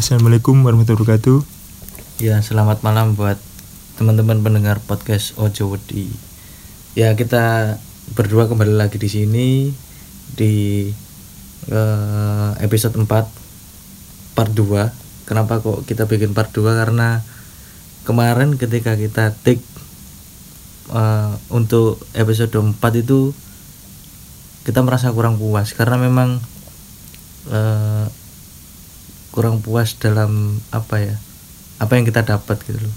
Assalamualaikum 0.00 0.64
warahmatullahi 0.64 0.96
wabarakatuh. 0.96 1.38
Ya, 2.24 2.40
selamat 2.40 2.80
malam 2.80 3.20
buat 3.20 3.36
teman-teman 4.00 4.40
pendengar 4.40 4.80
podcast 4.80 5.36
Ojo 5.36 5.76
Wedi. 5.76 6.08
Ya, 6.96 7.12
kita 7.12 7.76
berdua 8.16 8.48
kembali 8.48 8.80
lagi 8.80 8.96
di 8.96 9.12
sini 9.12 9.68
di 10.40 10.88
eh, 11.68 12.50
episode 12.64 12.96
4 12.96 13.04
part 14.32 14.52
2. 14.56 15.28
Kenapa 15.28 15.60
kok 15.60 15.84
kita 15.84 16.08
bikin 16.08 16.32
part 16.32 16.48
2? 16.48 16.64
Karena 16.64 17.20
kemarin 18.08 18.56
ketika 18.56 18.96
kita 18.96 19.36
take 19.44 19.60
eh, 20.96 21.32
untuk 21.52 22.00
episode 22.16 22.56
4 22.56 22.72
itu 23.04 23.36
kita 24.64 24.80
merasa 24.80 25.12
kurang 25.12 25.36
puas 25.36 25.76
karena 25.76 26.00
memang 26.00 26.40
eh, 27.52 28.08
kurang 29.40 29.64
puas 29.64 29.96
dalam 29.96 30.60
apa 30.68 31.00
ya 31.00 31.16
apa 31.80 31.96
yang 31.96 32.04
kita 32.04 32.20
dapat 32.20 32.60
gitu 32.68 32.76
loh. 32.76 32.92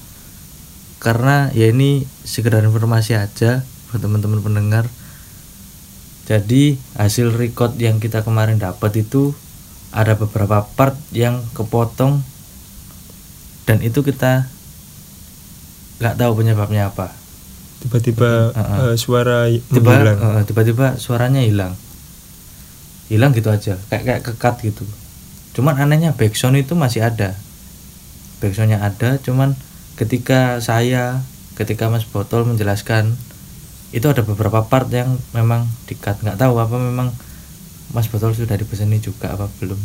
Karena 0.99 1.47
ya 1.55 1.71
ini 1.71 2.03
sekedar 2.27 2.59
informasi 2.59 3.15
aja 3.15 3.63
buat 3.87 4.03
teman-teman 4.03 4.43
pendengar. 4.43 4.91
Jadi 6.27 6.75
hasil 6.95 7.31
record 7.31 7.79
yang 7.79 8.03
kita 8.03 8.27
kemarin 8.27 8.59
dapat 8.59 8.99
itu 8.99 9.31
ada 9.95 10.19
beberapa 10.19 10.67
part 10.75 10.99
yang 11.15 11.39
kepotong 11.55 12.19
dan 13.63 13.79
itu 13.79 14.03
kita 14.03 14.51
nggak 15.99 16.19
tahu 16.19 16.43
penyebabnya 16.43 16.91
apa. 16.91 17.15
Tiba-tiba 17.79 18.51
Uh-uh. 18.51 18.91
eh, 18.91 18.95
suara 18.95 19.47
y- 19.47 19.63
tiba 19.71 19.95
menghilang. 19.95 20.19
eh, 20.19 20.43
tiba-tiba 20.43 20.99
suaranya 20.99 21.39
hilang. 21.39 21.71
Hilang 23.07 23.31
gitu 23.31 23.47
aja 23.47 23.79
kayak 23.87 24.03
kayak 24.03 24.21
kekat 24.27 24.55
gitu 24.63 24.83
cuman 25.53 25.77
anehnya 25.77 26.17
backsound 26.17 26.57
itu 26.57 26.73
masih 26.73 27.05
ada. 27.05 27.37
Backsoundnya 28.41 28.81
ada 28.81 29.21
cuman 29.21 29.53
ketika 29.95 30.57
saya 30.59 31.21
ketika 31.53 31.87
Mas 31.87 32.03
Botol 32.09 32.49
menjelaskan 32.49 33.13
itu 33.93 34.09
ada 34.09 34.25
beberapa 34.25 34.65
part 34.65 34.89
yang 34.89 35.21
memang 35.37 35.69
dikat 35.85 36.17
nggak 36.25 36.41
tahu 36.41 36.57
apa 36.57 36.75
memang 36.81 37.13
Mas 37.93 38.09
Botol 38.09 38.33
sudah 38.33 38.57
dipeseni 38.57 38.97
juga 38.97 39.37
apa 39.37 39.45
belum. 39.61 39.77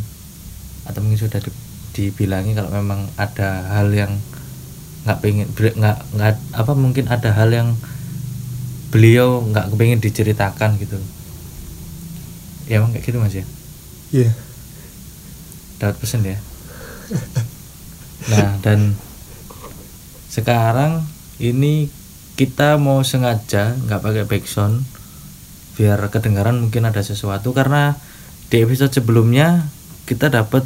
Atau 0.89 1.05
mungkin 1.05 1.21
sudah 1.21 1.45
di- 1.45 1.53
dibilangi 1.93 2.57
kalau 2.57 2.73
memang 2.73 3.05
ada 3.21 3.69
hal 3.77 3.93
yang 3.93 4.17
nggak 5.05 5.19
pengen 5.21 5.47
nggak 5.53 5.99
nggak 6.17 6.35
apa 6.57 6.73
mungkin 6.73 7.05
ada 7.13 7.37
hal 7.37 7.53
yang 7.53 7.77
beliau 8.89 9.45
nggak 9.45 9.69
kepengen 9.77 10.01
diceritakan 10.01 10.81
gitu. 10.81 10.97
Ya 12.65 12.81
emang 12.81 12.97
kayak 12.97 13.05
gitu 13.05 13.21
mas 13.21 13.37
ya? 13.37 13.45
Iya. 14.09 14.33
Dapat 15.79 15.97
pesen 15.99 16.27
ya 16.27 16.39
nah 18.29 18.59
dan 18.61 18.93
sekarang 20.29 21.07
ini 21.41 21.89
kita 22.37 22.77
mau 22.79 23.03
sengaja 23.03 23.75
nggak 23.87 24.03
pakai 24.03 24.25
backsound 24.29 24.85
biar 25.79 25.99
kedengaran 26.11 26.59
mungkin 26.59 26.87
ada 26.87 27.01
sesuatu 27.03 27.55
karena 27.55 27.95
di 28.51 28.63
episode 28.63 28.91
sebelumnya 28.91 29.67
kita 30.09 30.33
dapat 30.33 30.65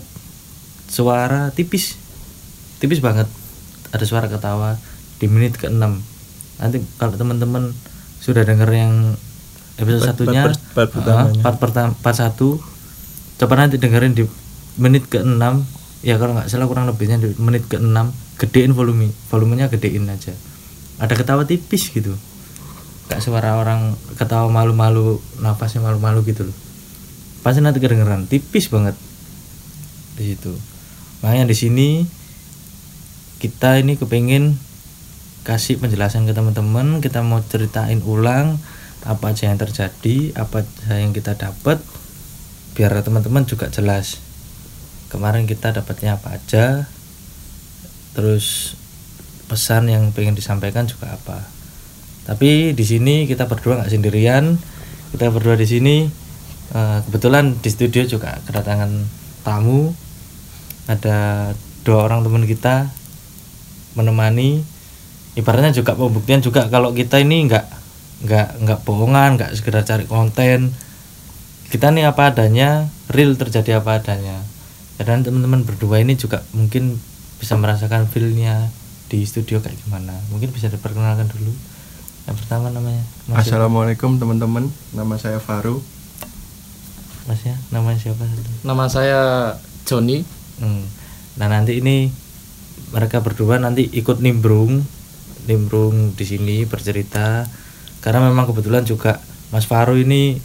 suara 0.86 1.50
tipis. 1.50 1.98
Tipis 2.78 3.02
banget. 3.02 3.26
Ada 3.90 4.04
suara 4.06 4.30
ketawa 4.30 4.78
di 5.18 5.26
menit 5.30 5.54
ke-6 5.54 6.12
nanti 6.58 6.78
kalau 6.98 7.14
teman-teman 7.14 7.74
sudah 8.22 8.42
dengar 8.46 8.70
yang 8.70 9.14
episode 9.78 10.02
Part- 10.02 10.10
satunya 10.14 10.42
part- 10.46 10.62
part 10.74 10.88
ah, 10.90 10.94
pertamanya. 10.94 11.42
part 11.42 11.58
pertama 11.58 11.90
part 11.98 12.16
satu 12.18 12.58
coba 13.38 13.54
nanti 13.58 13.78
dengerin 13.82 14.14
di 14.14 14.22
menit 14.80 15.08
ke-6 15.08 15.42
ya 16.02 16.18
kalau 16.18 16.34
nggak 16.34 16.50
salah 16.50 16.66
kurang 16.66 16.90
lebihnya 16.90 17.20
menit 17.38 17.68
ke-6 17.70 17.94
gedein 18.42 18.72
volume 18.74 19.12
volumenya 19.30 19.70
gedein 19.70 20.08
aja. 20.10 20.34
Ada 20.98 21.14
ketawa 21.14 21.46
tipis 21.46 21.90
gitu. 21.94 22.14
Kayak 23.06 23.22
suara 23.22 23.58
orang 23.58 23.98
ketawa 24.18 24.50
malu-malu 24.50 25.22
nafasnya 25.42 25.82
malu-malu 25.82 26.26
gitu 26.26 26.48
loh. 26.50 26.56
Pasti 27.42 27.62
nanti 27.62 27.78
kedengeran 27.82 28.26
tipis 28.26 28.70
banget. 28.70 28.94
Di 30.18 30.34
situ. 30.34 30.54
Makanya 31.22 31.46
di 31.46 31.56
sini 31.58 31.88
kita 33.42 33.82
ini 33.82 33.98
kepengen 33.98 34.54
kasih 35.42 35.82
penjelasan 35.82 36.30
ke 36.30 36.34
teman-teman 36.34 37.02
kita 37.02 37.18
mau 37.26 37.42
ceritain 37.42 37.98
ulang 38.06 38.62
apa 39.02 39.34
aja 39.34 39.50
yang 39.50 39.58
terjadi 39.58 40.30
apa 40.38 40.62
aja 40.62 41.02
yang 41.02 41.10
kita 41.10 41.34
dapat 41.34 41.82
biar 42.78 42.94
teman-teman 43.02 43.42
juga 43.42 43.66
jelas 43.66 44.21
kemarin 45.12 45.44
kita 45.44 45.76
dapatnya 45.76 46.16
apa 46.16 46.40
aja? 46.40 46.88
Terus 48.16 48.72
pesan 49.52 49.92
yang 49.92 50.08
pengen 50.16 50.32
disampaikan 50.32 50.88
juga 50.88 51.12
apa? 51.12 51.44
Tapi 52.24 52.72
di 52.72 52.84
sini 52.88 53.28
kita 53.28 53.44
berdua 53.44 53.84
nggak 53.84 53.92
sendirian. 53.92 54.56
Kita 55.12 55.28
berdua 55.28 55.60
di 55.60 55.68
sini 55.68 56.08
eh, 56.72 56.98
kebetulan 57.04 57.60
di 57.60 57.68
studio 57.68 58.08
juga 58.08 58.40
kedatangan 58.48 58.88
tamu. 59.44 59.92
Ada 60.88 61.52
dua 61.84 62.08
orang 62.08 62.24
teman 62.24 62.48
kita 62.48 62.88
menemani. 63.92 64.64
Ibaratnya 65.36 65.76
juga 65.76 65.92
pembuktian 65.92 66.40
juga 66.40 66.72
kalau 66.72 66.96
kita 66.96 67.20
ini 67.20 67.52
nggak 67.52 67.66
nggak 68.24 68.48
nggak 68.64 68.80
bohongan 68.88 69.36
nggak 69.36 69.52
sekedar 69.52 69.84
cari 69.84 70.08
konten. 70.08 70.72
Kita 71.68 71.88
nih 71.88 72.08
apa 72.08 72.32
adanya 72.32 72.88
real 73.08 73.36
terjadi 73.36 73.80
apa 73.80 73.96
adanya 74.00 74.51
dan 75.00 75.24
teman-teman 75.24 75.64
berdua 75.64 76.00
ini 76.02 76.18
juga 76.18 76.44
mungkin 76.52 77.00
bisa 77.40 77.56
merasakan 77.56 78.10
feelnya 78.10 78.68
di 79.08 79.24
studio 79.24 79.60
kayak 79.60 79.76
gimana 79.86 80.14
mungkin 80.28 80.52
bisa 80.52 80.68
diperkenalkan 80.72 81.28
dulu 81.28 81.52
yang 82.22 82.36
pertama 82.38 82.70
namanya 82.70 83.02
Mas? 83.26 83.50
Assalamualaikum 83.50 84.14
teman-teman, 84.22 84.70
nama 84.94 85.14
saya 85.18 85.42
Faru. 85.42 85.82
Mas 87.26 87.42
ya 87.46 87.54
namanya 87.70 87.98
siapa 87.98 88.26
Nama 88.66 88.84
saya 88.90 89.20
Joni. 89.86 90.22
Hmm. 90.62 90.86
Nah 91.38 91.46
nanti 91.50 91.82
ini 91.82 92.10
mereka 92.94 93.22
berdua 93.22 93.58
nanti 93.58 93.90
ikut 93.90 94.22
nimbrung, 94.22 94.86
nimbrung 95.50 96.14
di 96.14 96.24
sini 96.26 96.62
bercerita. 96.62 97.46
Karena 98.02 98.22
memang 98.22 98.50
kebetulan 98.50 98.86
juga 98.86 99.18
Mas 99.50 99.66
Faru 99.66 99.98
ini 99.98 100.38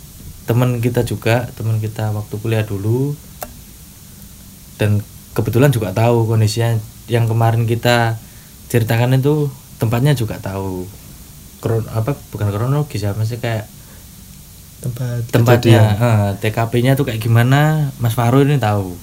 teman 0.50 0.82
kita 0.82 1.06
juga, 1.06 1.46
teman 1.54 1.78
kita 1.78 2.10
waktu 2.10 2.42
kuliah 2.42 2.66
dulu. 2.66 3.14
Dan 4.78 5.02
kebetulan 5.34 5.74
juga 5.74 5.92
tahu 5.92 6.30
kondisinya. 6.30 6.78
Yang 7.08 7.26
kemarin 7.34 7.64
kita 7.66 8.20
ceritakan 8.72 9.18
itu 9.18 9.50
tempatnya 9.82 10.14
juga 10.14 10.38
tahu. 10.40 10.86
Kron 11.58 11.90
apa 11.90 12.14
bukan 12.30 12.54
kronologis 12.54 13.02
ya, 13.02 13.18
masih 13.18 13.42
kayak 13.42 13.66
Tempat 14.78 15.26
tempatnya 15.34 15.82
eh, 15.98 16.30
TKP-nya 16.38 16.94
tuh 16.94 17.10
kayak 17.10 17.18
gimana 17.18 17.90
Mas 17.98 18.14
Faru 18.14 18.46
ini 18.46 18.62
tahu. 18.62 18.94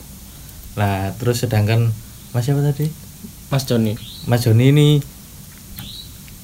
Lah 0.79 1.11
terus 1.19 1.43
sedangkan 1.43 1.91
Mas 2.31 2.47
siapa 2.47 2.63
tadi? 2.63 2.87
Mas 3.51 3.67
Joni. 3.67 3.99
Mas 4.31 4.47
Joni 4.47 4.71
ini 4.71 4.89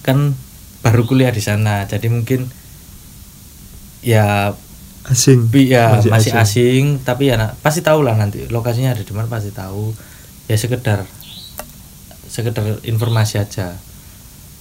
kan 0.02 0.34
baru 0.82 1.06
kuliah 1.06 1.30
di 1.30 1.38
sana. 1.38 1.86
Jadi 1.86 2.10
mungkin 2.10 2.50
ya 4.02 4.54
asing. 5.06 5.48
bi- 5.48 5.70
ya 5.70 5.96
Masih 5.96 6.10
masih, 6.12 6.32
asing. 6.36 6.84
tapi 7.00 7.32
ya 7.32 7.40
na- 7.40 7.56
pasti 7.60 7.80
tahu 7.80 8.04
lah 8.04 8.14
nanti. 8.14 8.44
Lokasinya 8.46 8.92
ada 8.92 9.00
di 9.00 9.12
mana 9.14 9.26
pasti 9.26 9.48
tahu. 9.50 9.94
Ya 10.44 10.58
sekedar 10.58 11.06
sekedar 12.26 12.62
informasi 12.82 13.38
aja. 13.38 13.78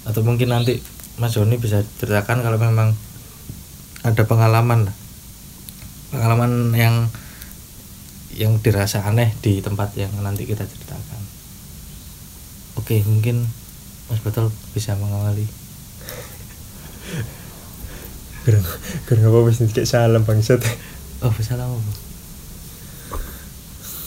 Atau 0.08 0.24
mungkin 0.24 0.50
nanti 0.50 0.80
Mas 1.20 1.36
Joni 1.36 1.60
bisa 1.60 1.84
ceritakan 2.00 2.40
kalau 2.40 2.56
memang 2.56 2.96
ada 4.00 4.24
pengalaman 4.24 4.88
pengalaman 6.10 6.72
yang 6.72 7.12
yang 8.32 8.56
dirasa 8.64 9.04
aneh 9.04 9.36
di 9.44 9.60
tempat 9.60 9.92
yang 10.00 10.10
nanti 10.24 10.48
kita 10.48 10.64
ceritakan. 10.64 11.20
Oke 12.80 13.04
mungkin 13.04 13.44
Mas 14.08 14.24
Betul 14.24 14.50
bisa 14.72 14.96
mengawali 14.96 15.44
Kurang 18.46 18.64
kurang 19.08 19.24
apa 19.30 19.38
wis 19.48 19.60
kayak 19.72 19.88
salam 19.88 20.24
bangsat. 20.24 20.62
oh 21.20 21.32
bisa 21.36 21.60
lah 21.60 21.68
apa 21.68 21.80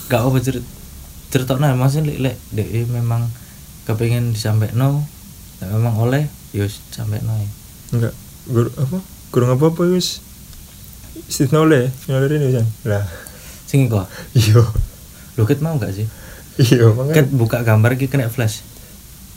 gak 0.09 0.23
apa 0.25 0.39
cerit 0.41 0.65
cerita 1.29 1.57
nah 1.57 1.73
maksudnya 1.77 2.13
lek 2.17 2.37
lek 2.53 2.89
memang 2.89 3.29
kepengen 3.85 4.33
disampaikan 4.33 4.77
no 4.77 4.89
memang 5.61 5.97
oleh 5.97 6.29
yus 6.53 6.81
sampai 6.93 7.21
no 7.25 7.37
Enggak. 7.93 8.17
Gur 8.49 8.73
apa? 8.81 8.99
Kurang 9.29 9.61
apa 9.61 9.69
apa 9.69 9.83
wis. 9.93 10.25
Istisna 11.29 11.61
oleh, 11.61 11.93
oleh 12.09 12.29
ini 12.41 12.57
kan. 12.57 12.67
Lah. 12.89 13.05
sing 13.69 13.89
kok 13.89 14.05
Iya. 14.37 14.61
lo 15.33 15.49
ket 15.49 15.65
mau 15.65 15.81
nggak 15.81 15.93
sih 15.97 16.05
iya 16.61 16.93
ket 17.17 17.33
buka 17.33 17.65
gambar 17.65 17.97
ki 17.97 18.13
kena 18.13 18.29
flash 18.29 18.61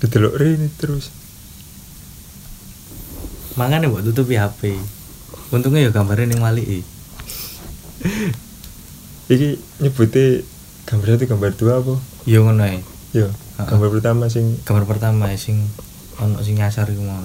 didelok 0.04 0.36
ini 0.44 0.68
terus 0.76 1.08
makanya 3.56 3.88
buat 3.88 4.04
tutupi 4.04 4.36
HP 4.36 4.76
untungnya 5.52 5.88
ya 5.88 5.92
gambarnya 5.92 6.36
yang 6.36 6.44
mali 6.44 6.64
iki. 6.64 6.82
Nyebutnya 9.82 10.44
gambar 10.86 11.08
itu 11.18 11.26
gambar 11.26 11.52
dua 11.58 11.74
apa? 11.82 11.96
Yo 12.30 12.46
ngono 12.46 12.64
ae. 12.66 12.80
yo 13.16 13.32
Ha-ha. 13.56 13.72
gambar 13.72 13.88
pertama 13.88 14.28
sing 14.28 14.60
gambar 14.68 14.84
pertama 14.84 15.32
ya, 15.32 15.40
sing 15.40 15.64
ono 16.20 16.44
sing 16.44 16.60
nyasar 16.60 16.92
iku 16.92 17.00
mau 17.08 17.24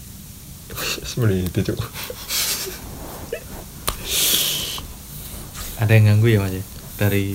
meliti 1.19 1.61
cuk 1.63 1.79
ada 5.79 5.93
yang 5.93 6.05
ganggu 6.09 6.29
ya 6.29 6.39
mas 6.39 6.55
dari 6.95 7.35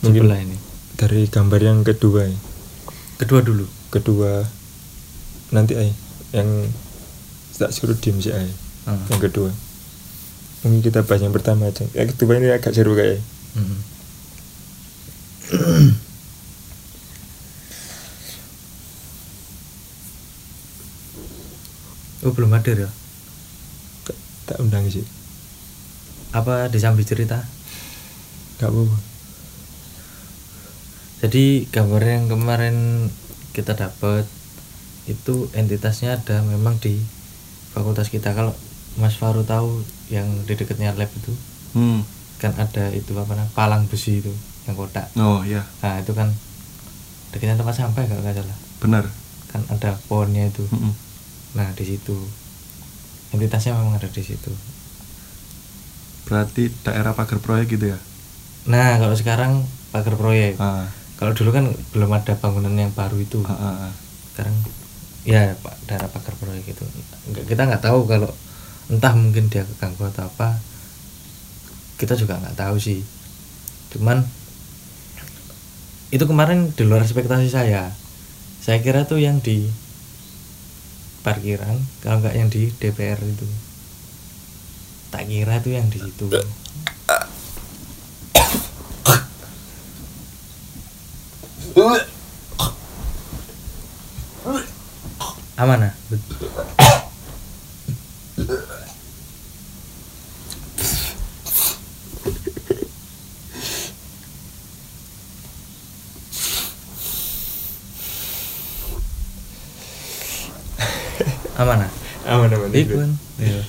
Mungkin- 0.00 0.22
sebelah 0.22 0.38
ini 0.38 0.56
dari 0.96 1.26
gambar 1.26 1.60
yang 1.60 1.80
kedua 1.80 2.24
ya. 2.24 2.36
kedua 3.16 3.40
dulu? 3.40 3.64
Kedua. 3.90 4.44
Nanti 5.50 5.72
ay 5.74 5.92
yang 6.30 6.68
tak 7.52 7.72
suruh 7.72 7.96
diem 7.96 8.16
sih 8.16 8.30
ay 8.30 8.48
Hmm. 8.86 9.00
yang 9.08 9.20
kedua. 9.20 9.48
Mungkin 10.62 10.80
kita 10.80 11.02
bahas 11.02 11.20
yang 11.20 11.32
pertama 11.32 11.66
aja. 11.66 11.84
Yang 11.90 12.16
kedua 12.16 12.36
ini 12.36 12.48
agak 12.48 12.70
seru 12.70 12.92
kayak 12.94 13.20
Mm. 13.50 13.80
Oh 22.20 22.30
belum 22.30 22.52
hadir 22.52 22.84
ya? 22.84 22.90
Tak, 24.04 24.16
tak 24.46 24.56
undang 24.58 24.84
sih. 24.86 25.04
Apa 26.30 26.68
disambi 26.68 27.02
cerita? 27.02 27.42
Nggak 28.56 28.70
apa-apa. 28.70 28.96
Jadi 31.20 31.44
gambar 31.68 32.02
yang 32.02 32.24
kemarin 32.26 32.76
kita 33.52 33.76
dapat 33.76 34.24
itu 35.04 35.50
entitasnya 35.52 36.16
ada 36.16 36.40
memang 36.40 36.80
di 36.80 36.96
fakultas 37.70 38.08
kita. 38.08 38.32
Kalau 38.32 38.56
Mas 38.96 39.14
Faru 39.14 39.44
tahu 39.44 39.84
yang 40.08 40.26
di 40.44 40.54
dekatnya 40.54 40.96
lab 40.96 41.10
itu 41.10 41.32
Hmm. 41.70 42.02
kan 42.42 42.50
ada 42.58 42.90
itu 42.90 43.14
apa 43.14 43.30
namanya 43.30 43.54
palang 43.54 43.86
besi 43.86 44.18
itu 44.18 44.32
yang 44.66 44.74
kotak. 44.74 45.06
Oh 45.14 45.46
iya, 45.46 45.62
nah 45.78 46.02
itu 46.02 46.10
kan 46.10 46.26
dekatnya 47.30 47.54
tempat 47.54 47.78
sampah 47.78 48.02
kalau 48.02 48.18
nggak 48.20 48.36
salah. 48.36 48.58
Benar. 48.80 49.04
kan 49.46 49.62
ada 49.66 49.98
pohonnya 50.06 50.46
itu. 50.46 50.62
Mm-mm. 50.70 50.94
Nah 51.56 51.68
di 51.78 51.84
situ. 51.86 52.16
Entitasnya 53.34 53.74
memang 53.78 53.94
ada 53.98 54.08
di 54.10 54.22
situ. 54.22 54.52
Berarti 56.26 56.70
daerah 56.86 57.12
pagar 57.16 57.38
proyek 57.42 57.76
gitu 57.76 57.86
ya? 57.96 57.98
nah 58.68 59.00
kalau 59.00 59.16
sekarang 59.16 59.52
pagar 59.90 60.14
proyek. 60.20 60.60
Ah, 60.60 60.84
kalau 61.16 61.32
dulu 61.32 61.50
kan 61.56 61.64
belum 61.96 62.10
ada 62.12 62.36
bangunan 62.36 62.72
yang 62.76 62.92
baru 62.92 63.16
itu. 63.20 63.40
Ah, 63.48 63.52
ah, 63.56 63.76
ah. 63.88 63.92
sekarang 64.32 64.54
ya 65.24 65.52
pak 65.60 65.74
daerah 65.88 66.08
pagar 66.12 66.34
proyek 66.40 66.64
itu. 66.76 66.84
Nggak- 67.32 67.46
kita 67.50 67.62
nggak 67.68 67.82
tahu 67.84 68.04
kalau 68.08 68.30
entah 68.92 69.14
mungkin 69.16 69.48
dia 69.52 69.64
keganggu 69.64 70.04
atau 70.12 70.28
apa. 70.28 70.60
Kita 72.00 72.16
juga 72.16 72.40
nggak 72.40 72.56
tahu 72.56 72.76
sih. 72.80 73.00
Cuman 73.92 74.24
itu 76.10 76.24
kemarin 76.26 76.74
di 76.74 76.82
luar 76.86 77.02
ekspektasi 77.06 77.48
saya. 77.50 77.94
Saya 78.60 78.78
kira 78.84 79.06
tuh 79.06 79.22
yang 79.22 79.38
di 79.40 79.70
parkiran 81.20 81.76
kalau 82.00 82.24
nggak 82.24 82.36
yang 82.36 82.48
di 82.48 82.72
DPR 82.80 83.20
itu. 83.20 83.46
Tak 85.10 85.26
kira 85.26 85.60
tuh 85.60 85.74
yang 85.74 85.86
di 85.90 85.98
situ. 86.00 86.26
Aman 95.60 95.84
ah 95.84 95.92
aman 111.60 111.84
ah 111.84 112.59
Iya. 112.72 113.62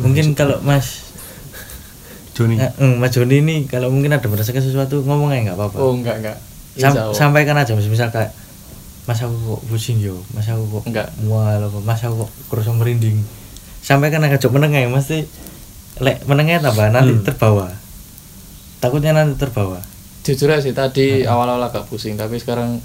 Mungkin 0.00 0.32
kalau 0.32 0.58
Mas 0.64 1.04
Joni. 2.32 2.56
eh, 2.56 2.72
eh, 2.72 2.94
Mas 2.96 3.12
Joni 3.12 3.44
ini 3.44 3.56
kalau 3.68 3.92
mungkin 3.92 4.08
ada 4.10 4.24
merasakan 4.24 4.64
sesuatu 4.64 5.04
ngomong 5.04 5.28
aja 5.30 5.52
nggak 5.52 5.58
apa-apa. 5.58 5.76
Oh 5.78 5.92
enggak 5.92 6.16
enggak. 6.18 6.36
Sam- 6.72 6.96
Insya 6.96 7.12
sampaikan 7.12 7.56
aja 7.60 7.76
misal, 7.76 7.92
misal 7.92 8.08
kayak 8.08 8.32
Mas 9.04 9.20
aku 9.20 9.34
kok 9.34 9.62
pusing 9.68 9.98
yo, 10.00 10.24
Mas 10.32 10.48
aku 10.48 10.64
kok 10.70 10.82
Enggak. 10.88 11.12
mual 11.20 11.60
apa, 11.60 11.78
Mas 11.82 12.00
aku 12.00 12.24
kok 12.24 12.30
kerasa 12.48 12.72
merinding. 12.72 13.20
Sampaikan 13.84 14.24
aja 14.24 14.40
coba 14.40 14.62
menengah 14.62 14.88
mesti 14.88 15.28
lek 16.00 16.24
menengah 16.24 16.62
tambah 16.62 16.88
nanti 16.88 17.12
Hmm. 17.12 17.22
terbawa. 17.22 17.66
Takutnya 18.80 19.12
nanti 19.12 19.36
terbawa. 19.36 19.84
Jujur 20.22 20.48
aja 20.48 20.62
sih 20.62 20.70
tadi 20.70 21.26
awal-awal 21.26 21.66
agak 21.66 21.90
pusing 21.90 22.14
tapi 22.14 22.38
sekarang 22.38 22.78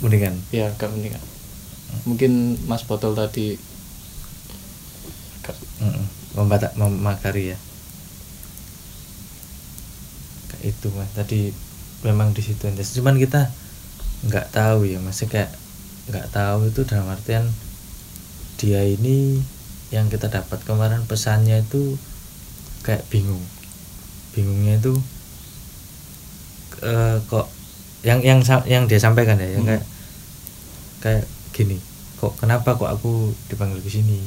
Mendingan. 0.00 0.32
ya 0.48 0.72
agak 0.72 0.88
mendingan. 0.88 1.20
Mungkin 2.08 2.56
Mas 2.64 2.88
Botol 2.88 3.12
tadi 3.12 3.60
agak. 5.40 5.56
Membata- 6.32 6.72
memakari 6.74 7.52
ya. 7.52 7.58
Kayak 10.48 10.62
itu 10.72 10.88
mas. 10.94 11.10
Tadi 11.12 11.52
memang 12.00 12.32
di 12.32 12.40
situ 12.40 12.64
aja 12.64 12.80
cuman 12.80 13.20
kita 13.20 13.52
nggak 14.24 14.52
tahu 14.52 14.88
ya 14.88 14.96
masih 15.04 15.28
kayak 15.28 15.52
nggak 16.08 16.32
tahu 16.32 16.72
itu 16.72 16.80
dalam 16.88 17.08
artian 17.08 17.44
dia 18.56 18.80
ini 18.84 19.40
yang 19.92 20.08
kita 20.08 20.28
dapat 20.32 20.60
kemarin 20.64 21.04
pesannya 21.04 21.60
itu 21.60 22.00
kayak 22.80 23.04
bingung. 23.12 23.44
Bingungnya 24.32 24.80
itu 24.80 24.96
eh, 26.80 27.16
kok 27.26 27.46
yang 28.00 28.20
yang 28.20 28.40
yang 28.64 28.84
dia 28.88 28.96
sampaikan 28.96 29.36
ya 29.36 29.48
yang 29.52 29.64
Hmm. 29.64 29.76
kayak 29.76 29.84
kayak 31.00 31.24
gini 31.52 31.76
kok 32.16 32.36
kenapa 32.36 32.76
kok 32.76 32.88
aku 32.88 33.32
dipanggil 33.48 33.80
ke 33.80 33.88
sini? 33.88 34.20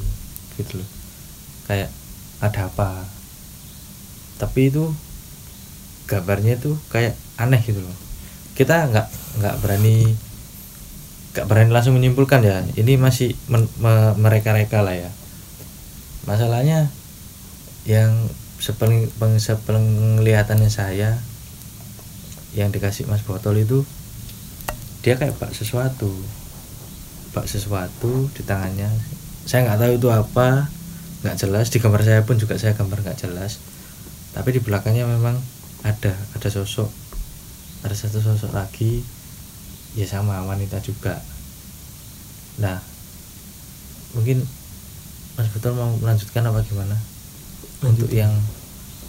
Gitu 0.54 0.78
loh. 0.78 0.88
Kayak 1.66 1.90
ada 2.38 2.66
apa? 2.66 3.06
Tapi 4.36 4.68
itu 4.68 4.90
gambarnya 6.04 6.58
itu 6.58 6.74
kayak 6.90 7.14
aneh 7.38 7.62
gitu 7.62 7.78
loh. 7.78 7.96
Kita 8.54 8.90
nggak 8.90 9.06
nggak 9.42 9.54
berani 9.62 10.14
nggak 11.34 11.46
berani 11.50 11.70
langsung 11.74 11.98
menyimpulkan 11.98 12.46
ya 12.46 12.62
ini 12.78 12.94
masih 12.94 13.34
men- 13.50 13.70
me- 13.78 14.14
mereka-reka 14.18 14.82
lah 14.82 14.94
ya. 14.94 15.10
Masalahnya 16.26 16.90
yang 17.86 18.30
sepeling 18.58 19.10
peng- 19.18 19.38
sepenglihatannya 19.42 20.70
saya 20.70 21.18
yang 22.54 22.70
dikasih 22.70 23.10
Mas 23.10 23.26
Botol 23.26 23.58
itu 23.58 23.82
dia 25.02 25.18
kayak 25.18 25.36
bak 25.36 25.52
sesuatu. 25.52 26.08
Bak 27.34 27.50
sesuatu 27.50 28.30
di 28.32 28.42
tangannya. 28.46 28.88
Saya 29.44 29.68
nggak 29.68 29.78
tahu 29.82 29.92
itu 29.98 30.08
apa 30.08 30.70
nggak 31.26 31.36
jelas. 31.36 31.68
Di 31.68 31.82
gambar 31.82 32.02
saya 32.06 32.22
pun 32.22 32.38
juga 32.38 32.56
saya 32.56 32.78
gambar 32.78 33.02
nggak 33.02 33.20
jelas. 33.26 33.58
Tapi 34.32 34.54
di 34.54 34.60
belakangnya 34.62 35.04
memang 35.04 35.36
ada 35.82 36.14
ada 36.14 36.48
sosok. 36.48 36.88
Ada 37.84 37.92
satu 37.92 38.22
sosok 38.22 38.54
lagi. 38.54 39.02
Ya 39.98 40.06
sama 40.06 40.40
wanita 40.46 40.78
juga. 40.80 41.20
Nah 42.62 42.80
mungkin 44.14 44.46
Mas 45.34 45.50
Betul 45.50 45.74
mau 45.74 45.90
melanjutkan 45.98 46.46
apa 46.46 46.62
gimana? 46.62 46.94
Untuk 47.82 48.08
yang 48.14 48.30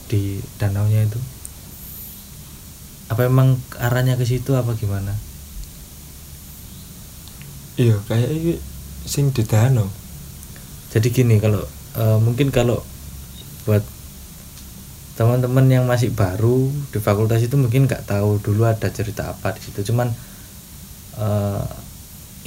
di 0.10 0.42
danaunya 0.58 1.06
itu 1.06 1.22
apa 3.06 3.22
emang 3.30 3.60
arahnya 3.78 4.18
ke 4.18 4.26
situ 4.26 4.58
apa 4.58 4.74
gimana? 4.78 5.14
Iya 7.76 8.00
kayak 8.08 8.30
iki 8.32 8.54
sing 9.06 9.30
didano 9.36 10.06
jadi 10.96 11.12
gini 11.12 11.44
kalau 11.44 11.60
eh, 12.00 12.18
mungkin 12.24 12.48
kalau 12.56 12.80
buat 13.68 13.84
teman-teman 15.20 15.68
yang 15.68 15.84
masih 15.84 16.16
baru 16.16 16.72
di 16.92 17.04
fakultas 17.04 17.44
itu 17.44 17.60
mungkin 17.60 17.84
nggak 17.84 18.08
tahu 18.08 18.40
dulu 18.40 18.64
ada 18.64 18.88
cerita 18.88 19.28
apa 19.28 19.52
di 19.52 19.62
situ. 19.68 19.92
Cuman 19.92 20.08
eh, 21.20 21.64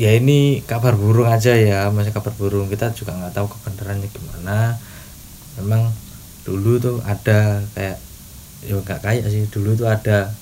ya 0.01 0.17
ini 0.17 0.65
kabar 0.65 0.97
burung 0.97 1.29
aja 1.29 1.53
ya 1.53 1.93
masih 1.93 2.17
kabar 2.17 2.33
burung. 2.41 2.73
Kita 2.73 2.97
juga 2.97 3.13
nggak 3.21 3.37
tahu 3.37 3.47
kebenarannya 3.53 4.09
gimana. 4.09 4.81
Memang 5.61 5.93
dulu 6.49 6.81
tuh 6.81 6.97
ada 7.05 7.61
kayak 7.77 8.01
ya 8.65 8.75
nggak 8.81 9.01
kayak 9.05 9.29
sih 9.29 9.45
dulu 9.53 9.77
tuh 9.77 9.93
ada 9.93 10.33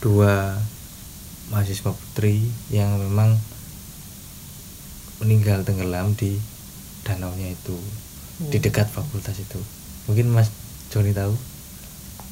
dua 0.00 0.56
mahasiswa 1.52 1.92
putri 1.92 2.40
yang 2.72 2.96
memang 2.96 3.36
meninggal 5.20 5.60
tenggelam 5.66 6.16
di 6.16 6.40
danaunya 7.04 7.52
itu 7.52 7.76
di 8.40 8.56
dekat 8.56 8.88
fakultas 8.88 9.36
itu. 9.36 9.60
Mungkin 10.08 10.32
Mas 10.32 10.48
Joni 10.88 11.12
tahu? 11.12 11.36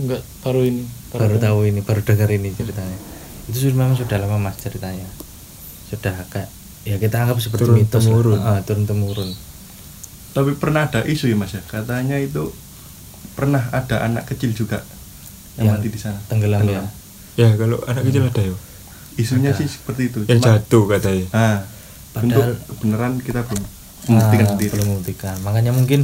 Enggak 0.00 0.24
baru 0.40 0.64
ini. 0.64 0.84
Baru 1.12 1.36
tahu 1.36 1.58
ini. 1.68 1.80
baru 1.84 2.00
dengar 2.00 2.30
ini 2.32 2.48
ceritanya. 2.56 2.96
Itu 3.50 3.68
sudah 3.68 3.76
memang 3.76 3.96
sudah 3.96 4.16
lama 4.16 4.40
Mas 4.40 4.56
ceritanya. 4.56 5.04
Sudah 5.92 6.16
kayak 6.32 6.48
ya 6.88 6.96
kita 6.96 7.28
anggap 7.28 7.36
seperti 7.42 7.68
Turun 7.68 7.76
mitos 7.76 8.00
lah. 8.00 8.08
temurun. 8.08 8.38
Ah, 8.40 8.60
turun 8.64 8.84
temurun. 8.88 9.30
Tapi 10.32 10.56
pernah 10.56 10.88
ada 10.88 11.02
isu 11.04 11.28
ya 11.28 11.36
mas 11.36 11.50
ya, 11.56 11.64
katanya 11.66 12.14
itu 12.20 12.52
pernah 13.34 13.64
ada 13.74 14.06
anak 14.06 14.28
kecil 14.28 14.54
juga 14.54 14.84
yang, 15.58 15.74
Yang 15.74 15.74
mati 15.74 15.88
di 15.90 15.98
sana. 15.98 16.18
tenggelam 16.30 16.62
ya 16.68 16.84
ya 17.38 17.54
kalau 17.54 17.78
anak 17.86 18.02
kecil 18.02 18.26
ada 18.26 18.42
ya. 18.42 18.56
Isunya 19.14 19.50
Ada. 19.50 19.58
sih 19.58 19.68
seperti 19.70 20.02
itu. 20.10 20.18
yang 20.26 20.38
Cuma, 20.38 20.58
jatuh 20.58 20.84
katanya. 20.88 21.26
Ah, 21.30 21.58
Padahal- 22.12 22.54
untuk 22.54 22.58
kebenaran 22.76 23.12
kita 23.18 23.40
belum 23.42 23.62
membuktikan 24.06 24.44
Ah, 24.44 24.50
sendiri. 24.52 24.70
belum 24.74 24.86
membuktikan. 24.88 25.36
Makanya 25.42 25.72
mungkin 25.72 26.00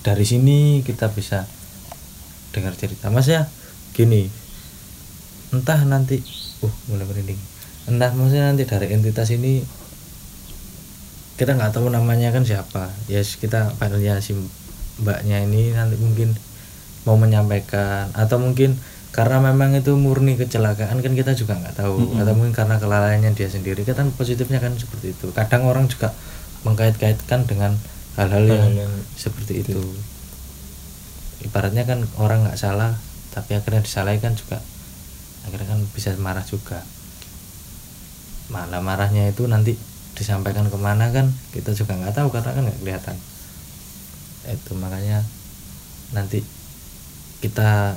dari 0.00 0.24
sini 0.24 0.56
kita 0.80 1.08
bisa 1.10 1.44
dengar 2.50 2.72
cerita. 2.74 3.08
Mas 3.08 3.24
ya 3.24 3.48
gini. 3.92 4.28
Entah 5.50 5.80
nanti 5.84 6.20
uh 6.60 6.74
mulai 6.88 7.04
merinding. 7.04 7.40
Entah 7.84 8.12
maksudnya 8.12 8.48
nanti 8.48 8.64
dari 8.64 8.88
entitas 8.88 9.28
ini 9.30 9.60
kita 11.34 11.52
nggak 11.52 11.74
tahu 11.74 11.90
namanya 11.90 12.30
kan 12.30 12.46
siapa. 12.46 12.88
Ya 13.04 13.20
yes, 13.20 13.36
kita 13.36 13.74
panggilnya 13.76 14.18
si 14.18 14.32
mbaknya 14.96 15.42
ini 15.42 15.74
nanti 15.74 15.98
mungkin 15.98 16.32
mau 17.04 17.18
menyampaikan. 17.18 18.08
Atau 18.14 18.38
mungkin 18.38 18.78
karena 19.14 19.38
memang 19.38 19.78
itu 19.78 19.94
murni 19.94 20.34
kecelakaan 20.34 20.98
kan 20.98 21.12
kita 21.14 21.38
juga 21.38 21.54
nggak 21.54 21.78
tahu. 21.78 22.02
Mm-mm. 22.02 22.18
atau 22.18 22.34
mungkin 22.34 22.50
karena 22.50 22.82
kelalaiannya 22.82 23.30
dia 23.38 23.46
sendiri. 23.46 23.86
Kan 23.86 24.10
positifnya 24.10 24.58
kan 24.58 24.74
seperti 24.74 25.14
itu. 25.14 25.30
Kadang 25.30 25.70
orang 25.70 25.86
juga 25.86 26.10
mengkait-kaitkan 26.66 27.46
dengan 27.46 27.78
hal-hal 28.18 28.42
yang 28.42 28.74
yang 28.74 28.92
seperti 29.14 29.62
itu. 29.62 29.78
ibaratnya 31.44 31.84
kan 31.84 32.00
orang 32.16 32.48
nggak 32.48 32.56
salah 32.56 32.96
tapi 33.30 33.54
akhirnya 33.54 33.86
disalahi 33.86 34.18
kan 34.18 34.34
juga. 34.34 34.58
Akhirnya 35.46 35.78
kan 35.78 35.80
bisa 35.94 36.10
marah 36.18 36.42
juga. 36.42 36.82
Malah 38.50 38.82
marahnya 38.82 39.30
itu 39.30 39.46
nanti 39.46 39.78
disampaikan 40.18 40.66
ke 40.66 40.78
mana 40.78 41.14
kan 41.14 41.30
kita 41.54 41.70
juga 41.70 41.94
nggak 41.94 42.18
tahu 42.18 42.34
karena 42.34 42.50
kan 42.50 42.62
nggak 42.66 42.80
kelihatan. 42.82 43.16
Itu 44.50 44.74
makanya 44.74 45.22
nanti 46.10 46.42
kita 47.38 47.94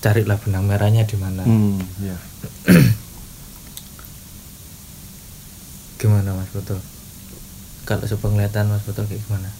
carilah 0.00 0.36
benang 0.36 0.64
merahnya 0.64 1.04
di 1.04 1.14
mana. 1.14 1.42
Hmm, 1.42 1.76
ya. 1.98 2.16
gimana 6.00 6.32
mas 6.32 6.48
betul 6.48 6.80
kalau 7.84 8.00
sepenglihatan 8.02 8.66
mas 8.66 8.80
betul 8.82 9.04
kayak 9.04 9.20
gimana? 9.20 9.50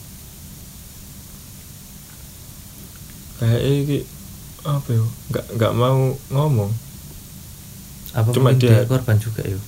Kayak 3.37 3.61
iki 3.61 3.99
apa 4.63 4.89
ya? 4.89 5.05
Nggak 5.29 5.45
nggak 5.57 5.73
mau 5.75 6.01
ngomong. 6.31 6.71
Apa 8.13 8.33
Cuma 8.33 8.53
dia- 8.53 8.81
dia 8.81 8.89
korban 8.89 9.17
juga 9.17 9.45
yuk 9.45 9.61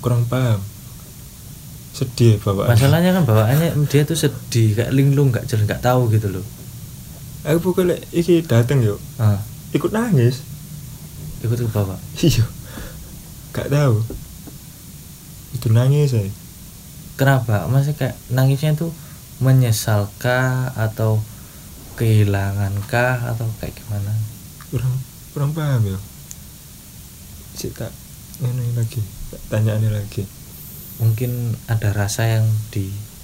kurang 0.00 0.26
paham. 0.26 0.60
Sedih 1.94 2.36
bapak 2.38 2.74
masalahnya 2.74 3.14
kan 3.14 3.22
bawaannya 3.22 3.72
dia 3.86 4.02
tuh 4.02 4.18
sedih 4.18 4.74
kayak 4.74 4.90
linglung 4.90 5.30
nggak 5.30 5.46
jelas 5.46 5.64
nggak 5.64 5.80
tahu 5.80 6.10
gitu 6.10 6.26
loh. 6.28 6.44
Aku 7.44 7.60
pokoknya 7.62 8.00
iki 8.10 8.42
dateng 8.42 8.82
yuk. 8.82 8.98
Ah, 9.14 9.38
ikut 9.74 9.90
nangis. 9.90 10.40
Ikut 11.42 11.58
ke 11.60 11.68
bawah. 11.68 11.98
Iya. 12.22 12.46
Nggak 13.52 13.68
tahu. 13.68 13.96
Itu 15.54 15.68
nangis 15.74 16.14
saya 16.14 16.30
kenapa? 17.14 17.66
Masih 17.70 17.94
kayak 17.94 18.16
nangisnya 18.30 18.74
tuh 18.74 18.92
menyesalkah 19.42 20.70
atau 20.78 21.18
kehilangankah 21.98 23.34
atau 23.34 23.46
kayak 23.62 23.74
gimana? 23.78 24.10
Kurang 24.70 24.94
kurang 25.34 25.54
paham 25.54 25.82
ya. 25.86 25.98
Sih 27.54 27.70
tak 27.70 27.90
ini 28.42 28.74
lagi. 28.74 28.98
Tak 29.30 29.40
tanyaannya 29.50 29.90
lagi. 29.94 30.26
Mungkin 31.02 31.58
ada 31.66 31.90
rasa 31.94 32.26
yang 32.38 32.46
diberikan 32.70 33.22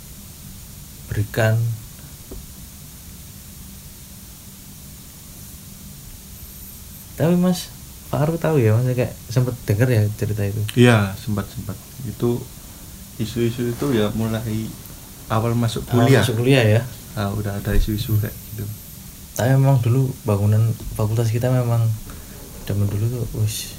tapi 7.21 7.37
mas 7.37 7.69
Faru 8.07 8.35
tahu 8.35 8.59
ya 8.59 8.73
mas 8.73 8.89
kayak 8.89 9.15
sempet 9.25 9.55
denger 9.65 9.87
ya 9.89 10.03
cerita 10.13 10.43
itu 10.43 10.59
Iya, 10.75 11.15
sempat-sempat. 11.15 11.79
Itu 12.03 12.43
isu-isu 13.17 13.71
itu 13.71 13.87
ya 13.93 14.11
mulai 14.11 14.67
awal 15.29 15.53
masuk 15.53 15.87
Awal 15.87 16.09
kuliah. 16.09 16.19
masuk 16.19 16.35
kuliah 16.37 16.65
ya 16.65 16.83
Ah, 17.13 17.29
udah 17.29 17.55
ada 17.55 17.71
isu-isu 17.71 18.17
kayak 18.17 18.33
gitu. 18.49 18.65
tapi 19.31 19.53
memang 19.53 19.79
dulu 19.79 20.11
bangunan 20.23 20.59
fakultas 20.93 21.29
kita 21.29 21.49
memang 21.49 21.87
zaman 22.63 22.87
dulu 22.87 23.05
tuh 23.09 23.25
wis 23.39 23.79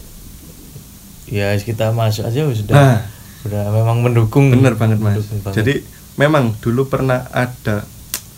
ya 1.26 1.52
kita 1.56 1.92
masuk 1.92 2.24
aja 2.24 2.44
sudah 2.46 2.76
Nah. 2.76 3.00
udah 3.42 3.64
memang 3.70 3.98
mendukung 4.02 4.48
Bener 4.50 4.76
banget 4.76 5.00
mas. 5.00 5.18
banget. 5.40 5.56
Jadi 5.56 5.74
memang 6.16 6.56
dulu 6.58 6.86
pernah 6.86 7.28
ada 7.30 7.84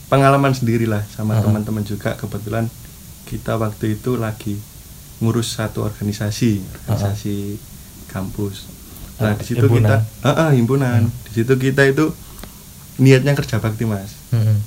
pengalaman 0.07 0.51
sendirilah 0.51 1.01
sama 1.07 1.38
teman-teman 1.39 1.81
juga 1.81 2.13
kebetulan 2.13 2.65
kita 3.25 3.55
waktu 3.55 3.93
itu 3.93 4.15
lagi 4.15 4.57
ngurus 5.22 5.58
satu 5.60 5.84
organisasi, 5.84 6.63
organisasi 6.88 7.58
kampus. 8.10 8.70
Nah 9.22 9.34
Uh, 9.34 9.38
di 9.38 9.46
situ 9.46 9.65
kita, 9.70 10.01
ah, 10.25 10.29
ah, 10.29 10.50
himpunan. 10.51 11.05
Di 11.29 11.32
situ 11.41 11.53
kita 11.55 11.86
itu 11.86 12.10
niatnya 12.98 13.38
kerja 13.38 13.62
bakti 13.62 13.86
mas. 13.86 14.17
Mm-mm. 14.34 14.58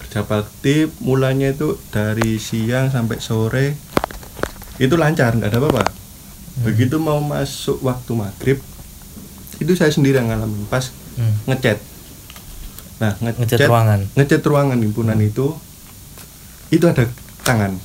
Kerja 0.00 0.24
bakti 0.24 0.88
mulanya 1.04 1.52
itu 1.52 1.76
dari 1.92 2.40
siang 2.40 2.88
sampai 2.88 3.20
sore 3.20 3.76
itu 4.80 4.96
lancar 4.96 5.36
nggak 5.36 5.52
ada 5.52 5.58
apa-apa. 5.60 5.84
Hmm. 5.84 6.64
Begitu 6.64 6.96
mau 6.96 7.20
masuk 7.20 7.84
waktu 7.84 8.12
maghrib 8.16 8.58
itu 9.60 9.72
saya 9.76 9.92
sendiri 9.92 10.18
yang 10.18 10.32
ngalamin 10.32 10.64
pas 10.66 10.90
Hmm. 11.14 11.30
ngecat. 11.46 11.78
Nah, 12.98 13.14
Ngecat 13.22 13.70
ruangan. 13.70 14.00
Ngecat 14.18 14.42
ruangan 14.42 14.78
himpunan 14.82 15.18
itu 15.22 15.54
itu 16.74 16.84
ada 16.90 17.06
tangan. 17.46 17.78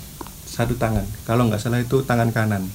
Satu 0.59 0.75
tangan. 0.75 1.07
Kalau 1.23 1.47
nggak 1.47 1.55
salah 1.55 1.79
itu 1.79 2.03
tangan 2.03 2.35
kanan. 2.35 2.67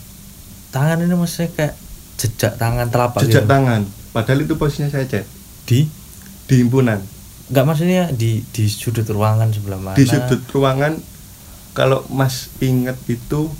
tangan 0.72 1.04
ini 1.04 1.12
maksudnya 1.12 1.52
kayak 1.52 1.74
jejak 2.16 2.56
tangan 2.56 2.88
telapak 2.88 3.20
Jejak 3.22 3.44
gitu. 3.44 3.52
tangan. 3.52 3.84
Padahal 4.10 4.40
itu 4.40 4.56
posisinya 4.56 4.88
saya 4.88 5.04
cat 5.04 5.28
di 5.68 5.84
di 6.48 6.54
himpunan. 6.64 6.96
nggak 7.44 7.64
maksudnya 7.68 8.08
di 8.08 8.40
di 8.48 8.64
sudut 8.66 9.04
ruangan 9.04 9.52
sebelah 9.52 9.76
mana 9.76 9.94
Di 9.94 10.08
sudut 10.08 10.40
ruangan 10.48 10.96
kalau 11.76 12.08
Mas 12.08 12.48
ingat 12.58 12.96
itu 13.04 13.52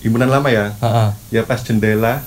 himpunan 0.00 0.30
lama 0.30 0.46
ya. 0.48 0.70
Ah, 0.78 0.86
ah. 0.86 1.10
Ya 1.34 1.42
pas 1.42 1.58
jendela 1.60 2.22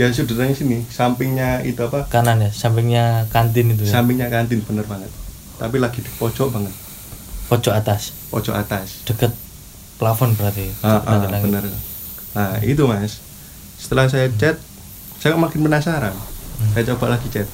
ya 0.00 0.08
sudutnya 0.14 0.48
sini, 0.54 0.86
sampingnya 0.88 1.60
itu 1.60 1.82
apa? 1.84 2.06
kanan 2.08 2.40
ya 2.40 2.50
sampingnya 2.54 3.26
kantin 3.28 3.74
itu 3.74 3.82
ya 3.84 4.00
Sampingnya 4.00 4.32
kantin 4.32 4.64
bener 4.64 4.88
banget. 4.88 5.12
Tapi 5.58 5.76
lagi 5.76 6.00
di 6.00 6.10
pojok 6.16 6.54
banget, 6.54 6.72
pojok 7.50 7.74
atas 7.74 8.14
pojok 8.30 8.54
atas. 8.54 9.02
deket 9.04 9.34
plafon 9.98 10.32
berarti 10.38 10.70
Ah, 10.80 11.02
ah, 11.02 11.26
bener. 11.42 11.66
Nah 12.32 12.62
itu 12.62 12.86
mas. 12.86 13.18
Setelah 13.78 14.06
saya 14.06 14.30
chat, 14.34 14.58
saya 15.18 15.34
makin 15.34 15.62
penasaran. 15.62 16.14
Hmm. 16.14 16.70
Saya 16.74 16.94
coba 16.94 17.14
lagi 17.14 17.30
chat, 17.30 17.46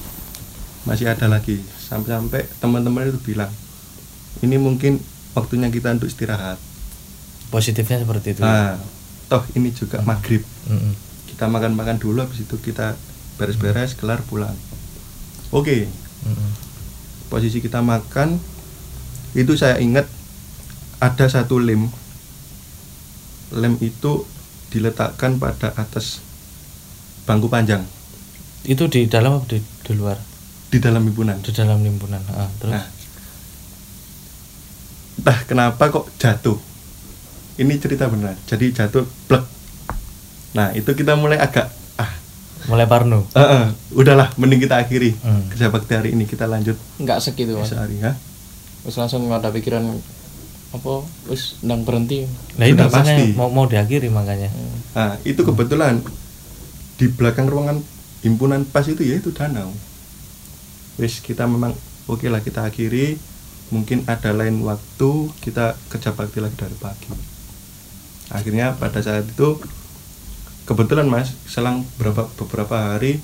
masih 0.84 1.08
ada 1.08 1.28
lagi. 1.28 1.60
Sampai-sampai 1.84 2.48
teman-teman 2.60 3.08
itu 3.08 3.20
bilang, 3.20 3.52
ini 4.40 4.56
mungkin 4.56 5.00
waktunya 5.32 5.68
kita 5.68 5.92
untuk 5.92 6.08
istirahat. 6.08 6.56
positifnya 7.52 8.02
seperti 8.02 8.34
itu 8.34 8.40
ya? 8.42 8.50
Nah, 8.50 8.74
toh 9.30 9.44
ini 9.54 9.70
juga 9.70 10.02
maghrib. 10.02 10.42
Mm-mm. 10.66 10.90
Kita 11.30 11.46
makan-makan 11.46 12.02
dulu, 12.02 12.24
habis 12.26 12.42
itu 12.42 12.56
kita 12.58 12.98
beres-beres, 13.38 13.94
kelar 13.94 14.26
pulang. 14.26 14.56
Oke, 15.54 15.86
Mm-mm. 16.26 16.50
posisi 17.30 17.62
kita 17.62 17.78
makan, 17.78 18.42
itu 19.38 19.54
saya 19.54 19.78
ingat 19.78 20.08
ada 20.98 21.26
satu 21.30 21.62
lem. 21.62 21.86
Lem 23.54 23.78
itu 23.78 24.26
diletakkan 24.68 25.38
pada 25.38 25.70
atas 25.74 26.18
bangku 27.24 27.46
panjang. 27.46 27.86
itu 28.64 28.88
di 28.88 29.04
dalam 29.04 29.36
apa 29.36 29.46
di, 29.46 29.60
di 29.60 29.92
luar? 29.92 30.16
Di 30.68 30.78
dalam 30.78 31.04
himpunan. 31.04 31.36
Di 31.38 31.52
dalam 31.52 31.78
himpunan 31.78 32.18
Ah, 32.28 32.48
terus? 32.56 32.72
Nah. 32.72 32.86
entah 35.14 35.38
kenapa 35.44 35.88
kok 35.88 36.10
jatuh. 36.16 36.58
Ini 37.54 37.70
cerita 37.78 38.10
benar 38.10 38.34
jadi 38.44 38.66
jatuh 38.74 39.06
plek 39.24 39.46
nah 40.52 40.70
itu 40.70 40.90
kita 40.90 41.14
mulai 41.14 41.38
agak 41.38 41.70
ah. 41.94 42.10
Mulai 42.64 42.82
parno? 42.84 43.22
Eh, 43.30 43.38
eh, 43.38 43.66
udahlah 43.92 44.34
mending 44.34 44.58
kita 44.60 44.74
akhiri 44.76 45.14
Hmm. 45.16 45.46
kerja 45.48 45.68
bakti 45.68 45.92
hari 45.92 46.10
ini. 46.12 46.24
Kita 46.24 46.46
lanjut 46.46 46.74
nggak 46.98 47.18
segitu 47.20 47.54
mas. 47.54 47.68
sehari 47.68 48.00
ya. 48.00 48.16
Terus 48.82 48.96
langsung 48.96 49.22
ada 49.28 49.48
pikiran 49.48 49.86
apa 50.74 51.06
wis 51.30 51.62
ndang 51.62 51.86
berhenti. 51.86 52.26
Nah 52.58 52.66
itu 52.66 52.82
pasti. 52.90 53.30
mau 53.38 53.46
mau 53.46 53.70
diakhiri 53.70 54.10
makanya. 54.10 54.50
Hmm. 54.50 54.76
nah 54.94 55.12
itu 55.22 55.38
kebetulan 55.46 56.02
di 56.98 57.06
belakang 57.10 57.46
ruangan 57.46 57.78
himpunan 58.26 58.66
pas 58.66 58.82
itu 58.90 59.06
ya 59.06 59.22
itu 59.22 59.30
danau. 59.30 59.70
Wis 60.98 61.22
kita 61.22 61.46
memang 61.46 61.78
oke 62.10 62.26
lah 62.26 62.42
kita 62.42 62.66
akhiri. 62.66 63.14
Mungkin 63.72 64.04
ada 64.04 64.34
lain 64.36 64.60
waktu 64.60 65.10
kita 65.40 65.78
kerja 65.88 66.12
bakti 66.12 66.38
lagi 66.42 66.54
dari 66.58 66.76
pagi. 66.76 67.10
Akhirnya 68.28 68.76
pada 68.76 69.00
saat 69.00 69.24
itu 69.24 69.56
kebetulan 70.68 71.08
mas 71.08 71.32
selang 71.48 71.86
beberapa 71.96 72.28
beberapa 72.44 72.76
hari 72.92 73.22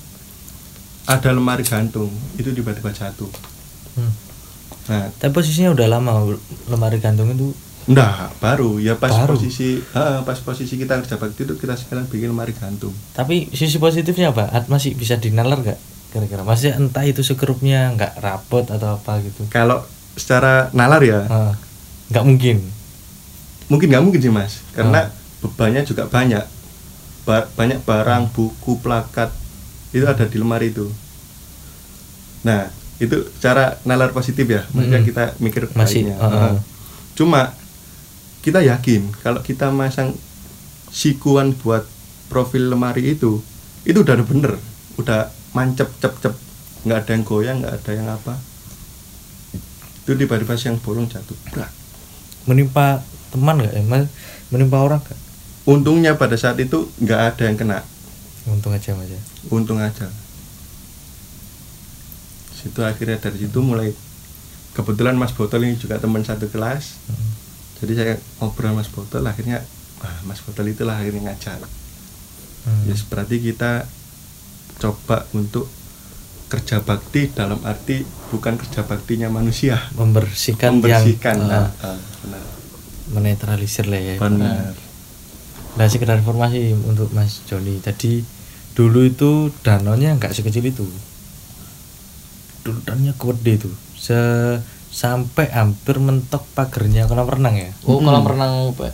ada 1.05 1.29
lemari 1.35 1.67
gantung. 1.67 2.09
Itu 2.39 2.55
tiba-tiba 2.55 2.89
jatuh. 2.95 3.29
Hmm. 3.99 4.11
Nah. 4.91 5.07
Tapi 5.13 5.31
posisinya 5.31 5.71
udah 5.71 5.87
lama 5.87 6.35
lemari 6.67 6.99
gantung 6.99 7.31
itu? 7.31 7.55
Enggak 7.81 8.35
baru. 8.37 8.77
Ya 8.77 8.93
pas 8.93 9.09
Baru? 9.09 9.33
posisi 9.33 9.81
ah, 9.91 10.21
pas 10.21 10.37
posisi 10.37 10.75
kita 10.75 11.01
kerja 11.01 11.15
bakti 11.15 11.41
itu 11.41 11.55
kita 11.55 11.73
sekalian 11.73 12.05
bikin 12.05 12.29
lemari 12.29 12.51
gantung. 12.51 12.91
Tapi 13.11 13.49
sisi 13.51 13.79
positifnya 13.79 14.29
apa? 14.29 14.51
At- 14.51 14.67
masih 14.67 14.93
bisa 14.93 15.15
dinalar 15.15 15.63
gak 15.63 15.79
kira-kira? 16.11 16.43
Masih 16.43 16.75
entah 16.75 17.01
itu 17.01 17.23
sekerupnya 17.23 17.89
nggak 17.91 18.19
rapot 18.19 18.67
atau 18.67 18.99
apa 18.99 19.17
gitu? 19.23 19.47
Kalau 19.47 19.81
secara 20.13 20.69
nalar 20.71 21.01
ya? 21.01 21.23
Nggak 22.11 22.25
mungkin? 22.27 22.57
Mungkin 23.65 23.87
nggak 23.87 24.03
mungkin 24.03 24.19
sih 24.19 24.29
mas. 24.29 24.59
Karena 24.75 25.07
Ah. 25.07 25.39
bebannya 25.39 25.81
juga 25.81 26.05
banyak. 26.05 26.43
Ba- 27.23 27.49
banyak 27.49 27.81
barang 27.81 28.29
buku 28.29 28.77
plakat 28.77 29.31
itu 29.89 30.03
ada 30.03 30.27
di 30.27 30.37
lemari 30.37 30.69
itu. 30.69 30.85
Nah 32.41 32.69
itu 33.01 33.17
cara 33.41 33.81
nalar 33.81 34.13
positif 34.13 34.45
ya 34.45 34.61
maksudnya 34.77 35.01
Mm-mm. 35.01 35.09
kita 35.09 35.23
mikir 35.41 35.65
Masih, 35.73 36.13
ah, 36.13 36.21
ah. 36.21 36.33
Ah. 36.53 36.55
cuma 37.17 37.57
kita 38.45 38.61
yakin 38.61 39.09
kalau 39.25 39.41
kita 39.41 39.73
masang 39.73 40.13
sikuan 40.93 41.57
buat 41.57 41.81
profil 42.29 42.69
lemari 42.69 43.17
itu 43.17 43.41
itu 43.89 44.05
udah 44.05 44.21
bener 44.21 44.61
udah 45.01 45.33
mancep 45.57 45.89
cep 45.97 46.13
cep 46.21 46.33
nggak 46.85 46.97
ada 47.01 47.11
yang 47.17 47.23
goyang 47.25 47.57
nggak 47.65 47.73
ada 47.81 47.91
yang 47.97 48.07
apa 48.09 48.37
itu 50.05 50.13
tiba-tiba 50.17 50.53
yang 50.57 50.77
bolong 50.81 51.09
jatuh 51.09 51.37
Brak. 51.53 51.69
menimpa 52.45 53.01
teman 53.33 53.65
nggak 53.65 53.73
ya 53.73 53.81
Mas? 53.85 54.05
menimpa 54.53 54.77
orang 54.77 55.01
gak? 55.01 55.17
untungnya 55.65 56.17
pada 56.17 56.37
saat 56.37 56.57
itu 56.61 56.89
nggak 57.01 57.21
ada 57.33 57.43
yang 57.49 57.57
kena 57.57 57.79
untung 58.49 58.73
aja 58.73 58.97
mas 58.97 59.09
ya 59.09 59.21
untung 59.53 59.77
aja 59.77 60.09
situ 62.61 62.79
akhirnya 62.85 63.17
dari 63.17 63.37
situ 63.41 63.59
mulai 63.59 63.89
kebetulan 64.71 65.17
Mas 65.17 65.33
Botol 65.33 65.67
ini 65.67 65.75
juga 65.75 65.97
teman 65.97 66.21
satu 66.21 66.47
kelas. 66.47 67.01
Hmm. 67.09 67.31
jadi 67.81 67.93
saya 67.97 68.13
ngobrol 68.37 68.77
Mas 68.77 68.87
Botol 68.93 69.25
akhirnya 69.25 69.65
ah, 69.99 70.17
Mas 70.29 70.39
Botol 70.45 70.69
itulah 70.69 71.01
akhirnya 71.01 71.33
ngajar 71.33 71.59
Hmm. 72.61 72.85
ya 72.85 72.93
berarti 73.09 73.41
kita 73.41 73.89
coba 74.77 75.25
untuk 75.33 75.65
kerja 76.45 76.83
bakti 76.85 77.31
dalam 77.33 77.57
arti 77.65 78.05
bukan 78.29 78.59
kerja 78.59 78.83
baktinya 78.85 79.31
manusia. 79.31 79.79
Membersihkan, 79.97 80.77
membersihkan 80.77 81.35
yang 81.41 81.49
nah, 81.49 81.71
ah, 81.81 81.95
ah, 81.95 81.99
benar. 82.21 82.43
menetralisir 83.17 83.87
lah 83.87 83.97
ya. 83.97 84.15
Benar. 84.21 84.77
Nah 85.79 85.85
sekedar 85.87 86.19
informasi 86.19 86.75
untuk 86.85 87.09
Mas 87.15 87.41
Joni. 87.47 87.79
Tadi 87.79 88.21
dulu 88.75 89.07
itu 89.07 89.49
danaunya 89.63 90.13
nggak 90.19 90.35
sekecil 90.35 90.69
itu 90.69 90.85
Dulu 92.61 92.79
danaunya 92.81 93.13
gede 93.13 93.51
itu. 93.57 93.69
Se 93.95 94.17
Sampai 94.91 95.47
hampir 95.47 95.97
mentok 95.97 96.43
pagernya 96.51 97.07
kolam 97.07 97.23
renang 97.23 97.55
ya. 97.55 97.71
Oh 97.87 97.95
Mm-mm. 97.95 98.05
kolam 98.05 98.25
renang 98.27 98.51
Pak. 98.75 98.91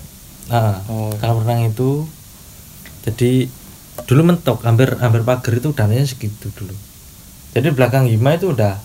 ah, 0.48 0.78
Oh. 0.86 1.10
Kolam 1.12 1.42
renang 1.42 1.68
itu 1.68 2.06
Jadi 3.02 3.50
dulu 4.06 4.22
mentok 4.24 4.62
hampir 4.62 4.94
hampir 4.96 5.24
pagar 5.24 5.54
itu 5.54 5.74
dananya 5.74 6.06
segitu 6.06 6.54
dulu. 6.54 6.76
Jadi 7.52 7.72
belakang 7.72 8.06
Hima 8.06 8.36
itu 8.36 8.54
udah 8.54 8.78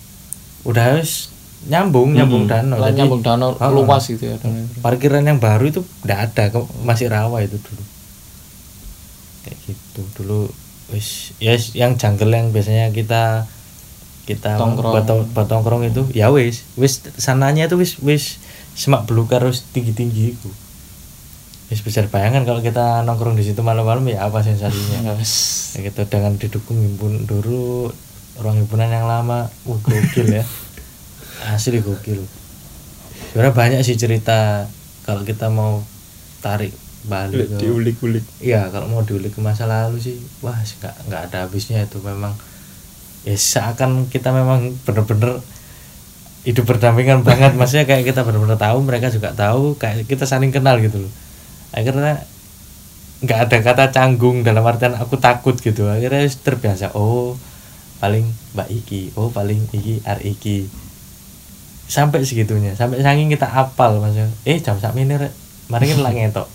udah 0.63 0.83
harus 0.89 1.29
nyambung 1.63 2.17
nyambung 2.17 2.49
Mm-mm. 2.49 2.55
danau 2.65 2.79
Jadi- 2.81 2.97
nyambung 2.97 3.21
danau 3.21 3.51
Ah, 3.57 3.69
luas 3.69 4.09
gitu 4.09 4.25
ya 4.25 4.41
danau 4.41 4.65
parkiran 4.81 5.23
yang 5.23 5.37
baru 5.37 5.69
itu 5.69 5.85
udah 6.03 6.17
ada 6.23 6.49
kok 6.49 6.65
masih 6.81 7.07
rawa 7.07 7.39
itu 7.41 7.61
dulu. 7.61 7.83
Kayak 9.45 9.59
gitu. 9.69 10.01
Dulu 10.17 10.41
wis 10.91 11.37
ya 11.37 11.53
wis, 11.53 11.75
yang 11.75 11.95
jungle 11.95 12.31
yang 12.31 12.49
biasanya 12.51 12.89
kita 12.89 13.45
kita 14.23 14.55
Tongkrong. 14.55 14.93
buat, 14.95 15.05
buat 15.35 15.47
tongkrong 15.51 15.83
itu 15.91 16.07
ya 16.15 16.31
wis 16.31 16.63
wis 16.79 17.03
sananya 17.19 17.67
itu 17.67 17.75
wis 17.75 17.99
wis 17.99 18.39
semak 18.79 19.03
belukar 19.11 19.43
harus 19.43 19.67
tinggi 19.75 19.91
tinggi 19.91 20.39
itu 20.39 20.51
wis 21.73 21.81
bisa 21.81 22.05
bayangkan 22.05 22.45
kalau 22.45 22.61
kita 22.61 23.01
nongkrong 23.09 23.33
di 23.33 23.49
situ 23.49 23.65
malam-malam 23.65 24.05
ya 24.05 24.29
apa 24.29 24.45
sensasinya? 24.45 25.01
Ya, 25.73 25.81
ya 25.81 25.89
gitu 25.89 26.05
dengan 26.05 26.37
didukung 26.37 26.77
himpun 26.77 27.25
dulu 27.25 27.89
ruang 28.37 28.61
himpunan 28.61 28.93
yang 28.93 29.09
lama 29.09 29.49
uh 29.49 29.81
gokil 29.81 30.29
ya. 30.29 30.45
Asli 31.57 31.81
gokil. 31.81 32.21
Sebenarnya 33.33 33.57
banyak 33.57 33.81
sih 33.81 33.97
cerita 33.97 34.69
kalau 35.09 35.25
kita 35.25 35.49
mau 35.49 35.81
tarik 36.45 36.77
balik 37.09 37.57
diulik-ulik. 37.57 38.21
Iya 38.45 38.69
kalau 38.69 38.93
mau 38.93 39.01
diulik 39.01 39.33
ke 39.33 39.41
masa 39.41 39.65
lalu 39.65 39.97
sih 39.97 40.21
wah 40.45 40.61
nggak 40.61 41.09
nggak 41.09 41.23
ada 41.33 41.49
habisnya 41.49 41.89
itu. 41.89 42.05
Memang 42.05 42.37
ya 43.23 43.39
seakan 43.39 44.11
kita 44.11 44.35
memang 44.35 44.75
bener-bener 44.83 45.39
hidup 46.43 46.65
berdampingan 46.67 47.23
banget. 47.29 47.55
Maksudnya 47.55 47.87
kayak 47.87 48.05
kita 48.07 48.27
bener-bener 48.27 48.59
tahu 48.59 48.83
mereka 48.83 49.09
juga 49.11 49.35
tahu 49.35 49.79
kayak 49.79 50.07
kita 50.07 50.27
saling 50.27 50.51
kenal 50.51 50.79
gitu 50.83 51.07
loh. 51.07 51.13
Akhirnya 51.73 52.27
nggak 53.23 53.39
ada 53.49 53.57
kata 53.63 53.85
canggung 53.95 54.43
dalam 54.43 54.67
artian 54.67 54.99
aku 54.99 55.19
takut 55.19 55.55
gitu. 55.55 55.87
Akhirnya 55.87 56.27
terbiasa 56.27 56.95
oh 56.99 57.39
paling 58.03 58.27
mbak 58.59 58.67
iki 58.67 59.15
oh 59.15 59.31
paling 59.31 59.63
iki 59.71 60.03
ar 60.03 60.19
iki. 60.23 60.67
Sampai 61.87 62.25
segitunya 62.25 62.73
sampai 62.73 63.05
saking 63.05 63.29
kita 63.31 63.47
apal 63.47 64.01
maksudnya 64.01 64.33
eh 64.49 64.59
jam 64.59 64.81
sak 64.81 64.97
ini 64.97 65.15
mari 65.71 65.85
kita 65.87 66.03
lah 66.03 66.11
ngetok. 66.17 66.49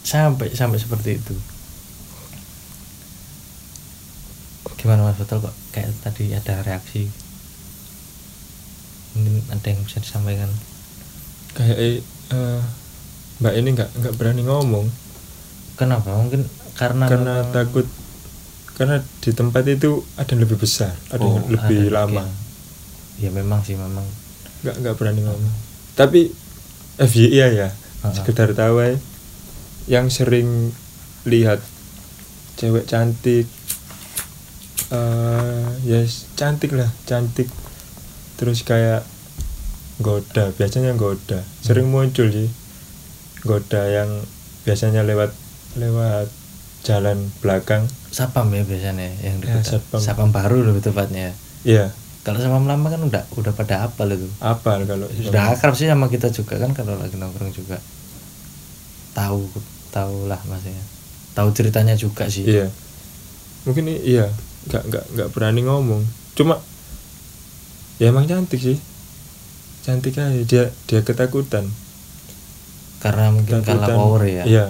Sampai 0.00 0.56
sampai 0.56 0.80
seperti 0.80 1.20
itu 1.20 1.49
gimana 4.80 5.04
mas? 5.04 5.14
Betul 5.14 5.44
kok. 5.44 5.52
Kayak 5.70 5.92
tadi 6.00 6.32
ada 6.32 6.64
reaksi. 6.64 7.04
Mungkin 9.12 9.44
ada 9.50 9.66
yang 9.66 9.80
bisa 9.82 9.98
disampaikan. 9.98 10.48
Kayak 11.52 11.76
eh, 12.30 12.60
mbak 13.38 13.54
ini 13.54 13.68
nggak 13.74 13.90
nggak 13.92 14.14
berani 14.16 14.42
ngomong. 14.42 14.86
Kenapa? 15.74 16.14
Mungkin 16.14 16.46
karena 16.74 17.04
karena 17.06 17.34
memang- 17.40 17.52
takut 17.52 17.86
karena 18.72 18.96
di 19.20 19.30
tempat 19.30 19.68
itu 19.68 20.00
ada 20.16 20.32
yang 20.32 20.40
lebih 20.40 20.56
besar 20.56 20.96
ada 21.12 21.20
Oh, 21.20 21.36
yang 21.36 21.52
lebih 21.52 21.80
ada 21.86 21.96
lama. 22.00 22.24
yang- 22.24 22.32
ya 23.20 23.30
memang 23.30 23.60
sih 23.60 23.76
memang. 23.76 24.06
Nggak 24.62 24.74
nggak 24.80 24.94
berani 24.96 25.20
ngomong. 25.20 25.54
Tapi 25.92 26.32
FYI 26.96 27.36
ya 27.58 27.68
Ah. 28.00 28.12
sekedar 28.12 28.52
tahu 28.52 28.80
yang 29.84 30.08
sering 30.08 30.72
lihat 31.24 31.60
cewek 32.56 32.88
cantik 32.88 33.44
eh 34.88 35.66
yes 35.82 36.32
cantik 36.34 36.72
lah 36.72 36.88
cantik. 37.04 37.46
Terus 38.34 38.64
kayak 38.64 39.04
goda 39.98 40.48
biasanya 40.50 40.96
goda 40.96 41.44
sering 41.60 41.88
Hmm. 41.88 42.08
muncul 42.08 42.26
sih. 42.26 42.48
Goda 43.40 43.84
yang 43.84 44.24
biasanya 44.62 45.04
lewat 45.04 45.32
lewat 45.74 46.28
jalan 46.80 47.28
belakang. 47.38 47.84
Sapam 48.08 48.48
ya 48.50 48.64
biasanya 48.64 49.06
yang 49.20 49.38
di 49.38 49.46
Ya, 49.46 49.60
kota. 49.60 49.76
sapam. 49.76 50.00
sapam 50.00 50.28
baru 50.30 50.64
lebih 50.64 50.82
tepatnya. 50.82 51.36
Iya. 51.62 51.92
Kalau 52.20 52.36
sapam 52.36 52.64
lama 52.64 52.88
kan 52.88 53.00
udah 53.00 53.24
udah 53.32 53.52
pada 53.52 53.84
apal 53.84 54.08
itu. 54.10 54.28
Apal 54.38 54.84
kalau 54.84 55.08
sudah 55.08 55.52
akrab 55.52 55.72
sih 55.72 55.86
sama 55.86 56.08
kita 56.08 56.28
juga 56.28 56.56
kan 56.56 56.72
kalau 56.72 56.96
lagi 56.96 57.16
nongkrong 57.16 57.48
juga. 57.50 57.76
Tahu 59.12 59.40
tahu 59.90 60.26
lah 60.26 60.40
maksudnya. 60.44 60.84
Tahu 61.32 61.48
ceritanya 61.52 61.94
juga 61.94 62.26
sih. 62.26 62.44
Iya. 62.44 62.68
Mungkin 63.62 63.84
iya 64.00 64.28
nggak 64.68 64.82
nggak 64.92 65.04
nggak 65.16 65.28
berani 65.32 65.60
ngomong. 65.64 66.02
Cuma 66.36 66.60
ya 67.96 68.12
emang 68.12 68.28
cantik 68.28 68.60
sih. 68.60 68.78
Cantik 69.80 70.20
aja. 70.20 70.44
Dia 70.44 70.64
dia 70.84 71.00
ketakutan. 71.00 71.68
Karena 73.00 73.32
mungkin 73.32 73.64
kalah 73.64 73.88
power 73.88 74.22
ya? 74.28 74.44
Iya 74.44 74.66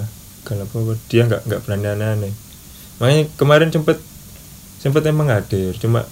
kalah 0.46 0.68
power. 0.70 0.94
Dia 1.10 1.26
nggak 1.26 1.50
nggak 1.50 1.60
berani 1.66 1.86
aneh-aneh. 1.90 2.32
Makanya 3.02 3.24
kemarin 3.34 3.70
sempet 3.74 3.98
sempat 4.78 5.02
emang 5.10 5.32
hadir. 5.34 5.74
Cuma 5.76 6.06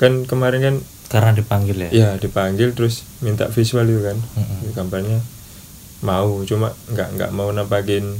kan 0.00 0.26
kemarin 0.26 0.60
kan 0.60 0.76
karena 1.10 1.30
dipanggil 1.34 1.78
ya? 1.86 1.90
Ya 1.90 2.08
dipanggil 2.18 2.74
terus 2.74 3.06
minta 3.22 3.46
visual 3.50 3.86
itu 3.86 4.02
kan. 4.02 4.18
Mm-mm. 4.18 4.74
gambarnya 4.74 5.18
mau 6.00 6.40
cuma 6.48 6.72
nggak 6.88 7.08
nggak 7.18 7.30
mau 7.36 7.52
nampakin 7.52 8.18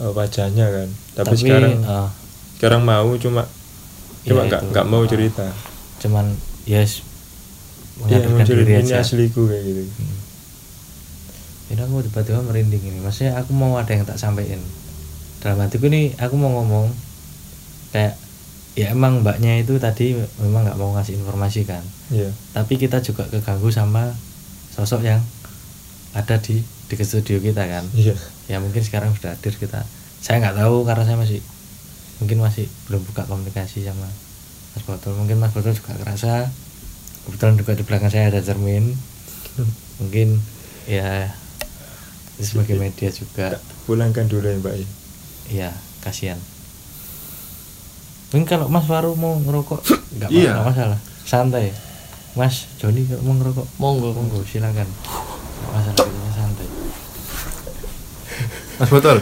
eh, 0.00 0.10
wajahnya 0.10 0.66
kan. 0.70 0.88
Tapi, 1.18 1.34
sekarang 1.36 1.82
eh, 1.84 2.08
sekarang 2.60 2.84
mau 2.84 3.16
cuma 3.16 3.48
cuma 4.28 4.44
ya 4.44 4.52
nggak 4.52 4.62
nggak 4.68 4.86
mau 4.92 5.00
cerita. 5.08 5.48
Cuman 6.04 6.36
yes 6.68 7.00
dia 8.04 8.20
mengadarkan 8.20 8.36
muncul 8.36 8.56
diri 8.60 8.72
ini 8.76 8.84
aja. 8.84 9.00
asliku 9.00 9.48
kayak 9.48 9.64
gitu. 9.64 9.82
Ini 11.72 11.80
aku 11.80 12.04
tiba-tiba 12.04 12.44
merinding 12.44 12.84
ini. 12.84 12.98
Maksudnya 13.00 13.40
aku 13.40 13.56
mau 13.56 13.80
ada 13.80 13.88
yang 13.96 14.04
tak 14.04 14.20
sampaikan. 14.20 14.60
Dalam 15.40 15.56
hatiku 15.64 15.88
nih 15.88 16.12
aku 16.20 16.36
mau 16.36 16.52
ngomong 16.60 16.92
kayak 17.96 18.20
ya 18.76 18.92
emang 18.92 19.24
mbaknya 19.24 19.56
itu 19.56 19.80
tadi 19.80 20.20
memang 20.36 20.68
nggak 20.68 20.76
mau 20.76 20.92
ngasih 21.00 21.16
informasi 21.16 21.64
kan. 21.64 21.80
Iya. 22.12 22.28
Tapi 22.52 22.76
kita 22.76 23.00
juga 23.00 23.24
keganggu 23.24 23.72
sama 23.72 24.12
sosok 24.76 25.00
yang 25.00 25.24
ada 26.12 26.36
di 26.44 26.60
di 26.60 26.94
studio 27.00 27.40
kita 27.40 27.64
kan. 27.64 27.88
Iya. 27.96 28.20
Ya 28.52 28.60
mungkin 28.60 28.84
sekarang 28.84 29.16
sudah 29.16 29.32
hadir 29.32 29.56
kita. 29.56 29.80
Saya 30.20 30.44
nggak 30.44 30.60
tahu 30.60 30.84
karena 30.84 31.08
saya 31.08 31.16
masih 31.16 31.40
mungkin 32.20 32.38
masih 32.38 32.68
belum 32.84 33.00
buka 33.02 33.24
komunikasi 33.24 33.82
sama 33.82 34.04
Mas 34.70 34.84
Botol 34.84 35.16
mungkin 35.16 35.36
Mas 35.36 35.50
Botol 35.50 35.72
juga 35.72 35.96
kerasa 35.96 36.46
kebetulan 37.20 37.54
juga 37.54 37.72
di 37.74 37.82
belakang 37.82 38.08
saya 38.08 38.28
ada 38.28 38.40
cermin. 38.40 38.92
Mungkin 39.98 40.40
ya 40.84 41.28
sebagai 42.36 42.76
media 42.76 43.08
juga. 43.08 43.60
Pulangkan 43.84 44.24
dulu 44.24 44.46
ya 44.46 44.56
mbak 44.56 44.74
ya? 44.74 44.88
Ya 45.50 45.70
kasihan. 46.00 46.40
Mungkin 48.30 48.46
kalau 48.46 48.66
Mas 48.66 48.86
Faru 48.86 49.12
mau 49.14 49.36
ngerokok 49.36 49.80
nggak 50.16 50.30
Iya. 50.30 50.62
masalah. 50.62 50.96
Santai. 51.24 51.74
Mas 52.32 52.70
Joni 52.78 53.04
kalau 53.04 53.20
mau 53.22 53.34
ngerokok 53.36 53.66
monggo. 53.76 54.08
monggo 54.14 54.40
silakan. 54.42 54.86
Nggak 54.86 55.72
masalah 55.74 56.06
santai. 56.32 56.68
Mas 58.78 58.88
Botol 58.88 59.18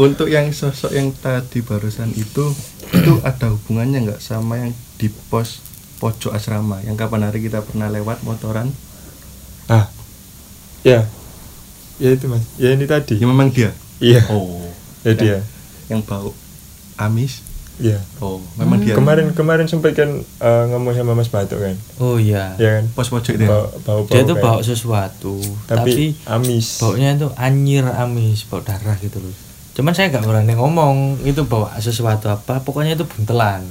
untuk 0.00 0.32
yang 0.32 0.48
sosok 0.48 0.96
yang 0.96 1.12
tadi 1.12 1.60
barusan 1.60 2.08
itu 2.16 2.56
itu 2.88 3.12
ada 3.20 3.52
hubungannya 3.52 4.08
nggak 4.08 4.22
sama 4.24 4.56
yang 4.56 4.72
di 4.96 5.12
pos 5.28 5.60
pojok 6.00 6.32
asrama? 6.32 6.80
Yang 6.88 7.04
kapan 7.04 7.28
hari 7.28 7.44
kita 7.44 7.60
pernah 7.60 7.92
lewat 7.92 8.24
motoran? 8.24 8.72
Ah. 9.68 9.92
Ya. 10.80 11.04
Ya 12.00 12.16
itu 12.16 12.32
mas. 12.32 12.40
Ya 12.56 12.72
ini 12.72 12.88
tadi. 12.88 13.20
Ya 13.20 13.28
memang 13.28 13.52
dia? 13.52 13.76
Iya. 14.00 14.24
Oh. 14.32 14.64
Ya 15.04 15.12
yang- 15.12 15.20
dia. 15.20 15.38
Yang 15.92 16.00
bau 16.08 16.32
amis? 16.96 17.44
Iya. 17.76 18.00
Oh 18.24 18.40
memang 18.56 18.80
dia. 18.80 18.96
Kemarin 18.96 19.36
kemarin 19.36 19.68
sempat 19.68 19.92
kan 19.92 20.24
eh, 20.24 20.64
ngomong 20.72 20.96
sama 20.96 21.12
mas 21.12 21.28
Batuk 21.28 21.60
kan? 21.60 21.76
Oh 22.00 22.16
iya. 22.16 22.56
Ya 22.56 22.80
kan? 22.80 22.88
Pos 22.96 23.12
pojok 23.12 23.36
itu 23.36 23.44
ya? 23.44 23.52
bau 23.52 23.68
bau, 23.84 24.00
dia 24.08 24.24
itu 24.24 24.32
kan. 24.32 24.44
bawa 24.48 24.60
sesuatu 24.64 25.36
tapi, 25.68 26.16
tapi, 26.16 26.28
amis. 26.28 26.80
baunya 26.80 27.16
itu 27.16 27.28
anyir 27.36 27.84
amis 27.84 28.48
bau 28.48 28.64
darah 28.64 28.96
gitu 29.00 29.20
loh 29.20 29.49
cuman 29.70 29.92
saya 29.94 30.10
nggak 30.10 30.26
berani 30.26 30.52
ngomong 30.58 31.22
itu 31.22 31.46
bawa 31.46 31.78
sesuatu 31.78 32.26
apa 32.26 32.60
pokoknya 32.66 32.98
itu 32.98 33.06
buntelan. 33.06 33.62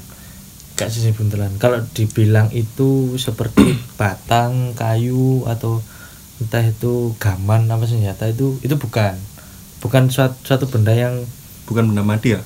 Gak 0.80 0.88
sisi 0.96 1.12
buntelan. 1.12 1.52
Kalau 1.60 1.84
dibilang 1.92 2.48
itu 2.56 3.20
seperti 3.20 3.76
batang 4.00 4.72
kayu 4.80 5.44
atau 5.44 5.84
entah 6.40 6.64
itu 6.64 7.12
gaman 7.20 7.68
apa 7.68 7.84
senjata 7.84 8.32
itu 8.32 8.56
itu 8.64 8.80
bukan. 8.80 9.20
Bukan 9.84 10.08
suatu, 10.08 10.40
suatu 10.44 10.72
benda 10.72 10.96
yang 10.96 11.20
bukan 11.68 11.92
benda 11.92 12.04
mati 12.04 12.36
ya? 12.36 12.42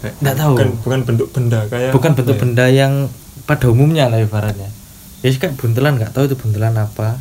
Kayak- 0.00 0.16
nggak 0.24 0.36
tahu. 0.40 0.54
Bukan 0.56 0.70
bukan 0.80 1.00
bentuk 1.04 1.28
benda 1.36 1.60
kayak 1.68 1.92
bukan 1.92 2.12
bentuk 2.16 2.36
ya? 2.36 2.40
benda 2.40 2.64
yang 2.72 2.92
pada 3.44 3.68
umumnya 3.68 4.08
lah 4.08 4.24
ibaratnya. 4.24 4.72
Ya 5.20 5.28
sih, 5.28 5.40
kayak 5.40 5.60
buntelan 5.60 6.00
nggak 6.00 6.16
tahu 6.16 6.24
itu 6.24 6.40
buntelan 6.40 6.72
apa. 6.78 7.20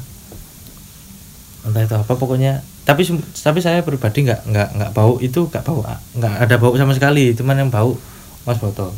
Entah 1.67 1.83
itu 1.83 1.95
apa 1.99 2.13
pokoknya 2.15 2.63
tapi 2.87 3.03
tapi 3.35 3.59
saya 3.59 3.83
pribadi 3.83 4.23
nggak 4.23 4.47
nggak 4.47 4.69
nggak 4.79 4.91
bau 4.95 5.19
itu 5.19 5.51
nggak 5.51 5.59
bau 5.67 5.83
nggak 6.15 6.35
ada 6.47 6.55
bau 6.55 6.71
sama 6.79 6.95
sekali. 6.95 7.35
Cuman 7.35 7.59
yang 7.59 7.67
bau 7.67 7.99
mas 8.47 8.55
botol. 8.63 8.95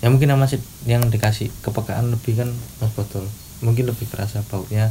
Ya 0.00 0.08
mungkin 0.08 0.32
yang 0.32 0.40
masih 0.40 0.56
yang 0.88 1.04
dikasih 1.12 1.52
kepekaan 1.60 2.08
lebih 2.08 2.40
kan 2.40 2.48
mas 2.80 2.92
botol. 2.96 3.28
Mungkin 3.60 3.84
lebih 3.92 4.08
kerasa 4.08 4.40
baunya 4.48 4.88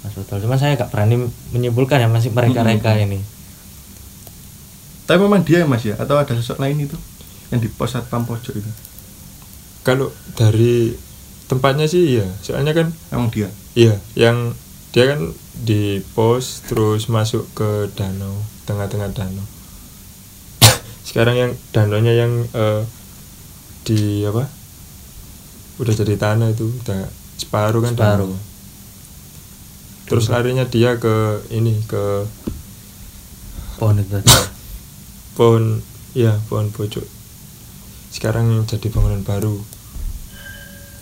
mas 0.00 0.16
botol. 0.16 0.40
Cuman 0.40 0.56
saya 0.56 0.72
nggak 0.80 0.88
berani 0.88 1.28
menyimpulkan 1.52 2.00
ya 2.00 2.08
masih 2.08 2.32
mereka 2.32 2.64
mereka 2.64 2.96
ini. 2.96 3.20
Tapi 5.04 5.20
memang 5.20 5.44
dia 5.44 5.60
ya 5.60 5.68
mas 5.68 5.84
ya? 5.84 6.00
Atau 6.00 6.16
ada 6.16 6.32
sosok 6.32 6.64
lain 6.64 6.80
itu 6.80 6.96
yang 7.52 7.60
di 7.60 7.68
pos 7.68 7.92
satpam 7.92 8.24
pojok 8.24 8.56
itu? 8.56 8.70
Kalau 9.84 10.08
dari 10.32 10.96
tempatnya 11.44 11.84
sih 11.84 12.16
iya. 12.16 12.24
Soalnya 12.40 12.72
kan 12.72 12.88
memang 13.12 13.28
dia? 13.28 13.52
iya 13.74 13.94
yang 14.18 14.54
dia 14.90 15.04
kan 15.06 15.30
di 15.54 16.02
pos 16.18 16.66
terus 16.66 17.06
masuk 17.06 17.46
ke 17.54 17.90
danau 17.94 18.34
tengah-tengah 18.66 19.14
danau. 19.14 19.46
Sekarang 21.08 21.38
yang 21.38 21.52
danaunya 21.70 22.14
yang 22.26 22.32
eh, 22.50 22.82
di 23.86 24.26
apa? 24.26 24.50
Udah 25.78 25.94
jadi 25.94 26.18
tanah 26.18 26.52
itu 26.52 26.68
udah 26.84 27.08
separuh 27.40 27.80
kan 27.80 27.96
Separuh. 27.96 28.36
terus 30.10 30.26
larinya 30.26 30.66
dia 30.66 30.98
ke 30.98 31.46
ini 31.54 31.78
ke 31.86 32.26
pohon 33.78 34.02
itu 34.02 34.10
tadi. 34.10 34.26
Pohon 35.38 35.80
ya 36.12 36.36
pohon 36.50 36.68
pojok 36.74 37.06
sekarang 38.10 38.66
jadi 38.66 38.90
bangunan 38.90 39.22
baru. 39.22 39.54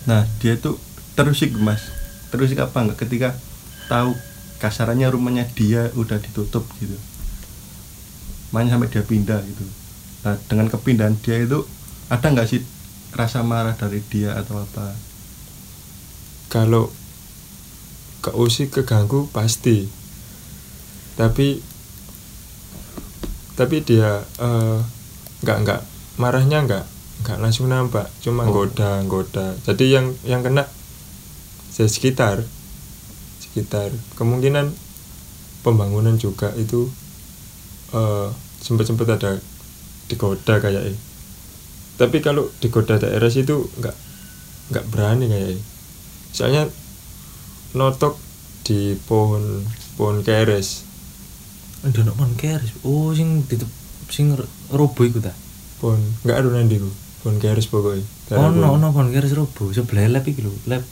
Nah 0.05 0.29
dia 0.39 0.55
itu 0.55 0.77
terusik 1.17 1.57
mas. 1.57 1.89
Terusik 2.29 2.61
apa 2.61 2.85
enggak? 2.85 3.01
Ketika 3.03 3.33
tahu 3.89 4.13
kasarannya 4.61 5.09
rumahnya 5.09 5.49
dia 5.57 5.89
udah 5.97 6.21
ditutup 6.21 6.63
gitu. 6.77 6.95
Makanya 8.53 8.77
sampai 8.77 8.89
dia 8.93 9.03
pindah 9.03 9.41
gitu. 9.43 9.65
Nah 10.23 10.37
dengan 10.45 10.69
kepindahan 10.69 11.17
dia 11.19 11.41
itu 11.41 11.65
ada 12.07 12.27
nggak 12.29 12.47
sih 12.47 12.61
rasa 13.17 13.41
marah 13.41 13.73
dari 13.73 14.05
dia 14.05 14.37
atau 14.37 14.61
apa? 14.61 14.93
Kalau 16.49 16.93
keusik 18.21 18.77
keganggu 18.77 19.25
pasti. 19.33 19.89
Tapi 21.17 21.61
tapi 23.55 23.75
dia 23.83 24.23
eh, 24.39 24.79
nggak 25.41 25.57
nggak. 25.65 25.81
Marahnya 26.19 26.67
nggak 26.67 26.85
nggak 27.23 27.37
langsung 27.39 27.71
nampak. 27.71 28.11
Cuma 28.19 28.43
Oh. 28.47 28.51
goda 28.51 29.03
goda 29.07 29.55
jadi 29.63 29.99
yang 29.99 30.05
yang 30.27 30.43
kena 30.43 30.67
saya 31.69 31.87
sekitar 31.87 32.43
sekitar 33.59 33.91
kemungkinan 34.15 34.71
pembangunan 35.59 36.15
juga 36.15 36.55
itu 36.55 36.87
eh 37.91 38.27
sempat 38.59 38.87
sempat 38.87 39.11
ada 39.11 39.35
digoda 40.07 40.55
kayak 40.57 40.95
tapi 41.95 42.17
kalau 42.19 42.47
digoda 42.57 42.95
daerah 42.95 43.27
situ 43.27 43.67
nggak 43.75 43.95
nggak 44.71 44.85
berani 44.87 45.27
kayak 45.27 45.59
soalnya 46.31 46.71
notok 47.71 48.15
di 48.63 48.95
pohon 49.01 49.67
pohon 49.95 50.23
keres 50.23 50.87
Udah 51.79 52.03
nok 52.03 52.15
pohon 52.15 52.33
keris. 52.35 52.75
Oh, 52.83 53.15
sing 53.15 53.47
ditutup 53.47 53.71
sing 54.07 54.35
ro- 54.35 54.51
robo 54.69 54.99
iku 55.01 55.19
ta. 55.19 55.31
pohon 55.79 55.95
nggak 56.23 56.37
ada 56.37 56.49
nanti 56.51 56.75
ku 56.75 56.91
pohon 57.19 57.39
keres 57.39 57.67
pokoknya 57.67 58.03
Oh, 58.35 58.51
no, 58.51 58.75
pohon. 58.75 58.79
no 58.79 58.87
pohon 58.91 59.09
keris 59.09 59.31
robo. 59.31 59.71
Sebelah 59.71 60.11
lab 60.11 60.27
lho, 60.27 60.51
lab. 60.67 60.83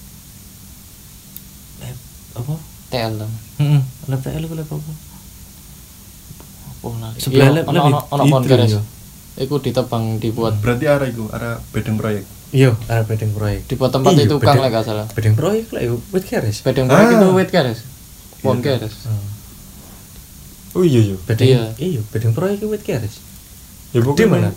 Apa? 2.38 2.56
TL 2.88 3.14
dong 3.18 3.34
Heeh, 3.58 3.82
lab 4.06 4.20
TL 4.20 4.42
iku 4.42 4.56
lab 4.56 4.70
apa? 4.70 4.92
apa 6.70 6.88
lagi 7.00 7.20
Sebelah 7.20 7.48
Iya, 7.48 7.56
lab- 7.58 7.68
ono 7.68 7.76
lab 7.76 7.84
ono 7.84 8.00
ono 8.08 8.24
itu, 8.24 8.32
pohon 8.32 8.44
keres 8.46 8.70
iya. 8.70 8.82
iku 9.40 9.56
ditebang 9.58 10.04
dibuat 10.18 10.54
berarti 10.58 10.86
arah 10.86 11.08
itu 11.08 11.24
arah 11.30 11.58
bedeng 11.70 11.96
proyek 11.96 12.24
Iya, 12.48 12.72
ada 12.88 13.04
bedeng 13.04 13.32
proyek. 13.32 13.68
dibuat 13.68 13.92
tempat 13.92 14.12
Iya, 14.14 14.24
itu 14.24 14.36
kang 14.40 14.56
gak 14.58 14.80
salah 14.82 15.04
Bedeng 15.12 15.34
proyek 15.34 15.68
lah 15.70 15.82
iku 15.84 16.00
wit 16.10 16.24
keris. 16.24 16.58
bedeng 16.62 16.88
proyek 16.88 17.06
Ah. 17.06 17.14
itu 17.14 17.28
wit 17.34 17.50
keres 17.50 17.80
pohon 18.40 18.58
Iya. 18.58 18.78
keres 18.78 18.94
Hmm. 19.04 19.28
oh 20.74 20.84
iya 20.84 21.02
iya 21.04 21.18
Bedeng 21.20 21.48
Iya. 21.50 21.62
iya, 21.78 22.02
bedeng 22.08 22.32
proyek 22.32 22.56
iku 22.58 22.68
wit 22.70 22.82
keris. 22.82 23.20
ya 23.90 24.00
Di 24.00 24.06
pokoknya 24.06 24.28
mana? 24.30 24.50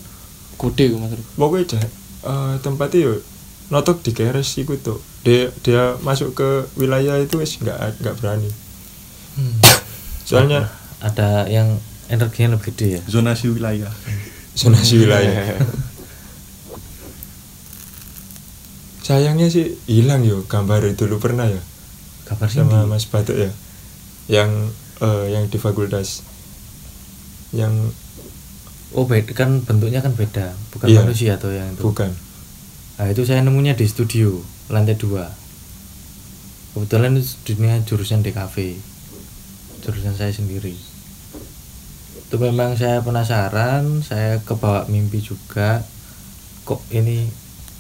gede 0.57 0.85
iku 0.87 0.97
mas 0.99 1.13
pokoknya 1.33 1.79
eh, 2.21 2.55
tempatnya 2.61 2.99
yo 3.01 3.13
notok 3.71 4.03
di 4.03 4.11
keres 4.11 4.59
iku 4.59 4.75
tuh 4.77 4.99
dia 5.23 5.49
dia 5.63 5.95
masuk 6.03 6.35
ke 6.35 6.49
wilayah 6.75 7.17
itu 7.23 7.39
wis 7.39 7.55
nggak 7.63 8.03
nggak 8.03 8.15
berani. 8.19 8.51
Hmm. 9.39 9.55
soalnya 10.27 10.67
ada 10.99 11.47
yang 11.47 11.79
energinya 12.11 12.59
lebih 12.59 12.75
gede 12.75 12.99
ya. 12.99 13.03
zonasi 13.07 13.47
wilayah. 13.47 13.91
Zonasi 14.59 14.99
wilayah. 15.07 15.55
Sayangnya 19.07 19.47
sih 19.49 19.79
hilang 19.87 20.27
yo. 20.27 20.43
Gambar 20.51 20.85
itu 20.91 21.07
lu 21.07 21.23
pernah 21.23 21.47
ya? 21.47 21.63
Sih 22.47 22.63
sama 22.63 22.87
Mas 22.87 23.07
Batuk 23.07 23.39
ya? 23.39 23.51
Yang 24.27 24.75
eh, 25.03 25.25
yang 25.35 25.47
di 25.47 25.59
fakultas. 25.59 26.23
Yang 27.55 27.95
oh 28.95 29.07
beda 29.07 29.31
kan 29.35 29.63
bentuknya 29.63 30.03
kan 30.03 30.15
beda. 30.15 30.55
Bukan 30.75 30.87
Iya. 30.91 31.07
manusia 31.07 31.33
tuh 31.39 31.55
yang 31.55 31.71
itu. 31.75 31.83
Bukan 31.87 32.11
nah 33.01 33.09
itu 33.09 33.25
saya 33.25 33.41
nemunya 33.41 33.81
di 33.81 33.89
studio 33.89 34.37
lantai 34.69 34.93
dua. 35.01 35.25
Kebetulan 36.77 37.17
studinya 37.25 37.81
jurusan 37.81 38.21
DKV 38.21 38.77
jurusan 39.81 40.13
saya 40.13 40.29
sendiri. 40.29 40.77
Itu 42.21 42.37
memang 42.37 42.77
saya 42.77 43.01
penasaran 43.01 44.05
saya 44.05 44.45
kebawa 44.45 44.85
mimpi 44.93 45.25
juga 45.25 45.81
kok 46.69 46.85
ini 46.93 47.25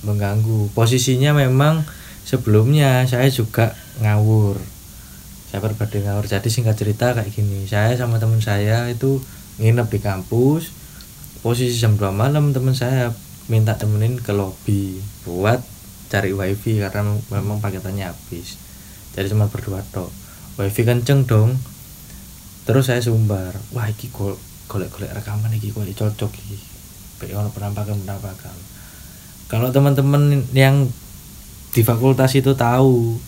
mengganggu. 0.08 0.72
Posisinya 0.72 1.36
memang 1.36 1.84
sebelumnya 2.24 3.04
saya 3.04 3.28
juga 3.28 3.76
ngawur. 4.00 4.56
Saya 5.52 5.60
berbeda 5.60 6.00
ngawur 6.00 6.24
jadi 6.24 6.48
singkat 6.48 6.80
cerita 6.80 7.12
kayak 7.12 7.28
gini. 7.28 7.68
Saya 7.68 7.92
sama 7.92 8.16
teman 8.16 8.40
saya 8.40 8.88
itu 8.88 9.20
nginep 9.60 9.86
di 9.92 10.00
kampus 10.00 10.72
posisi 11.44 11.76
jam 11.76 11.96
2 11.96 12.08
malam 12.12 12.52
teman 12.52 12.72
saya 12.72 13.12
minta 13.48 13.76
temenin 13.76 14.20
ke 14.20 14.32
lobby 14.32 15.00
buat 15.26 15.60
cari 16.10 16.34
wifi 16.34 16.82
karena 16.82 17.06
mem- 17.06 17.24
memang 17.30 17.58
paketannya 17.62 18.10
habis. 18.10 18.56
Jadi 19.14 19.30
cuma 19.30 19.46
berdua 19.46 19.84
tok. 19.94 20.10
Wifi 20.58 20.82
kenceng 20.82 21.28
dong. 21.28 21.56
Terus 22.68 22.90
saya 22.92 23.00
sumbar 23.02 23.56
wah 23.74 23.88
iki 23.88 24.12
gol 24.12 24.36
golek-golek 24.70 25.10
rekaman 25.10 25.50
iki 25.56 25.74
kok 25.74 25.82
cocok 25.82 26.30
iki? 26.30 26.58
Baik 27.18 27.36
ono 27.36 27.50
penampakan 27.50 28.00
penampakan 28.06 28.70
kalau 29.50 29.74
teman-teman 29.74 30.46
yang 30.54 30.86
di 31.74 31.82
fakultas 31.82 32.38
itu 32.38 32.54
tahu 32.54 33.18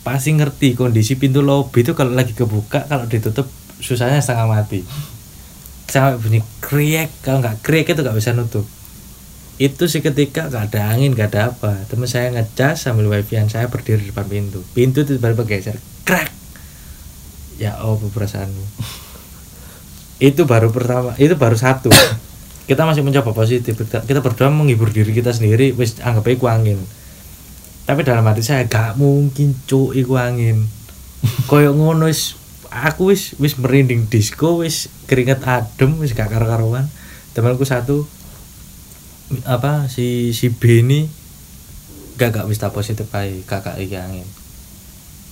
pasti 0.00 0.32
ngerti 0.32 0.72
kondisi 0.72 1.20
pintu 1.20 1.44
lobby 1.44 1.84
itu 1.84 1.92
kalau 1.92 2.16
lagi 2.16 2.32
kebuka 2.32 2.88
kalau 2.88 3.04
ditutup 3.04 3.44
susahnya 3.76 4.24
setengah 4.24 4.48
mati. 4.48 4.80
Sampai 5.84 6.16
bunyi 6.16 6.40
kriek 6.64 7.12
kalau 7.20 7.44
nggak 7.44 7.60
kriek 7.60 7.92
itu 7.92 8.00
nggak 8.00 8.16
bisa 8.16 8.32
nutup 8.32 8.64
itu 9.54 9.86
seketika 9.86 10.50
nggak 10.50 10.74
ada 10.74 10.80
angin 10.90 11.14
nggak 11.14 11.28
ada 11.30 11.54
apa. 11.54 11.86
Teman 11.86 12.10
saya 12.10 12.34
ngecas 12.34 12.90
sambil 12.90 13.06
wifi-an 13.06 13.46
saya 13.46 13.70
berdiri 13.70 14.02
di 14.02 14.08
depan 14.10 14.26
pintu. 14.26 14.60
Pintu 14.74 15.06
itu 15.06 15.18
baru 15.22 15.38
bergeser. 15.38 15.78
Crack 16.02 16.34
ya 17.58 17.78
oh 17.86 17.98
perasaanmu. 17.98 18.64
Itu 20.22 20.46
baru 20.46 20.70
pertama 20.70 21.12
itu 21.18 21.34
baru 21.34 21.58
satu. 21.58 21.90
Kita 22.64 22.86
masih 22.86 23.02
mencoba 23.04 23.34
positif. 23.34 23.76
Kita, 23.76 24.06
kita 24.06 24.22
berdua 24.24 24.48
menghibur 24.48 24.88
diri 24.88 25.10
kita 25.10 25.34
sendiri. 25.34 25.74
Wis 25.74 26.00
anggap 26.00 26.30
aja 26.30 26.38
iku 26.38 26.46
angin. 26.48 26.78
Tapi 27.84 28.00
dalam 28.06 28.24
hati 28.24 28.40
saya 28.40 28.64
gak 28.64 28.96
mungkin 28.96 29.52
cuk 29.68 29.92
iku 29.92 30.16
angin. 30.16 30.64
Koyo 31.50 31.76
ngono 31.76 32.08
wis 32.08 32.38
aku 32.72 33.12
wis 33.12 33.36
wis 33.36 33.60
merinding 33.60 34.08
disco 34.08 34.64
wis 34.64 34.88
keringet 35.10 35.44
adem 35.44 35.98
wis 36.00 36.16
gak 36.16 36.30
karo-karuan 36.32 36.88
temanku 37.36 37.66
satu 37.66 38.08
apa 39.44 39.88
si 39.88 40.30
si 40.30 40.48
B 40.48 40.80
ini 40.80 41.08
gak 42.14 42.30
gak 42.32 42.46
wis 42.46 42.58
tak 42.58 42.70
positif 42.70 43.08
ae 43.10 43.42
kakak 43.42 43.76
iki 43.76 43.96
angin. 43.96 44.26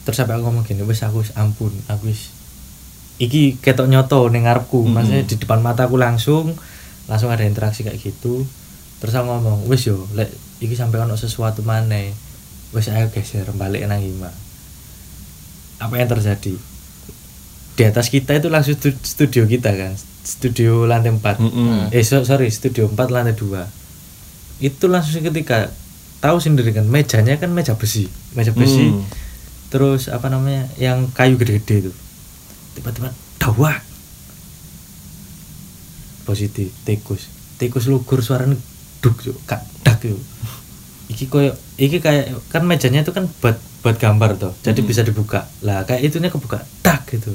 Terus 0.03 0.17
sampai 0.17 0.35
aku 0.35 0.45
ngomong 0.45 0.65
gini 0.65 0.83
wis 0.83 1.01
aku 1.01 1.23
ampun 1.35 1.71
aku 1.87 2.09
wis 2.09 2.33
iki 3.17 3.55
ketok 3.57 3.87
nyoto 3.87 4.27
ning 4.27 4.45
ngarepku 4.45 4.83
Mhm. 4.83 4.91
maksudnya 4.91 5.23
di 5.23 5.37
depan 5.37 5.61
mataku 5.61 5.95
langsung 5.95 6.57
langsung 7.07 7.29
ada 7.29 7.45
interaksi 7.45 7.83
kayak 7.83 7.99
gitu. 7.99 8.43
Terus 8.99 9.15
aku 9.15 9.29
ngomong 9.29 9.67
wis 9.67 9.85
yo 9.85 10.09
lek 10.13 10.33
iki 10.59 10.73
sampai 10.73 10.99
ono 10.99 11.15
sesuatu 11.15 11.63
maneh 11.63 12.11
wis 12.73 12.89
ayo 12.89 13.07
geser 13.09 13.47
balik 13.53 13.85
nang 13.85 13.99
Hima 13.99 14.33
apa 15.79 15.95
yang 15.95 16.07
terjadi? 16.09 16.55
Di 17.73 17.83
atas 17.83 18.07
kita 18.07 18.33
itu 18.33 18.47
langsung 18.47 18.75
stu- 18.75 19.03
studio 19.03 19.43
kita 19.45 19.71
kan 19.71 19.93
studio 20.23 20.85
lantai 20.85 21.11
4 21.11 21.43
Mm-mm. 21.43 21.91
eh 21.91 22.03
so- 22.03 22.23
sorry 22.23 22.47
studio 22.49 22.87
4 22.87 23.11
lantai 23.11 23.35
2 23.35 23.82
itu 24.63 24.87
langsung 24.87 25.27
ketika 25.27 25.75
tahu 26.23 26.39
sendiri 26.39 26.71
kan 26.71 26.87
mejanya 26.87 27.35
kan 27.35 27.51
meja 27.51 27.75
besi 27.75 28.07
meja 28.39 28.55
besi. 28.55 28.95
Hmm. 28.95 29.03
terus 29.75 30.07
apa 30.13 30.29
namanya 30.31 30.69
yang 30.77 31.09
kayu 31.17 31.35
gede-gede 31.41 31.89
itu. 31.89 31.93
Tiba-tiba 32.79 33.11
dawak 33.43 33.83
positif 36.23 36.71
tikus. 36.87 37.27
Tikus 37.59 37.91
lugur 37.91 38.23
suaranya 38.23 38.55
duk 39.03 39.19
yuk 39.27 39.37
kak 39.51 39.67
dak 39.83 39.99
yuk 40.07 40.23
iki 41.11 41.27
koyo 41.27 41.53
iki 41.77 41.99
kayak 41.99 42.31
kan 42.49 42.63
mejanya 42.63 43.03
itu 43.03 43.11
kan 43.11 43.27
buat 43.43 43.59
buat 43.83 43.99
gambar 43.99 44.39
tuh 44.39 44.53
jadi 44.63 44.79
Mm-mm. 44.79 44.89
bisa 44.89 45.03
dibuka. 45.03 45.51
Lah 45.67 45.83
kayak 45.83 46.07
itunya 46.07 46.31
kebuka 46.31 46.63
dak 46.87 47.05
gitu. 47.11 47.35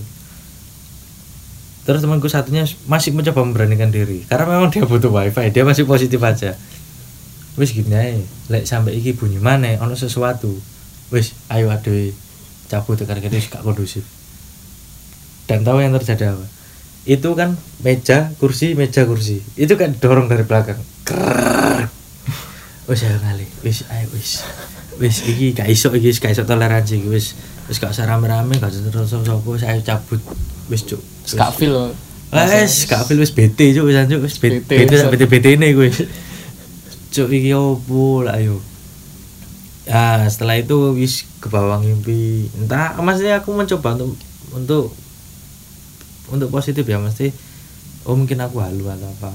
Terus 1.83 2.03
temanku 2.03 2.27
satunya 2.27 2.67
masih 2.87 3.15
mencoba 3.15 3.47
memberanikan 3.47 3.91
diri. 3.91 4.23
Karena 4.27 4.47
memang 4.47 4.71
dia 4.71 4.83
butuh 4.87 5.11
wifi 5.11 5.51
dia 5.51 5.63
masih 5.67 5.83
positif 5.83 6.19
aja 6.23 6.55
wis 7.57 7.73
gini 7.73 7.91
aja 7.97 8.21
lek 8.53 8.69
sampai 8.69 8.93
iki 8.93 9.17
bunyi 9.17 9.41
mana 9.41 9.81
ono 9.81 9.97
sesuatu 9.97 10.53
wis 11.09 11.33
ayo 11.49 11.73
aduh 11.73 12.13
cabut 12.69 12.99
kene 13.01 13.33
wis 13.33 13.49
gak 13.49 13.63
kondusif. 13.63 14.05
Dan 15.47 15.63
tahu 15.63 15.79
yang 15.79 15.95
terjadi 15.95 16.35
apa? 16.35 16.45
Itu 17.07 17.33
kan 17.33 17.55
meja 17.79 18.35
kursi 18.37 18.75
meja 18.75 19.07
kursi. 19.07 19.39
Itu 19.55 19.79
kan 19.79 19.95
dorong 19.95 20.27
dari 20.27 20.43
belakang. 20.43 20.77
Krrrr. 21.07 21.87
wis 22.87 23.03
ayo 23.03 23.19
ngali 23.19 23.47
wis 23.63 23.83
ayo 23.89 24.05
wis. 24.15 24.43
Wis 24.99 25.23
iki 25.27 25.55
gak 25.55 25.67
iso 25.71 25.91
iki 25.95 26.11
wis 26.11 26.19
gak 26.19 26.35
iso 26.35 26.43
toleransi 26.43 26.99
iki 27.01 27.09
wis 27.09 27.33
wis 27.71 27.79
gak 27.79 27.95
usah 27.95 28.07
rame-rame 28.07 28.59
gak 28.59 28.71
usah 28.71 28.91
terus 28.91 29.11
sapa 29.11 29.47
wis 29.47 29.63
ayo 29.63 29.79
cabut. 29.81 30.21
Wis 30.67 30.83
cuk. 30.83 30.99
Terus 30.99 31.35
gak 31.39 31.51
feel. 31.55 31.95
Wes, 32.27 32.83
gak 32.91 33.07
feel 33.07 33.19
wis 33.23 33.31
bete 33.31 33.71
cuk 33.71 33.87
wis 33.87 33.95
anjuk 33.95 34.19
wis 34.27 34.35
bete 34.37 34.61
Bete, 34.67 35.25
bete 35.25 35.49
ne 35.55 35.71
gue. 35.71 35.89
Cuk 37.13 37.29
iki 37.31 37.51
opo 37.55 38.25
lah 38.25 38.39
yo. 38.39 38.59
Ah, 39.87 40.27
setelah 40.27 40.59
itu 40.59 40.75
wis 40.95 41.23
ke 41.39 41.47
bawah 41.47 41.79
mimpi. 41.79 42.51
Entah 42.59 42.99
maksudnya 42.99 43.39
aku 43.39 43.55
mencoba 43.55 43.95
untuk 43.95 44.15
untuk 44.51 44.85
untuk 46.27 46.49
positif 46.51 46.83
ya 46.83 46.99
mesti 46.99 47.31
oh 48.03 48.15
mungkin 48.15 48.39
aku 48.43 48.59
halu 48.59 48.87
atau 48.87 49.07
apa. 49.07 49.31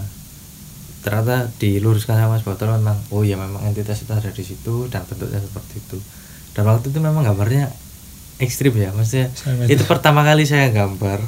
Ternyata 1.02 1.50
diluruskan 1.58 2.14
sama 2.14 2.36
Mas 2.36 2.44
Botol 2.44 2.76
memang 2.76 3.00
oh 3.10 3.24
ya 3.24 3.40
memang 3.40 3.64
entitas 3.64 4.04
itu 4.04 4.12
ada 4.12 4.28
di 4.28 4.44
situ 4.44 4.86
dan 4.92 5.02
bentuknya 5.08 5.40
seperti 5.40 5.80
itu. 5.80 5.98
Dan 6.52 6.68
waktu 6.68 6.92
itu 6.92 7.00
memang 7.00 7.24
gambarnya 7.24 7.72
ekstrim 8.42 8.74
ya 8.74 8.90
maksudnya 8.90 9.30
Sangat. 9.38 9.70
itu 9.70 9.82
pertama 9.86 10.26
kali 10.26 10.42
saya 10.42 10.74
gambar 10.74 11.22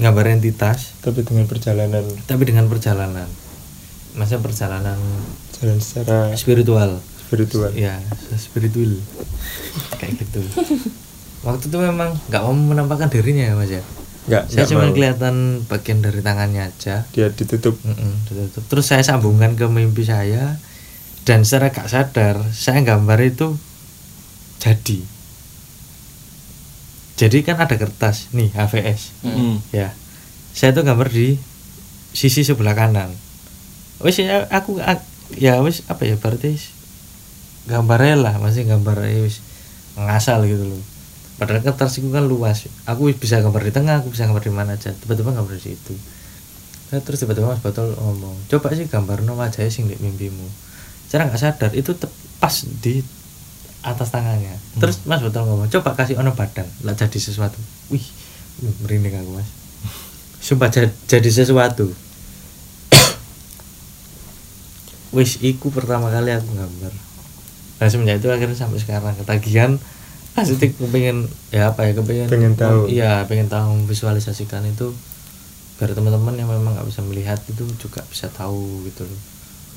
gambar 0.00 0.24
entitas 0.32 0.96
tapi 1.04 1.22
dengan 1.22 1.44
perjalanan 1.44 2.02
tapi 2.24 2.48
dengan 2.48 2.66
perjalanan 2.66 3.28
masa 4.14 4.38
perjalanan 4.38 4.96
jalan 5.52 5.78
secara 5.78 6.30
spiritual. 6.34 7.02
Spiritual. 7.20 7.70
Ya 7.74 7.98
spiritual. 8.34 8.94
Kayak 9.98 10.22
gitu. 10.22 10.40
Waktu 11.42 11.68
itu 11.68 11.76
memang 11.76 12.14
nggak 12.26 12.42
mau 12.42 12.54
menampakkan 12.54 13.10
dirinya 13.10 13.50
ya 13.50 13.54
mas 13.54 13.70
ya? 13.70 13.82
Nggak 14.24 14.44
saya 14.48 14.64
cuma 14.64 14.88
kelihatan 14.88 15.34
bagian 15.66 16.00
dari 16.00 16.20
tangannya 16.20 16.62
aja. 16.64 17.04
Dia 17.10 17.28
ditutup. 17.28 17.76
Mm-mm, 17.82 18.24
ditutup. 18.24 18.62
terus 18.70 18.86
saya 18.86 19.02
sambungkan 19.02 19.52
ke 19.52 19.66
mimpi 19.66 20.06
saya 20.06 20.56
dan 21.24 21.44
secara 21.44 21.68
gak 21.68 21.88
sadar 21.88 22.36
saya 22.52 22.80
gambar 22.80 23.18
itu 23.20 23.56
jadi. 24.60 25.00
Jadi 27.14 27.46
kan 27.46 27.56
ada 27.56 27.76
kertas 27.76 28.26
nih 28.30 28.50
HVS 28.50 29.22
Hmm. 29.22 29.62
ya. 29.70 29.94
Saya 30.50 30.74
tuh 30.74 30.82
gambar 30.82 31.10
di 31.10 31.38
sisi 32.10 32.42
sebelah 32.42 32.74
kanan 32.74 33.10
wis 34.02 34.16
ya 34.18 34.48
aku 34.50 34.80
ya 35.34 35.62
wis 35.62 35.86
apa 35.86 36.02
ya 36.04 36.16
berarti 36.18 36.58
gambarnya 37.64 38.16
lah 38.20 38.34
masih 38.42 38.66
gambar 38.68 39.06
wis 39.24 39.40
ngasal 39.94 40.42
gitu 40.44 40.66
loh. 40.66 40.82
Padahal 41.34 41.62
kertas 41.62 41.98
itu 41.98 42.10
kan 42.10 42.26
luas. 42.26 42.66
Aku 42.86 43.10
bisa 43.10 43.42
gambar 43.42 43.62
di 43.66 43.72
tengah 43.74 44.02
aku 44.02 44.10
bisa 44.14 44.26
gambar 44.26 44.42
di 44.42 44.54
mana 44.54 44.70
aja. 44.78 44.90
Tiba-tiba 44.94 45.34
gambar 45.34 45.54
di 45.54 45.62
situ. 45.62 45.94
Nah, 46.90 47.02
terus 47.02 47.22
tiba-tiba 47.22 47.50
mas 47.50 47.58
botol 47.58 47.90
ngomong 47.94 48.38
coba 48.46 48.70
sih 48.70 48.86
gambar 48.86 49.26
no 49.26 49.34
wajahnya 49.34 49.70
sing 49.70 49.90
di 49.90 49.98
mimpimu. 49.98 50.46
Cara 51.10 51.26
nggak 51.26 51.40
sadar 51.40 51.70
itu 51.74 51.90
tepas 51.94 52.66
di 52.82 53.02
atas 53.82 54.08
tangannya. 54.10 54.54
Terus 54.78 55.02
mas 55.06 55.22
botol 55.22 55.42
ngomong 55.46 55.66
coba 55.70 55.94
kasih 55.94 56.18
ono 56.18 56.34
badan 56.34 56.66
lah 56.86 56.94
jadi 56.94 57.18
sesuatu. 57.18 57.58
Wih 57.90 58.04
merinding 58.86 59.14
aku 59.18 59.30
mas. 59.34 59.48
Sumpah 60.46 60.70
ja- 60.70 60.94
jadi 61.08 61.30
sesuatu 61.30 61.90
wis 65.14 65.38
iku 65.40 65.70
pertama 65.70 66.10
kali 66.10 66.34
aku 66.34 66.50
gambar. 66.52 66.92
Nah 67.78 67.86
semenjak 67.86 68.18
itu 68.18 68.28
akhirnya 68.30 68.58
sampai 68.58 68.78
sekarang. 68.82 69.14
Ketagihan 69.14 69.78
pasti 70.34 70.74
kepengen 70.74 71.30
ya 71.54 71.70
apa 71.70 71.86
ya 71.86 71.94
kepengen 71.94 72.26
Pengen 72.26 72.54
tahu. 72.58 72.90
iya 72.90 73.22
pengen 73.30 73.46
tahu 73.46 73.70
memvisualisasikan 73.86 74.66
itu 74.66 74.90
biar 75.78 75.94
teman-teman 75.94 76.34
yang 76.34 76.50
memang 76.50 76.74
nggak 76.74 76.90
bisa 76.90 77.06
melihat 77.06 77.38
itu 77.46 77.62
juga 77.78 78.02
bisa 78.10 78.26
tahu 78.30 78.82
gitu 78.90 79.06
loh. 79.06 79.20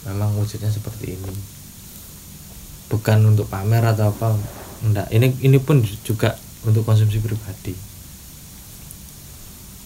Memang 0.10 0.34
wujudnya 0.38 0.74
seperti 0.74 1.14
ini. 1.14 1.34
Bukan 2.90 3.22
untuk 3.28 3.46
pamer 3.50 3.86
atau 3.86 4.10
apa 4.10 4.34
enggak 4.82 5.10
ini 5.14 5.34
ini 5.46 5.58
pun 5.62 5.82
juga 6.02 6.34
untuk 6.66 6.82
konsumsi 6.82 7.22
pribadi. 7.22 7.78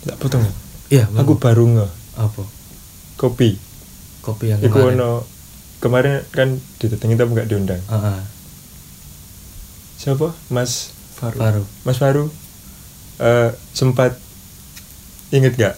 Tak 0.02 0.18
potong 0.18 0.42
ya? 0.42 0.54
iya 0.92 1.06
aku 1.14 1.38
baru 1.38 1.66
nge. 1.68 1.88
Apa? 2.18 2.44
Kopi. 3.16 3.56
Kopi 4.22 4.46
yang 4.50 4.60
iku 4.62 4.82
kemarin. 4.82 4.98
ono 5.00 5.12
kemarin 5.82 6.22
kan 6.30 6.48
didatangi 6.78 7.15
tapi 7.15 7.32
nggak 7.32 7.48
diundang 7.48 7.82
Heeh. 7.84 8.20
siapa 9.98 10.34
Mas 10.48 10.94
Faru. 11.13 11.38
baru 11.38 11.63
Mas 11.82 11.98
Faru 11.98 12.30
eh, 13.17 13.50
sempat 13.72 14.17
inget 15.30 15.54
gak 15.54 15.76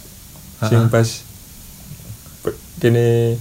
sing 0.61 0.79
Ha-ha. 0.81 0.89
pas 0.89 1.07
pe- 2.41 2.55
kene 2.77 3.35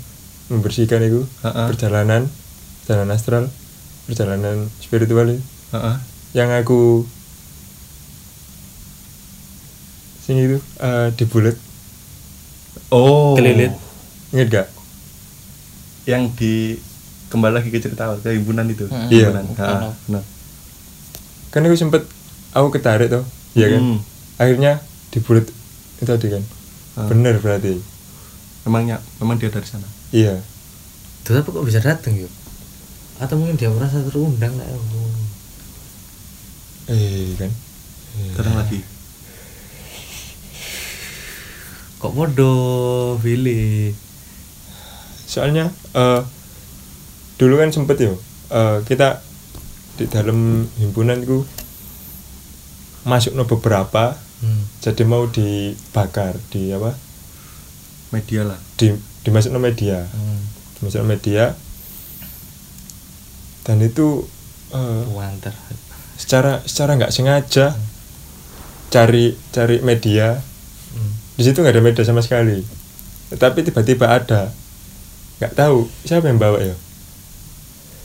membersihkan 0.49 1.01
itu 1.01 1.23
Ha-ha. 1.41 1.67
perjalanan 1.67 2.27
perjalanan 2.83 3.11
astral 3.13 3.45
perjalanan 4.05 4.71
spiritual 4.77 5.27
itu 5.29 5.43
Heeh. 5.71 5.97
yang 6.33 6.51
aku 6.51 7.07
sing 10.21 10.39
itu 10.39 10.59
eh, 10.79 11.09
di 11.13 11.25
bulat 11.25 11.57
Oh. 12.89 13.33
Kelilit. 13.35 13.73
inget 14.31 14.49
gak 14.51 14.69
Yang 16.05 16.23
di 16.35 16.53
kembali 17.29 17.55
lagi 17.55 17.69
ke 17.69 17.79
cerita 17.79 18.05
awal, 18.05 18.19
ke 18.19 18.31
himpunan 18.31 18.67
itu. 18.67 18.85
Hmm. 18.85 19.09
Iya. 19.09 19.31
Himpunan. 19.31 19.45
Ha, 19.49 19.65
Himpunan. 19.65 19.93
benar. 20.05 20.25
kan 21.49 21.61
aku 21.61 21.77
sempet 21.77 22.03
aku 22.51 22.73
ketarik 22.73 23.09
tuh 23.09 23.29
ya 23.53 23.69
kan 23.69 23.81
Hmm. 23.85 23.99
akhirnya 24.37 24.81
di 25.09 25.21
bulat 25.21 25.45
itu 25.95 26.09
tadi 26.09 26.27
kan 26.27 26.41
Ah. 26.95 27.05
bener 27.07 27.37
berarti 27.37 27.77
Memangnya 28.63 28.97
memang 29.19 29.37
dia 29.37 29.49
dari 29.49 29.65
sana. 29.65 29.85
iya 30.11 30.41
Tuh 31.21 31.35
apa 31.35 31.45
kok 31.47 31.63
bisa 31.63 31.79
datang 31.79 32.17
yuk? 32.17 32.33
Atau 33.17 33.37
mungkin 33.37 33.55
dia 33.55 33.69
merasa 33.69 34.01
terundang 34.01 34.57
lah. 34.57 34.65
eh 36.89 37.37
kan 37.37 37.53
Eh. 38.13 38.33
Datang 38.33 38.57
lagi. 38.57 38.81
Kok 41.97 42.13
bodoh, 42.13 43.17
pilih. 43.19 43.93
Soalnya 45.33 45.65
eh 45.93 46.21
dulu 47.35 47.57
kan 47.57 47.73
sempet 47.73 47.97
yo 47.99 48.21
eh, 48.51 48.85
kita 48.85 49.25
di 49.95 50.05
dalam 50.07 50.69
himpunan 50.77 51.17
itu 51.19 51.41
masuk 53.03 53.33
no 53.33 53.49
beberapa 53.49 54.21
Hmm. 54.39 54.67
jadi 54.83 55.07
mau 55.07 55.23
dibakar 55.25 56.35
di 56.51 56.69
apa 56.69 56.99
Media 58.11 58.43
lah. 58.43 58.59
di 58.75 58.91
dimasuk 59.23 59.49
no 59.49 59.59
media 59.59 60.03
Hmm. 60.05 60.43
dimasuk 60.77 60.99
no 60.99 61.07
media 61.07 61.55
dan 63.63 63.79
itu 63.79 64.27
eh, 64.71 65.03
Wanter. 65.09 65.55
secara 66.19 66.59
secara 66.63 66.99
nggak 66.99 67.15
sengaja 67.15 67.79
cari 68.91 69.39
cari 69.49 69.79
media 69.81 70.43
Hmm. 70.91 71.13
di 71.33 71.43
situ 71.43 71.57
nggak 71.57 71.73
ada 71.73 71.85
media 71.85 72.03
sama 72.03 72.19
sekali 72.19 72.67
tetapi 73.31 73.63
tiba-tiba 73.63 74.11
ada 74.11 74.51
nggak 75.37 75.55
tahu 75.55 75.87
siapa 76.03 76.27
yang 76.27 76.37
bawa 76.37 76.59
ya 76.61 76.77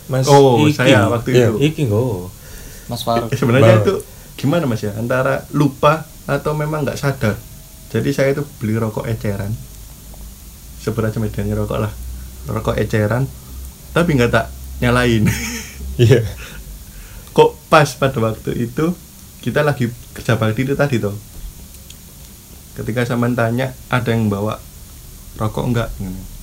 mas 0.08 0.24
Oh, 0.26 0.62
Iki. 0.62 0.72
saya 0.74 1.04
waktu 1.06 1.30
Iya. 1.32 1.48
itu. 1.50 1.56
Iki 1.60 1.84
go. 1.86 2.32
Mas 2.88 3.04
Faruk 3.04 3.28
Eh, 3.28 3.36
sebenarnya 3.36 3.76
Bawa. 3.76 3.84
itu 3.84 3.94
gimana 4.36 4.63
mas 4.63 4.80
ya 4.80 4.94
antara 4.94 5.44
lupa 5.52 6.08
atau 6.24 6.54
memang 6.54 6.82
nggak 6.82 6.96
sadar 6.96 7.36
jadi 7.88 8.10
saya 8.10 8.30
itu 8.32 8.44
beli 8.58 8.76
rokok 8.76 9.04
eceran 9.06 9.52
seberapa 10.78 11.12
medianya 11.18 11.56
rokok 11.56 11.80
lah 11.80 11.92
rokok 12.46 12.76
eceran 12.76 13.28
tapi 13.92 14.13
nggak 14.13 14.30
tak 14.30 14.48
nyalain 14.80 15.28
iya 16.00 16.24
kok 17.34 17.60
pas 17.68 17.92
pada 17.92 18.16
waktu 18.22 18.56
itu 18.62 18.96
kita 19.40 19.62
lagi 19.62 19.88
kerja 20.13 20.36
bakti 20.36 20.63
itu 20.63 20.74
tadi 20.74 20.96
tuh 20.98 21.16
ketika 22.74 23.04
sama 23.04 23.28
tanya 23.30 23.74
ada 23.88 24.08
yang 24.08 24.30
bawa 24.30 24.62
rokok 25.36 25.66
enggak 25.66 25.90
Gini. 25.98 26.37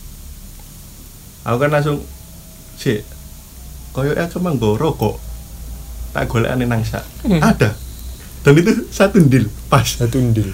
Aku 1.45 1.57
kan 1.61 1.71
langsung 1.71 2.01
sih 2.75 3.05
koyoknya 3.95 4.27
cuma 4.33 4.57
bawa 4.57 4.75
rokok 4.81 5.21
tak 6.11 6.27
golek 6.27 6.51
aneh 6.51 6.67
nangsa 6.67 7.05
ada. 7.25 7.77
Dan 8.45 8.61
itu 8.61 8.77
satu 8.93 9.25
deal 9.25 9.49
pas. 9.73 9.89
Satu 9.89 10.21
ndil 10.21 10.53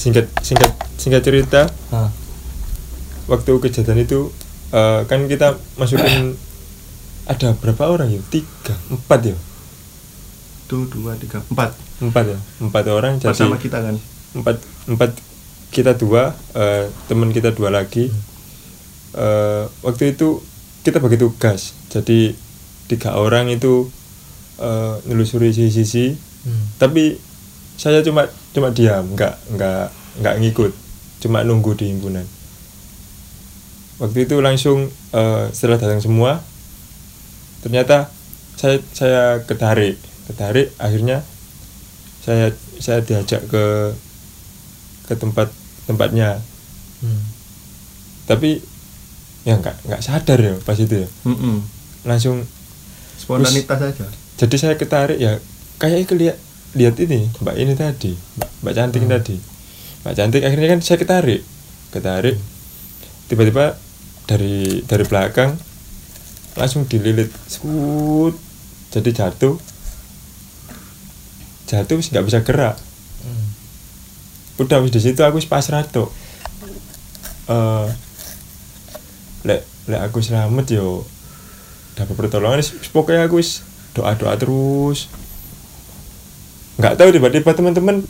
singkat 0.00 0.32
singkat 0.40 0.72
singkat 0.96 1.20
cerita 1.20 1.68
Hah. 1.92 2.08
waktu 3.28 3.52
kejadian 3.60 4.00
itu 4.08 4.32
eh, 4.72 5.04
kan 5.04 5.28
kita 5.28 5.60
masukin 5.76 6.40
ada 7.28 7.52
berapa 7.60 7.84
orang 7.92 8.08
ya? 8.08 8.20
Tiga 8.32 8.74
empat 8.88 9.20
ya? 9.28 9.36
Tuh 10.72 10.88
dua 10.88 11.20
tiga 11.20 11.44
empat. 11.52 11.76
Empat 12.00 12.24
ya? 12.32 12.38
Empat 12.64 12.84
orang 12.88 13.20
empat 13.20 13.36
jadi 13.36 13.44
sama 13.44 13.60
kita 13.60 13.80
kan? 13.84 13.96
empat 14.30 14.56
empat 14.86 15.10
kita 15.70 15.94
dua 15.94 16.34
eh, 16.54 16.90
teman 17.06 17.30
kita 17.30 17.54
dua 17.54 17.70
lagi. 17.70 18.10
Eh, 19.14 19.64
waktu 19.86 20.14
itu 20.14 20.42
kita 20.82 20.98
bagi 20.98 21.18
tugas. 21.18 21.74
Jadi 21.90 22.34
tiga 22.90 23.14
orang 23.16 23.48
itu 23.50 23.88
eh, 24.58 24.94
nelusuri 25.06 25.54
sisi-sisi. 25.54 26.28
Hmm. 26.40 26.72
tapi 26.80 27.20
saya 27.76 28.00
cuma 28.00 28.24
cuma 28.56 28.72
diam 28.72 29.04
nggak 29.12 29.34
nggak 29.54 29.86
nggak 30.20 30.36
ngikut. 30.42 30.72
Cuma 31.20 31.44
nunggu 31.44 31.76
di 31.76 31.92
himpunan. 31.92 32.24
Waktu 34.00 34.24
itu 34.24 34.40
langsung 34.40 34.88
eh, 35.12 35.44
setelah 35.52 35.76
datang 35.76 36.00
semua 36.00 36.40
ternyata 37.60 38.08
saya 38.56 38.80
saya 38.96 39.44
ketarik 39.44 40.00
ketarik. 40.32 40.72
Akhirnya 40.80 41.20
saya 42.24 42.56
saya 42.80 43.04
diajak 43.04 43.44
ke 43.52 43.92
ke 45.08 45.14
tempat 45.18 45.52
tempatnya 45.84 46.40
Hmm. 47.00 47.16
tapi 48.28 48.60
ya 49.48 49.56
nggak 49.56 49.88
nggak 49.88 50.02
sadar 50.04 50.36
ya 50.36 50.52
pas 50.60 50.76
itu 50.76 51.00
ya 51.00 51.08
Mm-mm. 51.24 51.64
langsung 52.04 52.44
spontanitas 53.16 53.80
saja 53.80 54.04
jadi 54.36 54.56
saya 54.60 54.74
ketarik 54.76 55.16
ya 55.16 55.40
kayak 55.80 56.12
lihat 56.12 56.36
lihat 56.76 56.94
ini 57.00 57.32
mbak 57.40 57.56
ini 57.56 57.72
tadi 57.72 58.12
mbak, 58.36 58.50
mbak 58.60 58.74
cantik 58.76 59.00
Hmm. 59.00 59.12
tadi 59.16 59.36
mbak 60.04 60.12
cantik 60.12 60.42
akhirnya 60.44 60.68
kan 60.76 60.80
saya 60.84 60.98
ketarik 61.00 61.40
ketarik 61.88 62.36
tiba-tiba 63.32 63.80
dari 64.28 64.84
dari 64.84 65.04
belakang 65.08 65.56
langsung 66.60 66.84
dililit 66.84 67.32
skut 67.48 68.36
jadi 68.92 69.08
jatuh 69.08 69.56
jatuh 71.64 72.02
nggak 72.02 72.26
bisa 72.26 72.42
gerak. 72.42 72.76
Udah 74.60 74.84
wis 74.84 74.92
di 74.92 75.00
situ 75.00 75.24
aku 75.24 75.40
pasrah 75.48 75.82
tuh 75.88 76.12
eh 77.48 77.86
lek 79.48 79.64
lek 79.88 80.00
aku 80.04 80.20
selamat 80.20 80.68
yo 80.68 81.08
dapat 81.96 82.14
pertolongan 82.14 82.60
pokoknya 82.92 83.24
aku 83.26 83.40
wis 83.40 83.64
doa 83.94 84.14
doa 84.14 84.34
terus. 84.38 85.10
Nggak 86.78 86.96
tahu 86.96 87.08
tiba-tiba 87.12 87.50
teman-teman 87.52 88.06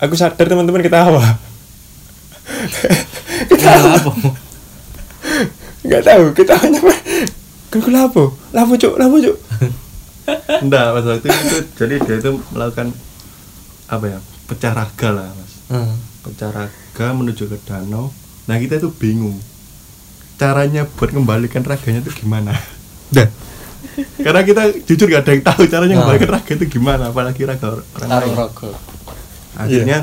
aku 0.00 0.14
sadar 0.14 0.46
teman-teman 0.46 0.80
ketawa. 0.80 1.20
Kenapa? 3.50 4.10
apa? 4.10 4.30
nggak 5.80 6.02
tahu 6.04 6.24
ketawanya 6.36 6.80
apa? 6.80 6.94
Kan 7.70 7.80
lapo? 7.90 8.24
Lapo 8.54 8.72
cuk 8.76 8.94
lapo 8.96 9.16
cuk? 9.18 9.36
Enggak 10.62 10.86
pada 10.94 11.08
waktu 11.16 11.26
itu 11.26 11.56
jadi 11.74 11.94
dia 12.06 12.16
itu 12.22 12.30
melakukan 12.54 12.94
apa 13.90 14.04
ya 14.06 14.18
pecah 14.46 14.70
raga 14.70 15.08
lah 15.10 15.26
mas 15.34 15.49
Hmm. 15.70 15.94
pecah 16.20 16.50
raga 16.50 17.06
menuju 17.10 17.46
ke 17.46 17.56
danau. 17.62 18.10
Nah 18.44 18.58
kita 18.58 18.76
itu 18.76 18.90
bingung. 18.90 19.38
Caranya 20.34 20.82
buat 20.84 21.08
kembalikan 21.08 21.62
raganya 21.62 22.02
itu 22.02 22.10
gimana? 22.16 22.50
Dah. 23.14 23.30
Karena 24.16 24.42
kita 24.42 24.62
jujur 24.84 25.06
gak 25.08 25.22
ada 25.22 25.32
yang 25.32 25.44
tahu 25.44 25.62
caranya 25.64 25.94
Nah. 25.94 26.00
kembalikan 26.04 26.30
raga 26.32 26.52
itu 26.52 26.66
gimana 26.68 27.08
apalagi 27.08 27.42
raga 27.44 27.66
or- 27.70 27.86
orang 27.96 28.10
lain. 28.10 28.34
Akhirnya 29.52 29.98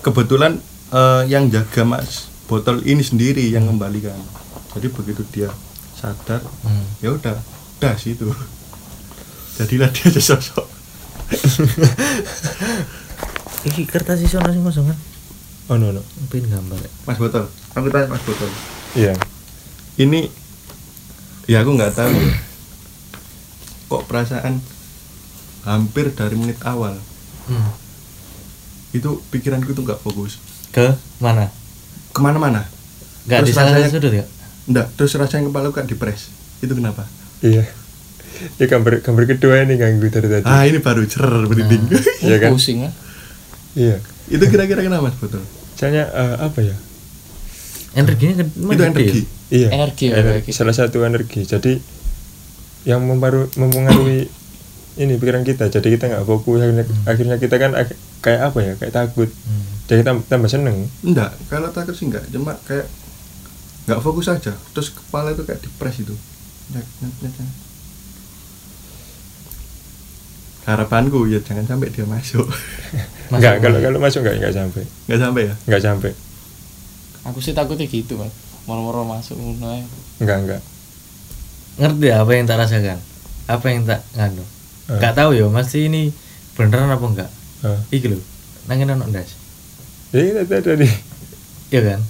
kebetulan 0.00 0.58
eh, 0.90 1.22
yang 1.26 1.48
jaga 1.48 1.82
mas 1.82 2.28
botol 2.44 2.82
ini 2.82 3.00
sendiri 3.00 3.48
yang 3.48 3.64
kembalikan 3.64 4.18
jadi 4.72 4.90
begitu 4.90 5.22
dia 5.30 5.48
sadar 5.94 6.42
Hmm. 6.60 6.82
ya 6.98 7.14
udah 7.14 7.38
das 7.78 8.02
itu 8.04 8.26
jadilah 9.54 9.88
dia 9.88 10.10
sosok 10.20 10.66
Iki 13.62 13.86
kertas 13.86 14.18
iso 14.18 14.38
nasi 14.38 14.58
kosong 14.58 14.86
kan? 14.86 14.98
oh 15.70 15.78
no 15.78 15.88
no 15.88 16.02
Pengen 16.26 16.50
gambar. 16.50 16.74
ya. 16.76 16.90
mas 17.04 17.16
botol 17.16 17.46
aku 17.72 17.86
tanya 17.88 18.10
mas 18.10 18.20
botol 18.20 18.50
iya 18.92 19.14
ini 19.94 20.26
ya 21.44 21.62
aku 21.62 21.70
nggak 21.72 21.94
tahu 21.94 22.10
ya. 22.10 22.34
kok 23.86 24.02
perasaan 24.04 24.58
hampir 25.62 26.10
dari 26.10 26.34
menit 26.34 26.58
awal 26.62 26.98
Hmm. 27.42 27.74
itu 28.92 29.18
pikiranku 29.28 29.70
tuh 29.72 29.82
nggak 29.82 29.98
fokus 29.98 30.38
Ke 30.70 30.94
mana? 31.18 31.50
ke 32.08 32.20
mana-mana 32.20 32.62
Gak 33.24 33.42
di 33.42 33.50
salah 33.50 33.82
sudut 33.84 34.10
ya? 34.10 34.22
Nggak, 34.64 34.94
terus 34.94 35.10
rasanya 35.12 35.46
kepala 35.48 35.70
kayak 35.70 35.86
depres 35.88 36.30
itu 36.58 36.70
kenapa 36.70 37.02
iya 37.40 37.66
ya 38.52 38.64
gambar 38.64 38.98
gambar 39.00 39.24
kedua 39.28 39.62
ini 39.62 39.74
ganggu 39.74 40.06
dari 40.06 40.26
tadi 40.28 40.44
ah 40.44 40.62
ini 40.62 40.78
baru 40.78 41.02
cer 41.04 41.22
berinding 41.44 41.82
Iya 42.20 42.36
kan? 42.40 42.50
pusing 42.50 42.82
ya 42.82 42.90
iya. 43.74 43.96
Itu 44.26 44.44
kira-kira 44.46 44.80
kenapa 44.80 45.06
Mas 45.06 45.16
Botol? 45.16 45.42
misalnya 45.72 46.06
eh, 46.08 46.36
apa 46.40 46.60
ya? 46.60 46.76
Energinya 47.92 48.34
kan 48.38 48.48
Itu 48.48 48.82
energi. 48.82 49.20
iya. 49.48 49.68
Energi 49.70 50.04
ya, 50.06 50.16
ener- 50.16 50.32
kayak 50.32 50.42
gitu. 50.44 50.56
salah 50.56 50.72
satu 50.72 51.02
energi. 51.02 51.42
Jadi 51.42 51.72
yang 52.82 53.02
mempengaruhi, 53.02 53.52
mempengaruhi 53.54 54.20
ini 54.94 55.12
pikiran 55.16 55.42
kita. 55.42 55.68
Jadi 55.68 55.88
kita 55.90 56.08
nggak 56.08 56.24
fokus. 56.24 56.58
Akhirnya, 56.58 56.84
akhirnya 57.04 57.36
kita 57.36 57.56
kan 57.56 57.70
ak- 57.74 57.98
kayak 58.20 58.40
apa 58.48 58.58
ya? 58.60 58.72
Kayak 58.76 58.94
takut. 58.94 59.28
Hmm. 59.28 59.64
jadi 59.84 59.98
kita 60.00 60.12
tambah 60.26 60.48
seneng. 60.48 60.88
Enggak, 61.02 61.36
kalau 61.46 61.68
takut 61.68 61.92
sih 61.92 62.06
enggak, 62.06 62.24
cuma 62.28 62.56
kayak 62.62 62.86
nggak 63.84 64.00
fokus 64.00 64.30
aja. 64.30 64.54
Terus 64.72 64.88
kepala 64.88 65.34
itu 65.34 65.42
kayak 65.42 65.60
depres 65.60 65.98
itu. 65.98 66.14
Harapanku 70.62 71.26
ya 71.26 71.38
jangan 71.38 71.66
sampai 71.66 71.88
dia 71.88 72.04
masuk. 72.04 72.46
Masuk 73.30 73.40
nggak 73.40 73.54
kalau 73.60 73.78
kalau 73.80 73.98
masuk 73.98 74.20
nggak 74.20 74.36
nggak 74.38 74.54
sampai 74.54 74.82
Nggak 75.08 75.20
sampai 75.20 75.42
ya? 75.42 75.54
nggak 75.64 75.82
sampai 75.82 76.10
Aku 77.24 77.38
sih 77.38 77.50
takutnya 77.50 77.84
gitu, 77.84 78.14
Mas. 78.14 78.30
Moro-moro 78.62 79.02
masuk 79.02 79.34
ngono 79.34 79.66
ae. 79.68 79.82
nggak 80.18 80.38
nggak 80.40 80.62
ngerti 81.74 82.08
apa 82.10 82.30
yang 82.30 82.44
tak 82.44 82.58
rasakan 82.58 82.98
apa 83.44 83.66
yang 83.66 83.82
tak 83.82 84.04
nganu 84.12 84.44
Eh. 84.84 84.98
nggak 84.98 85.14
tahu 85.14 85.30
ya 85.32 85.48
mesti 85.48 85.88
ini 85.88 86.12
beneran 86.52 86.90
apa 86.90 87.00
enggak 87.02 87.30
Eh. 87.64 87.80
iki 87.90 88.06
lho 88.06 88.20
nangin 88.66 88.92
ono 88.92 89.08
ndas 89.08 89.34
ya 90.10 90.20
kita 90.20 90.42
tadi 90.44 90.62
tadi 90.62 90.88
iya 91.70 91.80
kan 91.82 92.00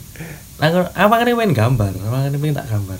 nang 0.59 0.72
apa 0.88 1.14
kan 1.14 1.28
main 1.30 1.53
gambar 1.53 1.92
apa 1.94 2.16
kan 2.22 2.34
pengen 2.34 2.53
tak 2.55 2.66
gambar 2.66 2.98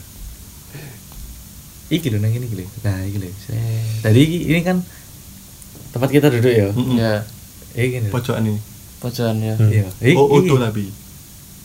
iki 1.91 2.09
lho 2.09 2.19
nang 2.19 2.31
ini 2.31 2.47
iki 2.47 2.57
lho 2.57 2.67
nah 2.81 2.99
iki 3.03 3.19
lho 3.19 3.29
Set. 3.35 3.59
tadi 4.01 4.21
iki, 4.23 4.39
ini 4.49 4.61
kan 4.63 4.81
tempat 5.93 6.09
kita 6.09 6.27
duduk 6.29 6.49
ya 6.51 6.69
Mm-mm. 6.71 6.97
Ya, 6.97 7.21
iki 7.75 8.01
lho 8.01 8.09
Pojokan 8.09 8.45
ini. 8.45 8.59
pojokan 8.99 9.37
ya. 9.37 9.55
Hmm. 9.55 9.69
iya 9.69 9.87
iki 10.01 10.15
Oh, 10.15 10.27
iki. 10.33 10.47
utuh 10.47 10.59
tapi. 10.59 10.85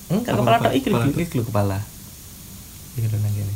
enggak 0.08 0.34
kepala 0.34 0.58
kepala- 0.58 0.64
tok 0.64 0.74
iki 0.74 0.88
kepala 0.88 1.04
iki 1.08 1.34
lho 1.34 1.44
kepala 1.44 1.78
iki 2.94 3.08
nang 3.10 3.32
kene 3.32 3.56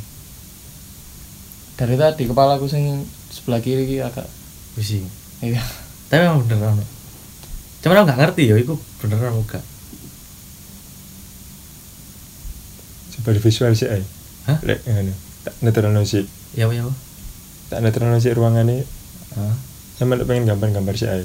Dari 1.72 1.96
tadi 1.96 2.22
kepalaku 2.24 2.66
sing 2.66 2.84
sebelah 3.28 3.58
kiri 3.58 3.84
iki 3.84 3.96
agak 3.98 4.28
pusing 4.72 5.04
iya. 5.40 5.58
tapi 6.06 6.22
emang 6.22 6.40
beneran 6.42 6.74
ono 6.74 6.84
cuman 7.80 7.96
aku 7.96 8.04
nggak 8.06 8.20
ngerti 8.20 8.42
ya 8.46 8.56
itu 8.56 8.74
beneran 8.98 9.32
apa 9.32 9.40
enggak 9.40 9.64
coba 13.12 13.28
di 13.30 13.40
visual 13.40 13.72
sih 13.72 13.88
ay 13.88 14.02
Hah? 14.44 14.58
lek 14.62 14.80
ngene 14.84 15.12
tak 15.42 15.54
netral 15.58 15.94
sih 16.02 16.24
ya 16.52 16.64
apa 16.64 16.72
ya 16.72 16.82
apa 16.82 16.94
tak 17.68 17.80
netral 17.80 18.14
sih 18.16 18.30
ruangan 18.30 18.66
ini 18.66 18.84
Hah? 19.34 19.54
Sama 20.02 20.14
lek 20.14 20.26
pengen 20.26 20.44
gambar-gambar 20.46 20.94
sih 20.94 21.06
ay 21.06 21.24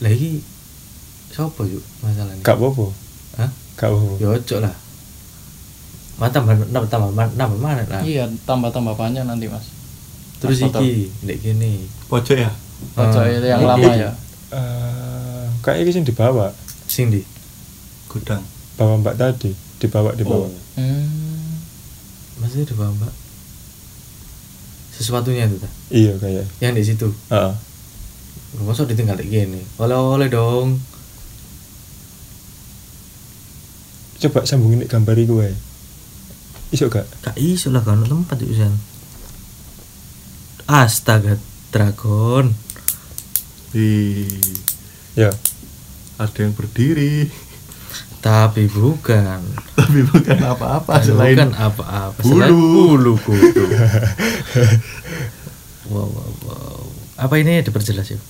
lah 0.00 0.08
iki 0.08 0.40
siapa 1.28 1.62
yuk 1.64 1.82
masalahnya 2.00 2.40
gak 2.40 2.54
apa-apa 2.54 2.86
Hah? 3.36 3.50
gak 3.74 3.88
apa-apa 3.88 4.14
ya 4.16 4.28
ojo 4.30 4.56
lah 4.58 4.74
mana 6.16 6.30
tambah 6.30 6.52
nambah 6.54 6.88
tambah 6.88 7.10
nambah 7.32 7.58
mana 7.58 7.82
lah 7.82 8.02
Iya, 8.02 8.28
tambah-tambah 8.44 8.92
banyak 8.92 9.24
nanti, 9.24 9.48
Mas. 9.48 9.72
terus 10.36 10.60
Mas 10.60 10.68
iki 10.70 11.08
dek 11.22 11.38
gini 11.38 11.88
Pojok 12.06 12.36
ya? 12.38 12.52
Pojok 12.92 13.24
itu 13.26 13.46
yang 13.46 13.60
Iki. 13.60 13.70
lama 13.70 13.90
ya. 13.90 14.10
Eh, 14.50 15.44
kayak 15.60 15.80
ini 15.80 15.90
sih 15.90 16.02
dibawa 16.02 16.52
sing 16.84 17.08
di 17.08 17.24
Gudang. 18.06 18.42
bawa 18.74 18.96
mbak 18.96 19.14
tadi 19.14 19.52
dibawa 19.76 20.12
dibawa 20.12 20.44
Oh. 20.44 20.52
Hmm. 20.74 21.56
masih 22.36 22.64
di 22.64 22.72
bawah 22.72 22.92
mbak 22.92 23.12
sesuatunya 24.92 25.44
itu 25.44 25.56
ta 25.56 25.68
iya 25.88 26.12
kayak 26.16 26.44
yang 26.58 26.72
di 26.72 26.82
situ 26.82 27.08
Heeh. 27.28 27.52
Masa 28.58 28.82
ditinggal 28.82 29.20
gini 29.22 29.62
oleh 29.78 29.96
oleh 29.96 30.28
dong. 30.30 30.82
Coba 34.20 34.44
sambungin 34.44 34.84
nek 34.84 34.90
gambar 34.90 35.16
iku 35.16 35.40
wae. 35.40 35.54
Iso 36.70 36.90
gak? 36.92 37.08
Kak 37.24 37.36
iso 37.40 37.72
lah 37.72 37.82
kan 37.82 38.04
tempat 38.04 38.42
yuk 38.42 38.52
san 38.58 38.74
astaga 40.70 41.34
dragon. 41.74 42.54
Ih, 43.74 44.26
ya. 45.18 45.30
Ada 46.18 46.46
yang 46.46 46.54
berdiri. 46.54 47.26
tapi 48.20 48.68
bukan. 48.68 49.40
Tapi 49.74 50.04
bukan 50.04 50.38
apa-apa 50.44 51.00
selain 51.00 51.34
bukan 51.34 51.52
apa-apa 51.56 52.20
bulu. 52.20 52.36
selain 52.36 52.52
bulu 52.54 53.14
kudu. 53.18 53.64
Wow, 55.90 56.06
wow, 56.06 56.32
wow. 56.46 56.86
apa 57.18 57.34
ini 57.42 57.66
diperjelas 57.66 58.14
ya 58.14 58.20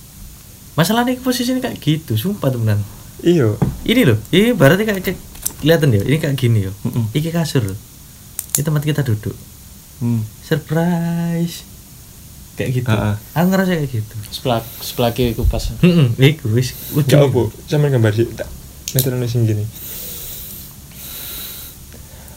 masalahnya 0.73 1.19
posisi 1.19 1.51
ini 1.51 1.59
kayak 1.59 1.77
gitu 1.77 2.15
sumpah 2.15 2.49
temenan 2.49 2.79
iya 3.21 3.53
ini 3.83 4.01
loh 4.03 4.17
ini 4.29 4.51
berarti 4.51 4.83
kayak, 4.83 5.01
kayak 5.03 5.19
kelihatan 5.59 5.89
ya 5.91 6.01
ini 6.03 6.17
kayak 6.17 6.35
gini 6.35 6.59
yo 6.65 6.71
Mm-mm. 6.81 7.11
ini 7.11 7.29
kasur 7.29 7.63
loh 7.63 7.77
ini 8.51 8.61
tempat 8.61 8.83
kita 8.83 9.01
duduk 9.01 9.35
Hmm. 10.01 10.25
surprise 10.41 11.61
kayak 12.57 12.69
gitu 12.73 12.89
Ah, 12.89 13.13
ah. 13.13 13.15
aku 13.37 13.53
ngerasa 13.53 13.77
kayak 13.77 13.89
gitu 13.93 14.15
Sebelah 14.33 14.65
sebelah 14.81 15.13
kiri 15.13 15.37
ku 15.37 15.45
pas. 15.45 15.61
Heeh, 15.61 16.09
iku 16.17 16.49
wis 16.51 16.73
gak 17.05 17.29
apa 17.29 17.53
sama 17.69 17.85
gambar 17.85 18.09
sih 18.09 18.25
tak 18.33 18.49
netral 18.91 19.21
sing 19.29 19.45
gini 19.45 19.61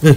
Eh. 0.04 0.16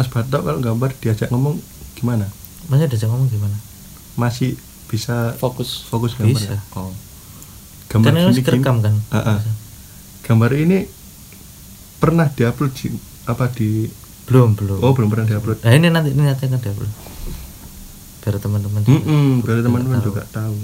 Mas 0.00 0.08
Batok 0.08 0.40
kalau 0.40 0.64
gambar 0.64 0.96
diajak 0.96 1.28
ngomong 1.28 1.60
gimana? 1.92 2.24
Masnya 2.72 2.88
diajak 2.88 3.12
ngomong 3.12 3.28
gimana? 3.28 3.52
Masih 4.16 4.56
bisa 4.88 5.36
Fokus. 5.36 5.84
fokus 5.84 6.16
gambar? 6.16 6.40
Bisa. 6.40 6.56
ya? 6.56 6.60
Oh. 6.72 6.88
Kan 7.84 8.00
ini 8.00 8.08
gini- 8.08 8.24
masih 8.24 8.40
kerekam 8.42 8.80
kan? 8.80 8.96
Ah, 9.12 9.36
ah. 9.36 9.38
Gambar 10.24 10.56
ini 10.56 10.88
pernah 12.00 12.32
diupload 12.32 12.72
di 12.72 12.96
apa 13.28 13.44
di 13.50 13.92
Belum, 14.24 14.56
belum. 14.56 14.80
Oh, 14.80 14.96
belum 14.96 15.12
pernah 15.12 15.28
diupload. 15.28 15.60
Nah, 15.60 15.72
ini 15.74 15.92
nanti 15.92 16.16
ini 16.16 16.22
nanti 16.22 16.48
akan 16.48 16.56
diupload. 16.56 16.92
Biar 18.20 18.34
teman-teman 18.38 18.80
juga- 18.80 19.04
Mm-mm, 19.04 19.28
biar 19.42 19.54
juga 19.54 19.66
teman-teman 19.68 19.98
tahu. 19.98 20.08
juga 20.08 20.22
tahu. 20.32 20.56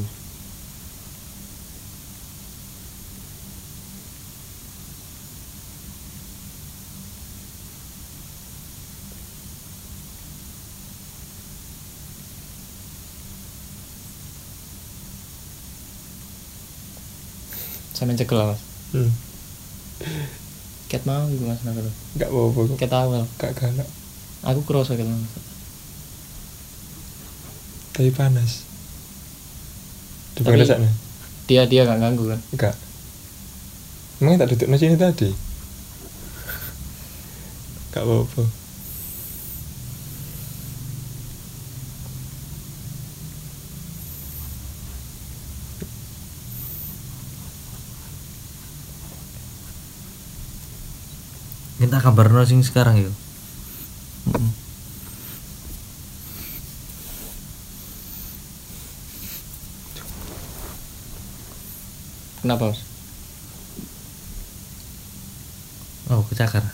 Sampe 18.07 18.15
cekel 18.17 18.39
Mas. 18.39 18.63
hmm. 18.93 19.11
Ket 20.87 21.03
mau 21.03 21.27
iku 21.27 21.43
Mas 21.45 21.59
nak 21.61 21.75
lho. 21.75 21.91
gak 22.15 22.31
apa-apa 22.31 22.61
kok. 22.65 22.77
Ket 22.79 22.93
awal. 22.93 23.23
gak 23.37 23.53
galak 23.53 23.89
Aku 24.45 24.63
kroso 24.63 24.95
ket 24.95 25.03
Mas. 25.03 25.27
tapi 27.91 28.13
panas 28.13 28.63
di 30.33 30.45
Tapi- 30.45 30.63
sana 30.63 30.87
Dia 31.47 31.65
dia 31.65 31.83
gak 31.83 31.97
ganggu 31.97 32.29
kan. 32.29 32.41
enggak 32.53 32.75
emangnya 34.17 34.45
tak 34.45 34.51
duduk 34.53 34.69
nasi 34.69 34.87
ini 34.87 34.97
tadi 34.97 35.31
gak 37.91 38.05
apa-apa 38.05 38.43
Minta 51.87 52.03
kabar 52.03 52.26
no 52.34 52.43
sing 52.43 52.66
sekarang 52.66 52.99
yuk. 52.99 53.14
Kenapa 62.43 62.74
Mas? 62.74 62.82
Oh, 66.11 66.26
kecakar. 66.26 66.66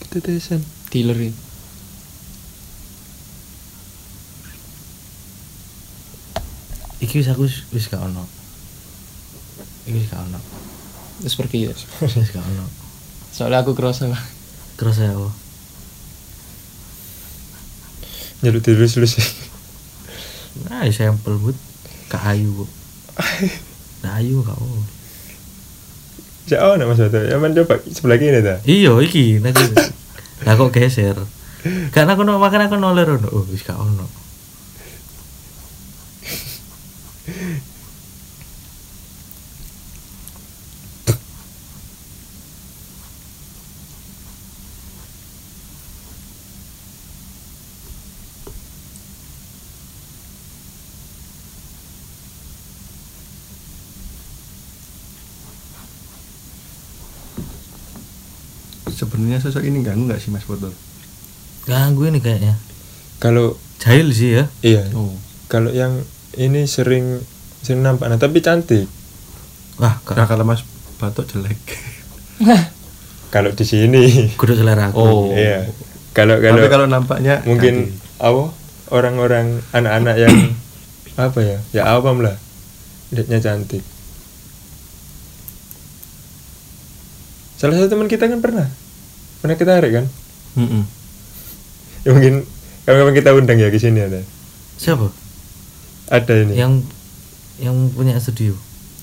kita 0.00 0.24
tesan 0.24 0.64
Dealer 0.88 1.20
ini. 1.20 1.36
Iki 7.04 7.14
wis 7.20 7.28
aku 7.28 7.44
wis- 7.44 7.68
wis 7.76 7.92
gak 7.92 8.00
ono. 8.00 8.24
Iki 9.84 10.00
wis 10.00 10.08
gak 10.08 10.24
ono. 10.24 10.40
Terus 11.22 11.36
pergi 11.36 11.58
ya. 11.68 11.72
Wis 12.02 12.30
gak 12.30 12.44
ono. 12.44 12.66
Soalnya 13.34 13.62
aku 13.66 13.74
kroso. 13.74 14.08
Terus 14.78 14.98
ya 15.02 15.14
apa? 15.14 15.48
nyeluk 18.42 18.62
dilus-lus 18.62 19.18
nah 20.70 20.86
sampel 20.94 21.38
but 21.42 21.58
kak 22.06 22.22
ayu 22.34 22.50
bu 22.54 22.64
nah, 24.02 24.22
ayu 24.22 24.46
kak 24.46 24.58
oh 24.58 24.82
ya 26.46 26.62
oh 26.64 26.74
mas 26.78 27.02
Bato? 27.02 27.18
Ya 27.18 27.36
man 27.42 27.52
coba 27.54 27.82
sebelah 27.82 28.18
kiri 28.18 28.40
ta 28.40 28.62
iya 28.64 28.94
iki 29.04 29.36
nanti. 29.42 29.68
Lah 30.48 30.56
kok 30.56 30.72
geser? 30.72 31.18
Karena 31.92 32.16
aku 32.16 32.24
no 32.24 32.40
makan 32.40 32.70
aku 32.70 32.80
noler 32.80 33.20
ono. 33.20 33.28
Oh 33.28 33.44
wis 33.52 33.60
gak 33.66 33.76
ono 33.76 34.08
sosok 59.42 59.64
ini 59.64 59.82
ganggu 59.82 60.06
nggak 60.06 60.20
sih 60.20 60.30
mas 60.30 60.44
botol 60.44 60.74
ganggu 61.68 62.08
ini 62.08 62.18
kayaknya. 62.24 62.56
Kalau 63.20 63.60
jahil 63.76 64.08
sih 64.16 64.40
ya. 64.40 64.44
Iya. 64.64 64.88
Oh. 64.96 65.12
Kalau 65.52 65.68
yang 65.68 66.00
ini 66.40 66.64
sering 66.64 67.20
sering 67.60 67.84
nampak. 67.84 68.08
Nah 68.08 68.16
tapi 68.16 68.40
cantik. 68.40 68.88
Wah 69.76 70.00
nah 70.16 70.24
kalau 70.24 70.48
mas 70.48 70.64
batok 70.96 71.28
jelek. 71.28 71.60
Kalau 73.28 73.52
di 73.52 73.64
sini. 73.68 74.32
Kudu 74.40 74.56
selera 74.56 74.88
aku. 74.88 74.96
Oh. 74.96 75.28
iya. 75.36 75.68
Kalau 76.16 76.40
kalau 76.40 76.64
tapi 76.64 76.72
kalau 76.72 76.86
nampaknya 76.88 77.44
mungkin 77.44 77.92
apa? 78.16 78.56
Orang-orang 78.88 79.60
anak-anak 79.76 80.16
yang 80.16 80.32
apa 81.28 81.38
ya? 81.44 81.58
Ya 81.76 81.82
awam 81.92 82.24
lah. 82.24 82.40
Lihatnya 83.12 83.44
cantik. 83.44 83.84
Salah 87.60 87.76
satu 87.76 87.92
teman 87.92 88.08
kita 88.08 88.32
kan 88.32 88.40
pernah 88.40 88.70
pernah 89.40 89.56
kita 89.56 89.72
tarik 89.78 89.92
kan? 89.94 90.06
Mm-mm. 90.58 90.82
ya 92.06 92.10
mungkin 92.14 92.42
kapan-kapan 92.82 93.14
kita 93.14 93.30
undang 93.36 93.58
ya 93.60 93.68
ke 93.70 93.78
sini 93.78 94.00
ada. 94.02 94.20
Siapa? 94.80 95.12
Ada 96.08 96.34
ini. 96.46 96.52
Yang 96.56 96.72
yang 97.58 97.76
punya 97.92 98.18
studio? 98.18 98.54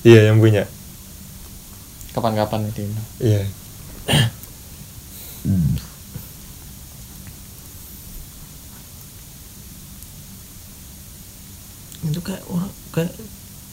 Iya 0.02 0.32
yang 0.32 0.42
punya. 0.42 0.68
Kapan-kapan 2.12 2.68
itu 2.72 2.88
iya. 3.20 3.44
Itu 12.06 12.20
kayak 12.24 12.44
orang 12.48 12.72
kayak 12.92 13.12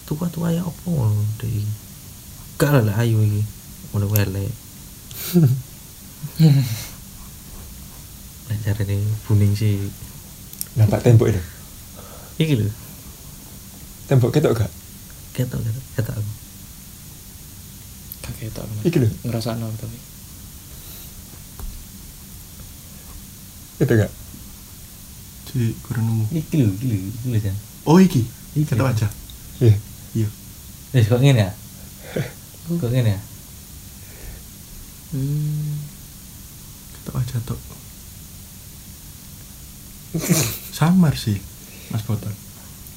tua 0.03 0.27
tua 0.31 0.51
ya 0.51 0.61
apa? 0.61 0.83
Ngono 0.87 1.23
deh 1.39 1.83
gak 2.63 2.85
lah 2.85 3.01
ayu 3.01 3.19
iki 3.19 3.43
udah 3.91 4.07
wele 4.07 4.47
nah 8.47 8.55
cara 8.63 8.83
ini 8.83 8.97
kuning 9.27 9.55
sih. 9.55 9.79
Nampak 10.73 11.05
tembok 11.05 11.29
itu 11.29 11.41
iki 12.41 12.57
lho. 12.57 12.65
Tembok 14.09 14.33
ketok 14.33 14.57
gak? 14.57 14.71
Ketok 15.37 15.61
ketok 15.61 15.85
ketok. 15.97 16.15
Aku 18.23 18.31
kakek 18.39 18.49
tak 18.55 18.65
iki 18.87 18.97
lho. 19.03 19.09
Ngerasa 19.27 19.59
tapi. 19.59 19.97
Itu 23.83 23.93
gak? 23.93 24.11
Si 25.53 25.77
kurang 25.85 26.05
nemu. 26.09 26.25
Iki 26.33 26.55
lho 26.57 26.67
iki 26.73 26.85
lho 26.89 26.97
iki 26.97 27.27
lho 27.29 27.39
Jan. 27.39 27.55
Oh 27.85 27.97
iki? 27.99 28.25
Iki. 28.57 28.73
kita 28.73 28.83
aja. 28.83 29.07
Iya. 29.61 29.75
Iya. 30.17 30.27
Wis 30.93 31.09
kok 31.09 31.21
ngene 31.21 31.49
ya? 31.49 31.51
Kok 32.81 32.89
ngene 32.89 33.17
ya? 33.17 33.21
Hmm. 35.13 35.92
Kita 37.03 37.11
aja 37.19 37.37
tok 37.43 37.59
samar 40.71 41.13
sih 41.19 41.37
mas 41.91 42.01
botol 42.07 42.31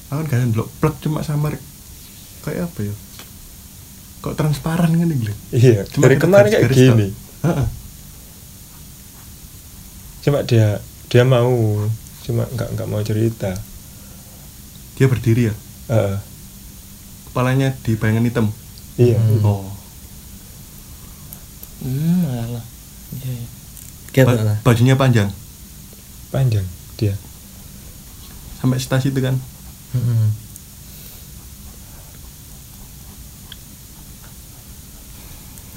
aku 0.07 0.23
kan 0.23 0.27
kalian 0.31 0.51
blok 0.55 0.69
plek 0.79 0.95
cuma 1.03 1.19
samar. 1.23 1.59
Kayak 2.43 2.71
apa 2.71 2.79
ya? 2.87 2.95
Kok 4.23 4.35
transparan 4.39 4.91
kan 4.95 5.07
nih 5.07 5.35
iya 5.51 5.83
Cuma 5.91 6.07
dari 6.07 6.15
kemarin 6.17 6.49
kayak 6.51 6.71
gini. 6.71 7.07
Heeh. 7.43 7.67
cuma 10.27 10.43
dia 10.43 10.83
dia 11.07 11.23
mau 11.23 11.87
cuma 12.27 12.43
nggak 12.51 12.69
nggak 12.75 12.87
mau 12.87 13.03
cerita. 13.03 13.51
Dia 14.95 15.07
berdiri 15.11 15.51
ya? 15.51 15.55
Heeh. 15.91 16.17
kepalanya 17.31 17.75
di 17.83 17.91
bayangan 17.99 18.25
hitam? 18.25 18.47
Iya. 18.97 19.19
Hmm. 19.19 19.43
oh. 19.43 19.67
Hmm 21.83 22.23
alah. 22.31 22.65
Iya 23.21 23.31
iya. 23.43 23.47
Ketok 24.17 24.33
Ba- 24.33 24.47
lah 24.49 24.57
bajunya 24.65 24.97
panjang 24.97 25.29
panjang 26.33 26.65
dia 26.97 27.13
sampai 28.57 28.81
stasi 28.81 29.13
itu 29.13 29.21
kan 29.21 29.37
Mm-mm. 29.93 30.33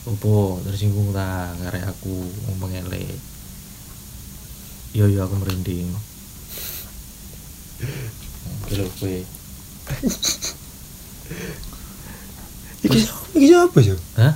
Opo 0.09 0.59
tersinggung 0.67 1.13
ta 1.13 1.53
karek 1.61 1.85
aku 1.87 2.11
ngomong 2.49 2.73
elek. 2.73 3.15
Yo 4.97 5.07
yo 5.07 5.23
aku 5.23 5.37
merinding. 5.39 5.87
Oke 8.65 8.73
lho 8.75 8.89
kowe. 8.99 9.15
iki 12.81 12.99
iki 13.37 13.47
siapa 13.47 13.79
sih 13.85 13.93
Hah? 14.17 14.35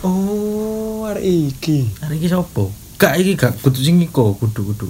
oh 0.00 0.89
arek 1.12 1.24
iki 1.24 1.88
Hari 2.00 2.14
iki 2.18 2.28
sapa? 2.30 2.64
Gak 3.00 3.14
iki 3.18 3.32
gak 3.34 3.56
kudu 3.64 3.80
sing 3.80 3.96
iko, 4.00 4.36
kudu 4.36 4.60
kudu. 4.74 4.88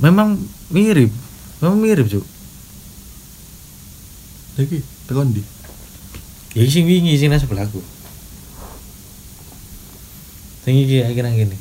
Memang 0.00 0.40
mirip. 0.72 1.12
Memang 1.60 1.78
mirip, 1.78 2.08
Cuk. 2.08 2.26
lagi 4.58 4.84
tekan 5.08 5.32
di 5.32 5.40
Ya 6.52 6.66
iki 6.66 6.72
sing 6.72 6.84
wingi 6.84 7.16
sing 7.16 7.30
nang 7.32 7.40
sebelahku. 7.40 7.80
Sing 10.66 10.74
iki 10.76 11.00
iki 11.00 11.22
nang 11.22 11.38
kene. 11.38 11.56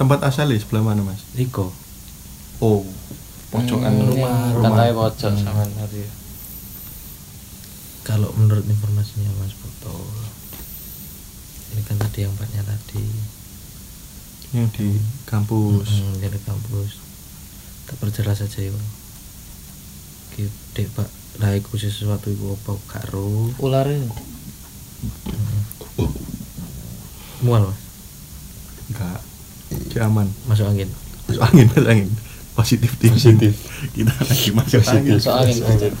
tempat 0.00 0.24
asalnya 0.24 0.56
sebelah 0.56 0.80
mana 0.80 1.04
mas 1.04 1.20
Iko. 1.36 1.68
oh 2.64 2.80
pojokan 3.52 3.92
Hmm, 4.00 4.08
rumah 4.08 4.32
rumah 4.56 4.72
tangkai 4.72 4.92
pojok 4.96 5.32
sama 5.44 5.64
tadi 5.76 6.08
Kalau 8.10 8.34
menurut 8.34 8.66
informasinya 8.66 9.30
Mas 9.38 9.54
Boto, 9.54 9.94
ini 11.70 11.82
kan 11.86 11.94
tadi 11.96 12.26
yang 12.26 12.34
empatnya 12.34 12.66
tadi 12.66 13.06
yang 14.50 14.66
di 14.74 14.98
kampus 15.24 15.86
Hmm, 15.88 16.18
dari 16.18 16.34
kampus. 16.42 16.98
Tak 17.86 17.96
perjelas 17.96 18.42
saja 18.42 18.66
yo. 18.66 18.74
Gede 20.34 20.90
pak, 20.90 21.06
lah 21.38 21.54
iku 21.54 21.74
sesuatu 21.74 22.26
iku 22.28 22.54
apa 22.56 22.72
karo 22.88 23.50
ular 23.58 23.86
ini 23.86 24.06
mual 27.40 27.66
mas, 27.66 27.80
enggak 28.90 29.18
Dia 29.88 30.06
aman 30.06 30.28
masuk 30.44 30.66
angin. 30.66 30.90
masuk 31.24 31.42
angin 31.42 31.66
masuk 31.68 31.88
angin 31.88 32.10
positif. 32.52 32.90
Positif. 33.00 33.54
kita 33.94 34.12
lagi 34.18 34.50
masuk 34.52 34.80
Positif. 34.80 34.92
angin 34.92 35.14
Masuk 35.16 35.34
angin. 35.34 35.56
Angin. 35.64 35.94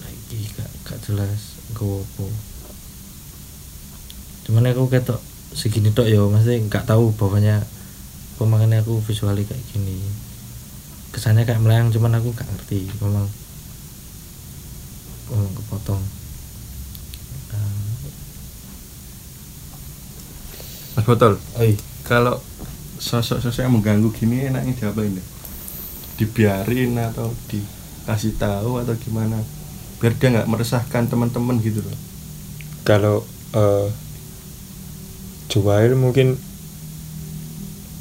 Lagi 0.00 0.38
gak 0.52 0.70
gak 0.82 0.98
jelas 1.12 1.60
gue 1.76 2.00
apa. 2.00 2.26
Cuman 4.48 4.66
aku 4.72 4.88
ketok 4.88 5.20
segini 5.52 5.92
tok 5.92 6.08
ya, 6.08 6.24
masih 6.24 6.64
nggak 6.66 6.88
tahu 6.88 7.12
bahwanya 7.14 7.60
pemangannya 8.40 8.80
aku 8.80 8.98
visualnya 9.04 9.44
kayak 9.44 9.62
gini. 9.70 10.00
Kesannya 11.12 11.44
kayak 11.44 11.60
melayang, 11.60 11.92
cuman 11.92 12.16
aku 12.16 12.32
nggak 12.32 12.48
ngerti. 12.48 12.88
Memang 13.04 13.28
memang 15.28 15.52
kepotong. 15.52 16.02
Mas 20.92 21.08
botol 21.08 21.40
Oi, 21.56 21.72
kalau 22.04 22.36
sosok-sosok 23.00 23.64
yang 23.64 23.72
mengganggu 23.72 24.12
gini 24.12 24.52
enaknya 24.52 24.76
diapain 24.76 25.16
deh 25.16 25.26
dibiarin 26.20 26.94
atau 27.00 27.32
dikasih 27.48 28.36
tahu 28.36 28.76
atau 28.76 28.92
gimana 29.00 29.40
biar 30.02 30.18
dia 30.18 30.28
nggak 30.34 30.50
meresahkan 30.50 31.06
teman-teman 31.06 31.62
gitu 31.62 31.78
loh. 31.78 31.98
Kalau 32.82 33.22
eh 33.54 33.88
Juwail 35.52 35.94
mungkin 35.94 36.40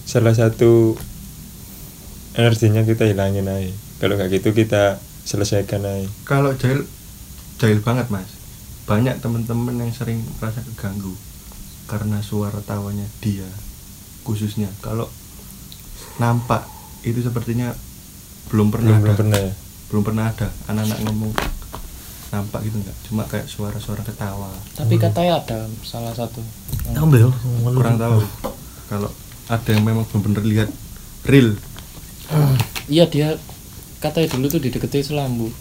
salah 0.08 0.32
satu 0.32 0.96
energinya 2.36 2.88
kita 2.88 3.04
hilangin 3.08 3.48
aja 3.48 3.76
kalau 4.00 4.16
nggak 4.16 4.40
gitu 4.40 4.56
kita 4.56 5.04
selesaikan 5.28 5.84
aja 5.84 6.08
kalau 6.24 6.56
jahil 6.56 6.88
jahil 7.60 7.84
banget 7.84 8.08
mas. 8.08 8.28
Banyak 8.88 9.20
teman-teman 9.24 9.78
yang 9.78 9.92
sering 9.94 10.20
merasa 10.40 10.64
keganggu 10.64 11.14
karena 11.88 12.24
suara 12.24 12.60
tawanya 12.64 13.06
dia 13.20 13.48
khususnya. 14.24 14.68
Kalau 14.80 15.08
nampak 16.20 16.66
itu 17.04 17.20
sepertinya 17.24 17.76
belum 18.52 18.72
pernah 18.74 18.96
belum, 18.96 19.04
belum 19.04 19.16
ada. 19.16 19.22
pernah 19.22 19.40
ya? 19.40 19.54
Belum 19.92 20.04
pernah 20.04 20.26
ada. 20.32 20.48
Anak-anak 20.72 21.00
ngomong 21.08 21.32
nampak 22.32 22.64
gitu 22.64 22.80
enggak 22.80 22.98
cuma 23.12 23.28
kayak 23.28 23.46
suara-suara 23.46 24.02
ketawa. 24.08 24.50
Tapi 24.74 24.96
katanya 24.96 25.44
ada 25.44 25.68
salah 25.84 26.16
satu. 26.16 26.40
Yo. 26.88 27.30
kurang 27.76 28.00
tahu. 28.00 28.24
Kalau 28.88 29.12
ada 29.52 29.70
yang 29.70 29.84
memang 29.84 30.08
benar-benar 30.08 30.44
lihat 30.48 30.70
real. 31.28 31.60
Iya 32.88 33.06
dia 33.12 33.36
katanya 34.00 34.32
dulu 34.32 34.48
tuh 34.48 34.64
dideketi 34.64 35.04
selambu. 35.04 35.52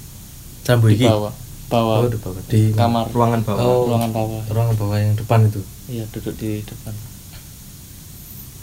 Sambo 0.63 0.87
di 0.87 1.03
bawah. 1.03 1.35
Bawah. 1.71 1.97
Oh, 2.03 2.11
di 2.11 2.19
bawah. 2.19 2.43
Di 2.47 2.63
kamar. 2.71 3.11
Ruangan 3.11 3.41
bawah. 3.43 3.63
Oh. 3.63 3.83
ruangan 3.91 4.11
bawah. 4.15 4.43
Ruangan 4.47 4.75
bawah 4.79 4.97
yang 4.99 5.15
depan 5.19 5.51
itu. 5.51 5.63
iya 5.91 6.07
duduk 6.15 6.35
di 6.39 6.63
depan. 6.63 6.95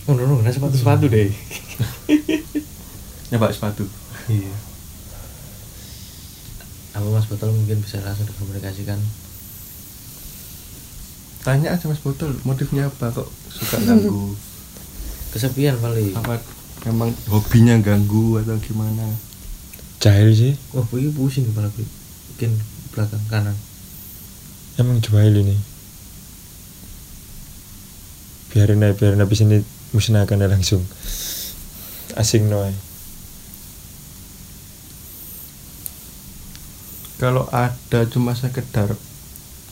Oh, 0.08 0.16
no, 0.16 0.24
no, 0.24 0.40
nah 0.40 0.48
sepatu-sepatu 0.48 1.12
deh. 1.12 1.28
nyoba 3.36 3.52
sepatu. 3.52 3.84
Iya. 4.32 4.67
Apa 6.98 7.08
Mas 7.08 7.30
Botol 7.30 7.54
mungkin 7.54 7.78
bisa 7.80 8.02
langsung 8.02 8.26
dikomunikasikan? 8.26 8.98
tanya 11.48 11.72
aja 11.72 11.88
mas 11.88 12.04
botol 12.04 12.36
motifnya 12.44 12.92
apa 12.92 13.08
kok 13.08 13.24
suka 13.48 13.80
ganggu 13.80 14.36
Kesepian 15.32 15.80
kali. 15.80 16.12
apa 16.12 16.44
memang 16.84 17.16
hobinya 17.32 17.80
ganggu 17.80 18.36
atau 18.36 18.60
gimana 18.60 19.08
jahil 20.04 20.36
sih 20.36 20.54
Wah, 20.76 20.84
ini 20.92 21.08
pusing 21.08 21.48
kepala 21.48 21.72
gue. 21.72 21.88
Bikin 22.36 22.52
belakang 22.92 23.24
kanan. 23.32 23.56
emang 24.76 25.00
jahil 25.00 25.40
ini 25.40 25.56
biarin 28.52 28.84
aja 28.84 28.92
biarin 29.00 29.24
habis 29.24 29.40
ini 29.40 29.64
musnahkan 29.96 30.44
langsung 30.52 30.84
asing 32.20 32.52
noy 32.52 32.76
kalau 37.18 37.50
ada 37.50 38.06
cuma 38.10 38.38
sekedar 38.38 38.94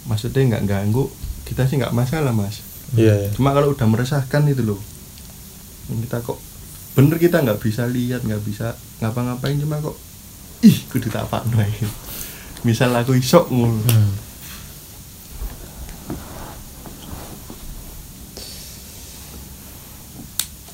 maksudnya 0.09 0.57
nggak 0.57 0.65
ganggu 0.65 1.09
kita 1.45 1.69
sih 1.69 1.77
nggak 1.77 1.93
masalah 1.93 2.33
mas. 2.33 2.65
Iya 2.97 3.13
ya 3.25 3.29
cuma 3.33 3.53
kalau 3.53 3.73
udah 3.73 3.85
meresahkan 3.85 4.45
itu 4.49 4.65
loh. 4.65 4.81
Kita 5.85 6.25
kok 6.25 6.41
bener 6.95 7.19
kita 7.19 7.43
nggak 7.43 7.59
bisa 7.59 7.83
lihat 7.85 8.23
nggak 8.23 8.41
bisa 8.41 8.73
ngapa-ngapain 9.03 9.59
cuma 9.59 9.83
kok 9.83 9.99
ih 10.63 10.77
kudu 10.87 11.11
tak 11.11 11.27
apa 11.27 11.43
misal 12.63 12.89
aku 12.95 13.13
isok 13.19 13.51
ngono. 13.51 13.77
Hmm. 13.83 14.11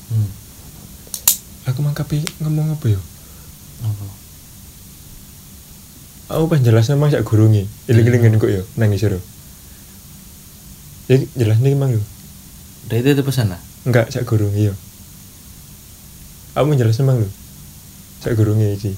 Hmm. 0.08 0.30
aku 1.68 1.78
mangkapi 1.84 2.22
ngomong 2.40 2.72
apa 2.72 2.86
ya 2.96 3.00
Apa? 3.82 4.06
Aku 6.32 6.46
pas 6.48 6.60
jelas 6.60 6.88
nama 6.88 7.08
sak 7.08 7.22
gurungi. 7.22 7.64
Iling-ilingin 7.86 8.36
kok 8.36 8.48
ya 8.48 8.62
nangis 8.76 9.04
seru 9.04 9.20
ya 11.06 11.18
jelas 11.36 11.58
nih 11.58 11.74
emang 11.74 11.92
yo. 11.92 12.02
Udah 12.88 12.96
itu 12.98 13.08
itu 13.12 13.22
pesan 13.22 13.52
lah. 13.52 13.60
enggak 13.82 14.08
sak 14.08 14.24
gurungi 14.24 14.70
yo. 14.70 14.74
Aku 16.54 16.68
mau 16.68 16.76
jelas 16.76 16.96
emang 16.98 17.20
lo 17.20 17.28
sak 18.20 18.34
gurungi 18.34 18.76
iki. 18.76 18.92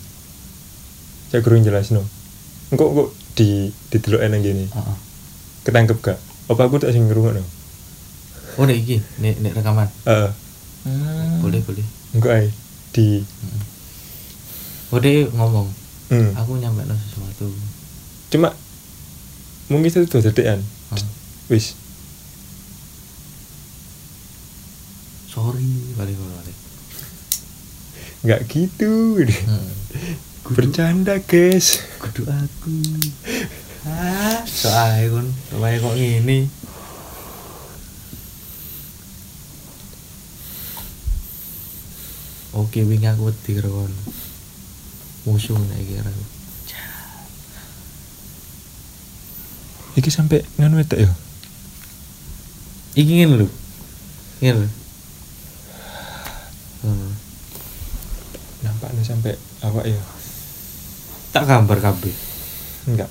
Sak 1.31 1.43
gurung 1.43 1.63
jelas 1.63 1.91
no 1.91 2.05
engkau 2.71 2.91
kok 2.91 3.09
di 3.35 3.71
di 3.91 3.97
teluk 3.99 4.23
enang 4.23 4.41
gini 4.41 4.67
Heeh. 4.67 4.97
ketangkep 5.63 5.99
gak? 6.01 6.19
Apa 6.47 6.67
aku 6.67 6.79
tak 6.79 6.95
sing 6.95 7.07
ngerungok 7.07 7.35
no 7.35 7.45
Oh, 8.55 8.63
nek 8.63 8.79
iki, 8.79 9.03
nek 9.19 9.43
nek 9.43 9.59
rekaman. 9.59 9.91
uh, 10.07 10.31
Hmm. 10.87 11.43
Boleh, 11.43 11.59
boleh. 11.65 11.83
engkau 12.15 12.31
ay 12.31 12.53
di. 12.95 13.25
Oh, 14.93 15.03
dia 15.03 15.27
ngomong, 15.27 15.67
hmm. 16.09 16.31
aku 16.35 16.53
nyampe 16.57 16.83
sesuatu. 16.85 17.49
cuma 18.29 18.51
mungkin 19.67 19.89
itu 19.89 20.05
tuh 20.05 20.21
dedekan 20.21 20.61
Hmm. 20.91 21.09
wis 21.49 21.75
Sorry, 25.27 25.67
balik 25.99 26.15
balik. 26.15 26.57
nggak 28.23 28.41
gitu 28.47 29.19
Hmm. 29.19 29.71
bercanda 30.55 31.19
guys 31.19 31.83
Kudu 31.99 32.23
aku. 32.29 32.77
Ah, 33.83 34.45
soalnya 34.47 35.11
kon, 35.11 35.27
soalnya 35.51 35.83
kok 35.83 35.97
gini. 35.97 36.47
Oke, 42.55 42.87
wingi 42.87 43.09
aku 43.11 43.29
wedi 43.29 43.51
karo 43.59 43.71
kon. 43.83 43.93
Musuh 45.25 45.57
nek 45.57 45.81
kira. 45.89 46.13
iki 49.95 50.11
sampai 50.11 50.43
nganu 50.59 50.83
yo 50.83 51.11
Iki 52.95 53.11
ngene 53.11 53.35
lho. 53.43 53.49
Ngene 54.43 54.59
lho. 54.67 54.71
Hmm. 56.85 57.11
nampaknya 58.61 59.01
sampai 59.01 59.33
awak 59.65 59.89
ya 59.89 59.97
Tak 61.33 61.49
gambar 61.49 61.81
kabeh. 61.81 62.13
enggak 62.85 63.09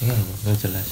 enggak 0.00 0.56
jelas. 0.56 0.88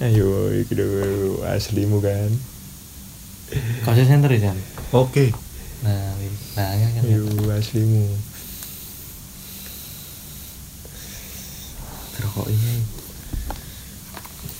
Ayo 0.00 0.48
dulu 0.66 0.96
aslimu 1.44 2.00
kan 2.00 2.30
Kau 3.82 3.92
center 3.92 4.30
ya, 4.30 4.54
oke 4.92 5.34
Nah, 5.80 6.12
nah, 6.54 6.70
kan 6.70 6.90
kan. 6.94 7.02
ayo 7.04 7.24
aslimu 7.50 8.04
Rokok 12.20 12.52
ini. 12.52 12.84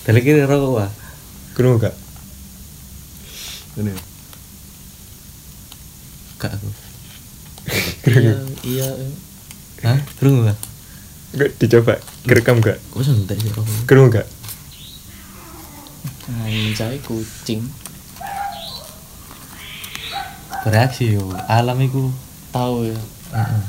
Tadi 0.01 0.17
kira 0.19 0.49
rokok 0.49 0.71
wah. 0.75 0.89
kurung 1.53 1.77
gak 1.77 1.93
ini 3.77 3.93
Gak 6.41 6.57
aku. 6.57 6.69
iya 8.09 8.33
iya. 8.65 8.89
Hah? 9.85 9.99
Kerungu 10.17 10.49
gak? 10.49 10.57
enggak 11.31 11.49
dicoba 11.55 11.93
kerekam 12.25 12.57
gak 12.59 12.81
Kok 12.89 13.01
santai 13.05 13.37
sih 13.37 13.53
rokok? 13.53 13.85
kurung 13.85 14.09
gak 14.09 14.25
anjay 16.71 17.03
kucing 17.03 17.67
Bereaksi 20.61 21.17
yo. 21.17 21.25
Alam 21.51 21.83
iku. 21.83 22.07
tahu 22.55 22.87
ya 22.87 22.99
Heeh. 23.35 23.63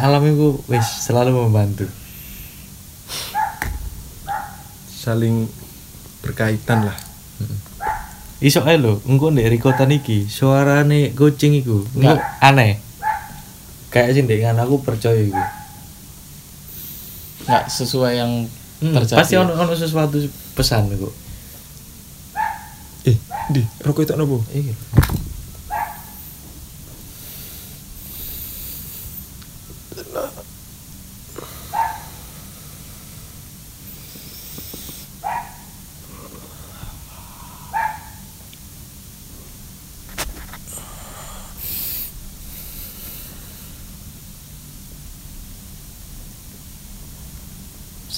Alam 0.00 0.22
iku 0.32 0.48
wis 0.72 0.88
selalu 1.04 1.36
membantu. 1.44 1.84
saling 4.88 5.50
berkaitan 6.24 6.88
lah 6.88 6.96
Iso 8.42 8.64
ae 8.66 8.80
lho, 8.80 8.98
engko 9.06 9.30
ndek 9.30 9.50
rikotan 9.54 9.92
iki 9.94 10.26
suarane 10.26 11.14
kucing 11.14 11.54
iku. 11.62 11.86
Engko 11.94 12.18
aneh. 12.42 12.91
Kayak 13.92 14.08
sing 14.10 14.24
ndek 14.24 14.40
ngan 14.42 14.58
aku 14.58 14.80
percaya 14.80 15.20
iku. 15.20 15.36
nggak 17.42 17.64
sesuai 17.68 18.12
yang 18.16 18.32
Hmm, 18.78 18.94
terjadi 18.96 19.14
pasti 19.14 19.34
ono 19.36 19.54
ono 19.54 19.74
sesuatu 19.74 20.18
pesan 20.54 20.90
iku. 20.90 21.06
eh 23.04 23.14
di 23.48 23.62
rokok 23.78 24.02
itu 24.02 24.14
nopo 24.14 24.42
Iki. 24.48 24.72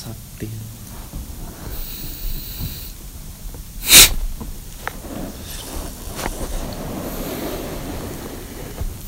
Sakti 0.05 0.47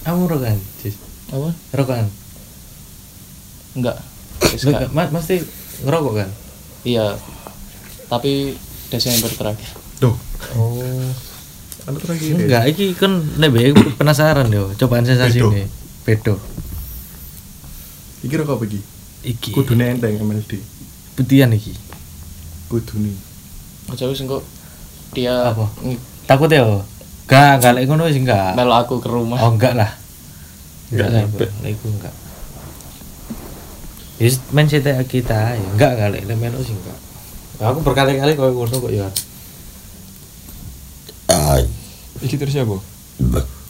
Kamu 0.02 0.22
rokokan, 0.24 0.58
Cis. 0.78 0.94
apa 1.26 1.50
Rokokan. 1.74 2.06
enggak 3.74 3.98
Wis 4.46 4.62
Lu 4.62 4.70
gak. 4.70 4.88
nggak- 4.88 4.92
mas 4.94 5.10
mesti 5.12 5.42
ngerokok 5.82 6.12
kan 6.16 6.30
iya 6.80 7.18
tapi 8.06 8.54
Desember 8.88 9.28
terakhir 9.28 9.68
Duh, 9.98 10.14
oh 10.54 10.80
anu 11.84 11.98
terakhir. 11.98 12.30
ya? 12.30 12.36
enggak 12.38 12.64
iki 12.70 12.94
kan 12.94 13.20
nek 13.36 13.50
bae 13.50 13.68
penasaran 13.92 14.48
yo 14.48 14.70
cobaan 14.72 15.04
sensasi 15.04 15.42
Bedo. 15.42 15.50
ini 15.50 15.64
bedo 16.02 16.34
Iki 18.22 18.34
rokok 18.38 18.54
apa 18.54 18.64
iki? 18.64 18.80
iki 19.26 19.50
Kudune 19.52 19.84
enteng 19.88 20.16
MLD. 20.16 20.56
Putihan 21.16 21.50
iki? 21.50 21.72
Kudune. 22.68 23.16
aja 23.86 24.10
wis 24.10 24.18
engko 24.18 24.42
dia 25.14 25.54
Apa? 25.54 25.70
takut 26.26 26.50
ya 26.50 26.66
enggak 27.26 27.62
enggak 27.62 27.72
lek 27.74 27.84
ngono 27.88 28.06
wis 28.06 28.18
enggak. 28.20 28.54
Melu 28.54 28.74
aku 28.74 29.00
ke 29.00 29.08
rumah. 29.08 29.38
Oh 29.40 29.54
enggak 29.54 29.74
lah. 29.74 29.90
Enggak 30.92 31.08
lah, 31.10 31.20
nyampe. 31.24 31.46
lek 31.64 31.72
iku 31.74 31.86
enggak. 31.90 32.14
Yes, 34.16 34.40
main 34.50 34.66
cerita 34.66 34.96
kita 35.06 35.56
ya 35.56 35.68
enggak 35.74 35.92
kali 35.96 36.20
lek 36.22 36.36
melu 36.36 36.60
sih 36.60 36.74
enggak. 36.74 36.98
Aku 37.56 37.80
berkali-kali 37.80 38.36
koyo 38.36 38.52
ngono 38.52 38.76
kok 38.76 38.92
ya 38.92 39.08
iki 42.22 42.36
terus 42.40 42.56
apa 42.56 42.76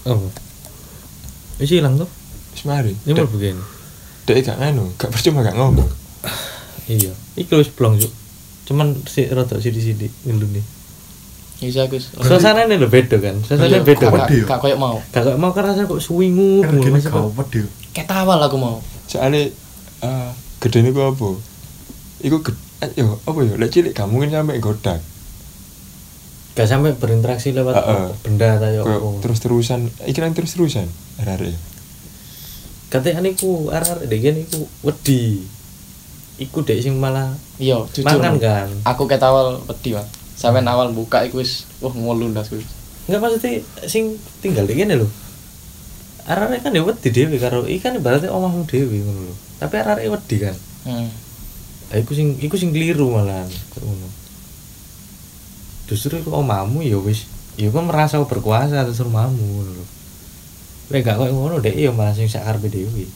oh. 0.06 0.30
Wis 1.56 1.72
ilang 1.72 1.96
tuh 1.96 2.08
wis 2.52 2.62
mari. 2.68 2.92
Ini 3.08 3.16
mau 3.16 3.28
begini? 3.28 3.62
Dek 4.26 4.42
gak 4.44 4.58
nganu 4.58 4.92
gak 4.98 5.10
percuma 5.14 5.40
gak 5.46 5.56
ngomong 5.56 5.86
iya 6.86 7.12
iki 7.34 7.52
wis 7.52 7.68
blong 7.68 7.96
Cuk. 7.96 8.12
cuman 8.66 8.94
si 9.04 9.26
rada 9.26 9.56
sidi-sidi 9.56 10.10
ngilu 10.24 10.46
nih 10.50 10.64
Iya 11.56 11.88
Gus. 11.88 12.12
suasana 12.12 12.68
ini 12.68 12.76
lo 12.76 12.84
beda 12.84 13.16
kan 13.16 13.40
suasana 13.40 13.64
Iya, 13.64 13.80
beda 13.80 14.12
kan. 14.12 14.28
Gak 14.28 14.60
koyo 14.60 14.76
mau. 14.76 15.00
Kakak 15.08 15.40
mau 15.40 15.56
kerasa 15.56 15.88
kok 15.88 16.04
swingu 16.04 16.60
Kan 16.60 16.84
gini 16.84 17.00
kau 17.00 17.32
pedih. 17.32 17.64
Ketawal 17.96 18.36
aku 18.44 18.60
mau. 18.60 18.76
soalnya 19.08 19.48
uh, 20.04 20.36
gede 20.60 20.84
ini 20.84 20.92
apa 20.92 21.28
iku 22.20 22.36
gede 22.44 22.92
yo 22.92 23.16
apa 23.24 23.38
yo 23.40 23.56
lek 23.56 23.72
cilik 23.72 23.96
gak 23.96 24.04
mungkin 24.04 24.28
sampai 24.28 24.60
godak 24.60 25.00
gak 26.52 26.68
sampai 26.68 26.92
berinteraksi 26.92 27.56
lewat 27.56 27.72
Heeh. 27.72 28.08
benda 28.20 28.60
atau 28.60 28.84
Kayak 28.84 29.00
apa 29.00 29.08
terus 29.24 29.38
terusan 29.40 29.80
iki 30.04 30.20
kan 30.20 30.36
terus 30.36 30.52
terusan 30.52 30.90
arek 31.16 31.56
katanya 32.88 33.24
niku 33.24 33.72
arah 33.72 33.96
dek 34.02 34.20
niku 34.36 34.66
wedi 34.84 35.40
iku 36.36 36.60
dek 36.60 36.78
sing 36.78 36.96
malah 36.96 37.32
Iya, 37.56 37.80
jujur. 37.88 38.04
mangan 38.04 38.36
kan 38.36 38.68
Aku 38.84 39.08
ketawal 39.08 39.56
wedi, 39.64 39.96
Mas. 39.96 40.04
Sampeyan 40.36 40.68
awal 40.68 40.92
buka 40.92 41.24
iku 41.24 41.40
wis 41.40 41.64
wah 41.80 41.88
ngolundas 41.90 42.48
kuwi. 42.48 42.60
enggak 43.06 43.22
maksudnya 43.22 43.62
sing 43.86 44.18
tinggal 44.42 44.66
dek 44.66 44.76
lho 44.90 45.06
arah 46.26 46.50
kan 46.58 46.74
ya 46.74 46.82
wedi 46.82 47.08
dewi 47.08 47.38
karo 47.38 47.62
ikan 47.62 47.94
ibaratnya 47.94 48.34
omahmu 48.34 48.66
dewi 48.66 48.98
ngono 48.98 49.30
lho 49.30 49.34
tapi 49.56 49.78
arah 49.78 49.94
wedi 49.96 50.36
kan 50.36 50.56
Hmm. 50.82 51.06
Lah 51.86 52.02
iku 52.02 52.18
sing 52.18 52.34
iku 52.38 52.58
sing 52.58 52.74
keliru 52.74 53.10
malahan 53.10 53.46
kayak 53.46 53.82
ngono. 53.82 54.06
Justru 55.86 56.18
iku 56.18 56.34
omahmu 56.34 56.82
ya 56.82 56.98
wis 56.98 57.30
ya 57.54 57.70
kan 57.70 57.86
merasa 57.86 58.18
berkuasa 58.18 58.82
atas 58.82 58.98
rumahmu 58.98 59.38
ngono 59.38 59.70
lho. 59.70 59.86
Lek 60.90 61.06
gak 61.06 61.18
koyo 61.18 61.30
ngono 61.30 61.62
dek 61.62 61.78
ya 61.78 61.94
malah 61.94 62.10
sing 62.10 62.26
sakarepe 62.26 62.66
dhewe. 62.68 63.06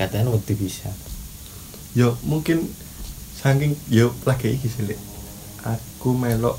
Katanya 0.00 0.32
wedi 0.32 0.56
bisa. 0.56 0.88
Yo 1.92 2.16
mungkin 2.22 2.68
saking 3.34 3.76
yo 3.88 4.12
lagi 4.24 4.52
iki 4.52 4.68
sih. 4.68 4.96
Aku 5.62 6.12
melok 6.12 6.56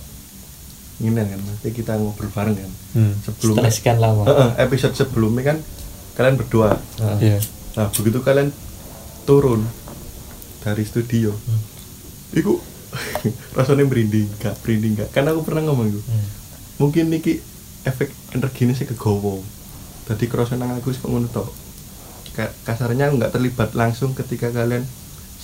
ngene 0.99 1.23
kan, 1.23 1.39
nanti 1.39 1.71
kita 1.71 1.95
ngobrol 1.95 2.27
bareng 2.29 2.55
kan. 2.55 2.71
hmm. 2.93 3.13
Sebelumnya 3.23 3.71
Setelah 3.71 3.73
sekian 3.73 3.99
lama. 4.03 4.23
Heeh, 4.27 4.49
episode 4.59 4.93
sebelumnya 4.93 5.55
kan 5.55 5.57
kalian 6.13 6.35
berdua. 6.35 6.75
Heeh. 6.99 7.17
iya 7.23 7.37
Nah, 7.79 7.87
begitu 7.95 8.19
kalian 8.19 8.51
turun 9.23 9.63
dari 10.59 10.83
studio, 10.83 11.31
Hmm. 11.31 11.61
iku 12.35 12.59
rasanya 13.55 13.87
merinding, 13.87 14.27
gak 14.43 14.59
merinding 14.59 14.99
gak? 14.99 15.15
Karena 15.15 15.31
aku 15.31 15.47
pernah 15.47 15.63
ngomong 15.63 15.87
itu. 15.87 16.01
Hmm. 16.03 16.27
Mungkin 16.83 17.07
niki 17.07 17.39
efek 17.87 18.11
energinya 18.35 18.75
sih 18.75 18.83
kegowo. 18.83 19.39
Tadi 20.03 20.27
kerasa 20.27 20.59
nang 20.59 20.75
aku 20.75 20.91
sih 20.91 20.99
ngono. 21.05 21.31
Kayak 22.35 22.51
kasarnya 22.67 23.07
aku 23.07 23.23
nggak 23.23 23.31
terlibat 23.31 23.71
langsung 23.71 24.11
ketika 24.11 24.51
kalian 24.51 24.83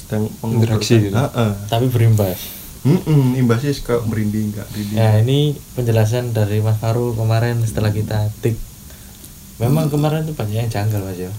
sedang 0.05 0.29
mengobrol. 0.45 0.61
Interaksi 0.61 0.93
gitu. 1.01 1.17
Heeh. 1.17 1.51
Tapi 1.65 1.85
berimbas. 1.89 2.39
Mm-mm, 2.85 3.33
imbasnya 3.33 3.73
kayak 3.81 4.05
merinding 4.05 4.53
gak 4.53 4.69
merinding. 4.69 4.97
Ya 5.01 5.17
ini 5.17 5.57
penjelasan 5.73 6.37
dari 6.37 6.61
Mas 6.61 6.77
Faru 6.77 7.17
kemarin 7.17 7.57
setelah 7.65 7.89
kita 7.89 8.29
tik. 8.45 8.53
Memang 9.57 9.89
kemarin 9.89 10.21
itu 10.21 10.37
banyak 10.37 10.53
yang 10.53 10.69
janggal 10.69 11.01
Mas 11.01 11.17
ya. 11.17 11.33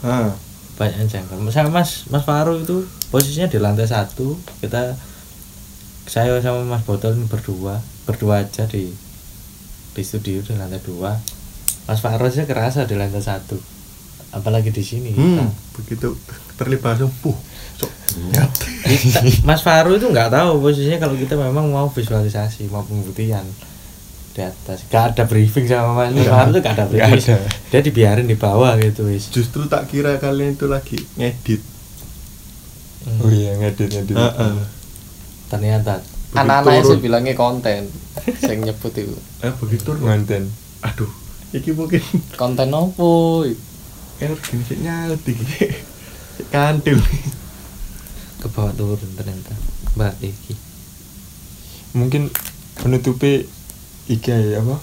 Ah, 0.00 0.32
banyak 0.80 1.04
yang 1.04 1.10
janggal 1.20 1.36
sama 1.52 1.68
Mas 1.68 2.08
Mas 2.08 2.24
Faru 2.24 2.60
itu 2.60 2.88
posisinya 3.12 3.48
di 3.48 3.60
lantai 3.60 3.88
satu 3.88 4.40
kita 4.60 4.96
saya 6.08 6.36
sama 6.40 6.64
Mas 6.64 6.84
Botol 6.84 7.16
ini 7.16 7.28
berdua 7.28 7.80
berdua 8.04 8.44
aja 8.44 8.68
di 8.68 8.92
di 9.96 10.02
studio 10.04 10.44
di 10.44 10.52
lantai 10.56 10.80
dua 10.84 11.16
Mas 11.88 12.00
Faru 12.04 12.28
aja 12.28 12.44
kerasa 12.44 12.84
di 12.84 12.92
lantai 12.92 13.24
satu 13.24 13.56
apalagi 14.36 14.68
di 14.68 14.84
sini 14.84 15.16
hmm, 15.16 15.16
kita. 15.16 15.44
begitu 15.80 16.08
terlibat 16.60 16.96
langsung, 16.96 17.12
puh, 17.20 17.32
sok 17.32 17.32
nyat. 17.32 17.55
Kita- 18.82 19.22
Mas 19.42 19.60
Faru 19.60 19.94
itu 19.94 20.06
nggak 20.06 20.30
tahu 20.30 20.60
posisinya 20.60 20.98
kalau 20.98 21.14
kita 21.14 21.34
memang 21.34 21.68
mau 21.68 21.86
visualisasi 21.86 22.66
mau 22.66 22.80
pembuktian 22.80 23.44
di 24.30 24.40
atas 24.40 24.84
gak 24.86 25.12
ada 25.12 25.22
briefing 25.24 25.64
sama 25.64 25.92
Mas. 25.98 26.12
Faru 26.14 26.50
tuh 26.50 26.60
gak 26.60 26.74
ada 26.74 26.84
Nggak 26.86 27.08
briefing 27.10 27.34
ada. 27.34 27.48
dia 27.66 27.80
dibiarin 27.82 28.24
di 28.24 28.34
bawah 28.34 28.76
gitu 28.76 29.04
wis 29.06 29.28
Justru 29.28 29.64
tak 29.64 29.86
kira 29.86 30.16
kalian 30.16 30.54
itu 30.54 30.66
lagi 30.66 30.96
ngedit. 31.14 31.60
Hmm. 33.02 33.20
oh 33.20 33.30
iya 33.30 33.52
ngedit 33.54 33.88
ngedit 33.90 34.14
Heeh. 34.14 34.54
ternyata 35.46 36.00
Begitu 36.26 36.36
Anak-anaknya 36.36 36.80
turun. 36.80 36.90
sih 36.90 36.98
bilangnya 37.00 37.34
konten. 37.34 37.80
Sing 38.36 38.58
nyebut 38.60 38.92
itu. 38.92 39.14
Eh 39.40 39.52
begitu 39.54 39.94
ngonten 39.94 40.50
Aduh, 40.82 41.08
iki 41.50 41.70
mungkin 41.70 42.02
Konten 42.34 42.68
opo? 42.70 43.46
nyaut 44.18 45.22
iki. 45.24 45.44
Sik 46.36 46.48
Kantil. 46.50 46.98
Ke 48.36 48.46
bawah 48.46 48.72
turun 48.72 49.10
ternyata. 49.14 49.52
Mbak 49.94 50.14
Iki 50.20 50.54
mungkin 51.92 52.28
penutupi 52.76 53.48
iki 54.06 54.28
apa? 54.54 54.76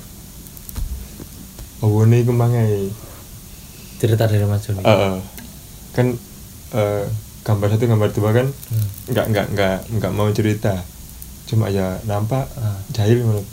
Oh 1.79 2.01
ini 2.01 2.23
kemangnya 2.23 2.63
cerita 3.97 4.25
dari 4.25 4.43
Mas 4.43 4.63
Joni. 4.63 4.81
Heeh. 4.81 5.15
kan 5.93 6.09
eh, 6.73 7.05
gambar 7.43 7.67
satu 7.69 7.85
gambar 7.85 8.09
dua 8.09 8.33
kan 8.33 8.47
Hmm. 8.49 8.87
nggak 9.07 9.25
nggak 9.29 9.45
nggak 9.53 9.77
nggak 9.93 10.11
mau 10.11 10.25
cerita. 10.29 10.73
Cuma 11.45 11.69
ya 11.69 12.01
nampak 12.03 12.49
Ah. 12.55 12.81
jahil 12.89 13.21
menurut 13.21 13.45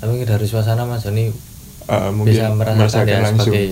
tapi 0.00 0.22
dari 0.22 0.46
suasana 0.46 0.82
Mas 0.82 1.04
Joni. 1.04 1.28
Eh, 1.84 2.10
mungkin 2.10 2.32
bisa 2.32 2.48
merasakan 2.48 2.78
merasakan 2.80 3.04
dia 3.04 3.20
langsung. 3.20 3.52
sebagai 3.52 3.68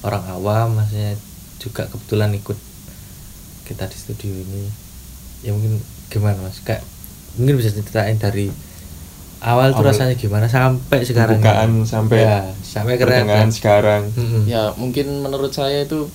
orang 0.00 0.24
awam 0.28 0.68
maksudnya 0.74 1.14
juga 1.58 1.86
kebetulan 1.86 2.34
ikut 2.34 2.58
kita 3.62 3.84
di 3.84 3.94
studio 3.94 4.32
ini 4.32 4.66
ya 5.40 5.52
mungkin 5.52 5.78
gimana 6.08 6.38
mas? 6.40 6.60
Kayak 6.62 6.82
mungkin 7.36 7.54
bisa 7.60 7.70
ceritain 7.70 8.18
dari 8.18 8.50
awal 9.38 9.70
tuh 9.70 9.86
rasanya 9.86 10.18
gimana 10.18 10.50
sampai 10.50 11.06
sekarang 11.06 11.38
Pembukaan 11.38 11.70
sampai 11.86 12.18
ya, 12.26 12.38
sampai 12.58 12.98
pertengahan 12.98 13.46
keren 13.46 13.50
sekarang 13.54 14.02
Ya, 14.44 14.74
mungkin 14.74 15.22
menurut 15.22 15.54
saya 15.54 15.86
itu 15.86 16.10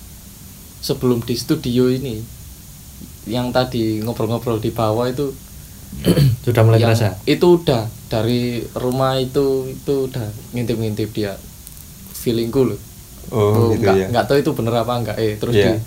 sebelum 0.84 1.24
di 1.24 1.32
studio 1.32 1.88
ini 1.88 2.20
yang 3.24 3.48
tadi 3.48 4.04
ngobrol-ngobrol 4.04 4.60
di 4.60 4.68
bawah 4.68 5.08
itu 5.08 5.32
sudah 6.44 6.60
mulai 6.60 6.76
yang 6.76 6.92
terasa 6.92 7.16
itu 7.24 7.46
udah 7.56 7.88
dari 8.12 8.60
rumah 8.76 9.16
itu 9.16 9.72
itu 9.72 9.94
udah 10.12 10.28
ngintip-ngintip 10.52 11.08
dia. 11.16 11.32
Feelingku 12.12 12.60
loh. 12.68 12.80
Oh, 13.32 13.72
gitu 13.72 13.80
nggak 13.80 13.96
ya. 13.96 14.06
nggak 14.12 14.24
tahu 14.28 14.36
itu 14.44 14.50
bener 14.52 14.74
apa 14.76 14.92
enggak 15.00 15.16
eh 15.16 15.40
terus 15.40 15.56
Iya. 15.56 15.72
di 15.72 15.80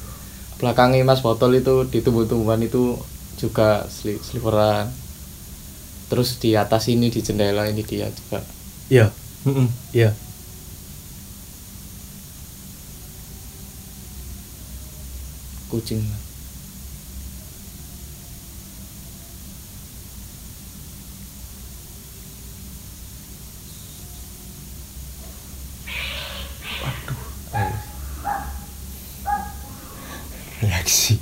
belakangnya 0.58 1.06
mas 1.06 1.22
botol 1.22 1.54
itu 1.54 1.86
di 1.86 2.02
tumbuh-tumbuhan 2.02 2.58
itu 2.66 2.98
juga 3.38 3.86
sli 3.88 4.18
sliveran. 4.20 4.90
Terus 6.10 6.40
di 6.42 6.56
atas 6.58 6.90
ini 6.90 7.08
di 7.14 7.22
jendela 7.22 7.70
ini 7.70 7.84
dia 7.86 8.10
juga. 8.10 8.42
Iya. 8.90 9.08
Heeh. 9.46 9.68
iya. 9.94 10.12
Kucing 15.68 16.02
reaksi 30.62 31.20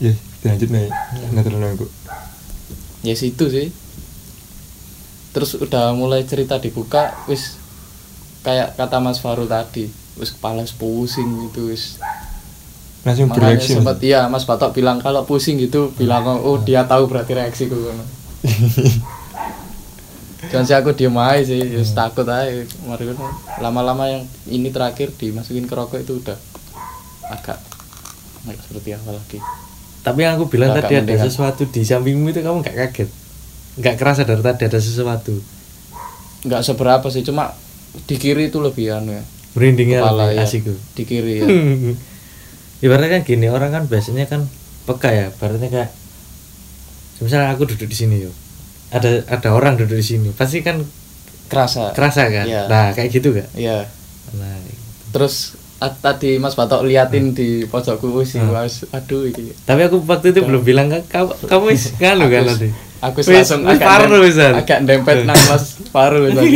ya 0.00 0.12
lanjut 0.56 0.68
nih 0.72 0.88
nunggu 1.36 1.86
ya 3.06 3.14
situ 3.14 3.46
sih. 3.46 3.70
Terus 5.30 5.54
udah 5.62 5.94
mulai 5.94 6.26
cerita 6.26 6.58
dibuka 6.58 7.14
wis 7.30 7.54
kayak 8.42 8.74
kata 8.74 8.98
Mas 8.98 9.22
Faru 9.22 9.46
tadi 9.46 9.86
wis 10.18 10.34
kepala 10.34 10.66
pusing 10.74 11.46
gitu 11.46 11.70
wis. 11.70 12.02
Langsung 13.06 13.30
makanya 13.30 13.54
bereaksi 13.54 13.78
sempat 13.78 14.02
iya 14.02 14.26
Mas 14.26 14.42
Batok 14.42 14.74
bilang 14.74 14.98
kalau 14.98 15.22
pusing 15.22 15.62
gitu 15.62 15.94
bilang 15.94 16.26
oh 16.26 16.58
dia 16.58 16.82
tahu 16.82 17.06
berarti 17.06 17.38
reaksi 17.38 17.70
gue 17.70 17.78
Jangan 20.46 20.62
sih 20.62 20.78
aku 20.78 20.94
diem 20.94 21.16
aja 21.18 21.42
sih, 21.42 21.58
just 21.58 21.98
takut 21.98 22.22
aja. 22.22 22.62
Lama-lama 23.58 24.06
yang 24.06 24.22
ini 24.46 24.70
terakhir 24.70 25.10
dimasukin 25.18 25.66
ke 25.66 25.74
rokok 25.74 26.06
itu 26.06 26.22
udah 26.22 26.38
agak 27.26 27.58
nggak 28.46 28.54
seperti 28.62 28.94
apa 28.94 29.10
lagi. 29.10 29.38
Tapi 30.06 30.22
yang 30.22 30.38
aku 30.38 30.46
bilang 30.46 30.70
Agak 30.70 30.86
tadi 30.86 31.02
ada 31.02 31.14
sesuatu 31.20 31.66
di 31.66 31.82
sampingmu 31.82 32.30
itu 32.30 32.38
kamu 32.38 32.62
nggak 32.62 32.76
kaget 32.78 33.10
nggak 33.76 33.94
kerasa 33.96 34.22
dari 34.22 34.38
tadi 34.40 34.62
ada 34.64 34.78
sesuatu 34.78 35.34
Nggak 36.38 36.62
seberapa 36.62 37.02
sih, 37.06 37.20
cuma 37.20 37.50
di 38.06 38.14
kiri 38.14 38.46
itu 38.46 38.62
lebih 38.62 38.94
anu 38.94 39.10
ya. 39.10 39.24
merindingnya 39.52 39.98
Kepala 39.98 40.30
ya. 40.30 40.46
asik 40.46 40.62
tuh 40.62 40.78
Di 40.94 41.02
kiri 41.02 41.42
ya. 41.42 41.46
ibaratnya 42.84 43.10
kan 43.10 43.22
gini 43.22 43.48
orang 43.48 43.72
kan 43.72 43.82
biasanya 43.84 44.24
kan 44.24 44.46
peka 44.84 45.10
ya 45.10 45.26
ibaratnya 45.28 45.66
kayak 45.66 45.90
misalnya 47.18 47.50
aku 47.50 47.66
duduk 47.66 47.88
di 47.88 47.96
sini 47.96 48.16
yo 48.20 48.30
ada 48.88 49.24
ada 49.26 49.48
orang 49.50 49.74
duduk 49.74 49.96
di 49.96 50.06
sini 50.06 50.28
pasti 50.30 50.60
kan 50.60 50.84
Kerasa. 51.46 51.90
kerasa 51.90 52.28
kan 52.28 52.44
Iya. 52.44 52.62
nah 52.68 52.92
kayak 52.92 53.10
gitu 53.10 53.32
kan 53.32 53.46
Iya. 53.52 53.90
nah 54.34 54.54
Terus 55.08 55.56
a- 55.56 55.65
tadi 55.78 56.36
Mas 56.36 56.52
Batok 56.52 56.82
liatin 56.82 57.30
di 57.30 57.48
pojokku 57.62 58.08
wis 58.14 58.32
Hmm. 58.34 58.48
was 58.48 58.88
aduh 58.90 59.24
ini. 59.24 59.52
tapi 59.62 59.84
aku 59.84 60.00
waktu 60.00 60.30
itu 60.30 60.40
belum 60.40 60.62
bilang 60.62 60.88
ke 60.88 61.04
kamu 61.06 61.30
kamu 61.42 61.64
wis 61.68 61.92
nganu 61.94 62.26
kan 62.26 62.42
Aku- 62.42 62.50
nanti? 62.50 62.68
Aku 62.98 63.18
Wis- 63.20 63.28
langsung 63.30 63.60
wis 63.62 63.76
agak 63.76 64.08
nem- 64.08 64.22
wisan. 64.22 64.52
agak 64.56 64.78
dempet 64.82 65.16
nang 65.22 65.36
Mas 65.50 65.64
Paru 65.86 66.24
wisan. 66.24 66.44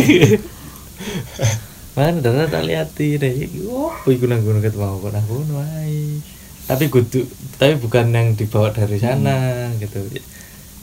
mana 1.90 2.16
dana 2.16 2.46
tak 2.46 2.64
liati 2.64 3.16
deh. 3.16 3.34
Oh 3.66 3.92
iku 4.06 4.24
nang 4.24 4.40
gunung 4.40 4.60
ket 4.60 4.72
mau 4.72 4.96
kok 4.96 5.10
nang 5.10 5.26
gunung 5.26 5.58
wae 5.58 6.22
tapi 6.64 6.86
kudu 6.86 7.26
tapi 7.56 7.74
bukan 7.76 8.08
yang 8.08 8.32
dibawa 8.32 8.70
dari 8.70 8.96
sana 8.96 9.36
gitu. 9.76 10.00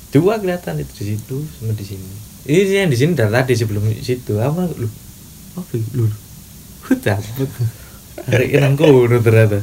Dua 0.10 0.38
kelihatan 0.38 0.78
itu 0.78 0.94
di 0.96 1.06
situ 1.10 1.38
sama 1.50 1.72
di 1.72 1.86
sini. 1.86 2.10
Ini 2.44 2.62
sih 2.62 2.78
yang 2.78 2.88
di 2.88 2.98
sini 2.98 3.12
dari 3.12 3.28
tadi 3.30 3.54
sebelum 3.56 3.82
situ. 3.98 4.38
Apa 4.38 4.68
lu? 4.70 4.88
Oh 5.56 5.66
lu? 5.94 6.06
Hutan 6.86 7.18
hari 8.26 8.58
nang 8.58 8.74
gunung 8.74 9.22
ternyata. 9.22 9.62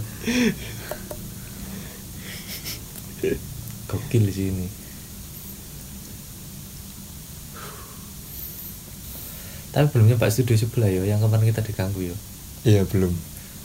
Gokil 3.84 4.22
di 4.24 4.34
sini. 4.34 4.66
Tapi 9.70 9.90
belum 9.90 10.06
nyoba 10.06 10.30
studio 10.30 10.54
sebelah 10.54 10.86
yo 10.86 11.02
yang 11.02 11.18
kemarin 11.18 11.50
kita 11.50 11.58
diganggu 11.60 12.14
yo 12.14 12.16
iya 12.62 12.86
belum. 12.86 13.10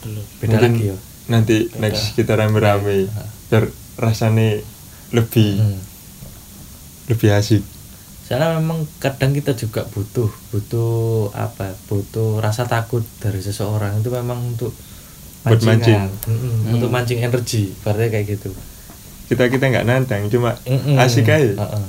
Belum. 0.02 0.24
beda 0.42 0.58
Mungkin 0.58 0.72
lagi 0.74 0.82
yo 0.90 0.96
nanti 1.30 1.56
next 1.78 2.18
kita 2.18 2.34
rame-rame 2.34 3.06
biar 3.46 3.70
rasanya 3.94 4.58
lebih 5.14 5.62
Hmm. 5.62 5.78
lebih 7.06 7.30
asik 7.30 7.62
Soalnya 8.30 8.62
memang 8.62 8.86
kadang 9.02 9.34
kita 9.34 9.58
juga 9.58 9.82
butuh 9.90 10.30
butuh 10.54 10.94
apa? 11.34 11.74
Butuh 11.90 12.38
rasa 12.38 12.62
takut 12.62 13.02
dari 13.18 13.42
seseorang 13.42 13.98
itu 13.98 14.06
memang 14.06 14.54
untuk 14.54 14.70
Buat 15.42 15.58
mancingan. 15.58 16.06
mancing. 16.06 16.30
Hmm. 16.30 16.74
Untuk 16.78 16.88
mancing 16.88 17.18
energi, 17.18 17.74
berarti 17.82 18.06
kayak 18.06 18.26
gitu. 18.30 18.50
kita 19.26 19.46
kita 19.46 19.66
nggak 19.66 19.86
nantang 19.86 20.26
cuma 20.26 20.58
Mm-mm. 20.62 20.98
asik 20.98 21.26
aja 21.26 21.54
Heeh. 21.54 21.82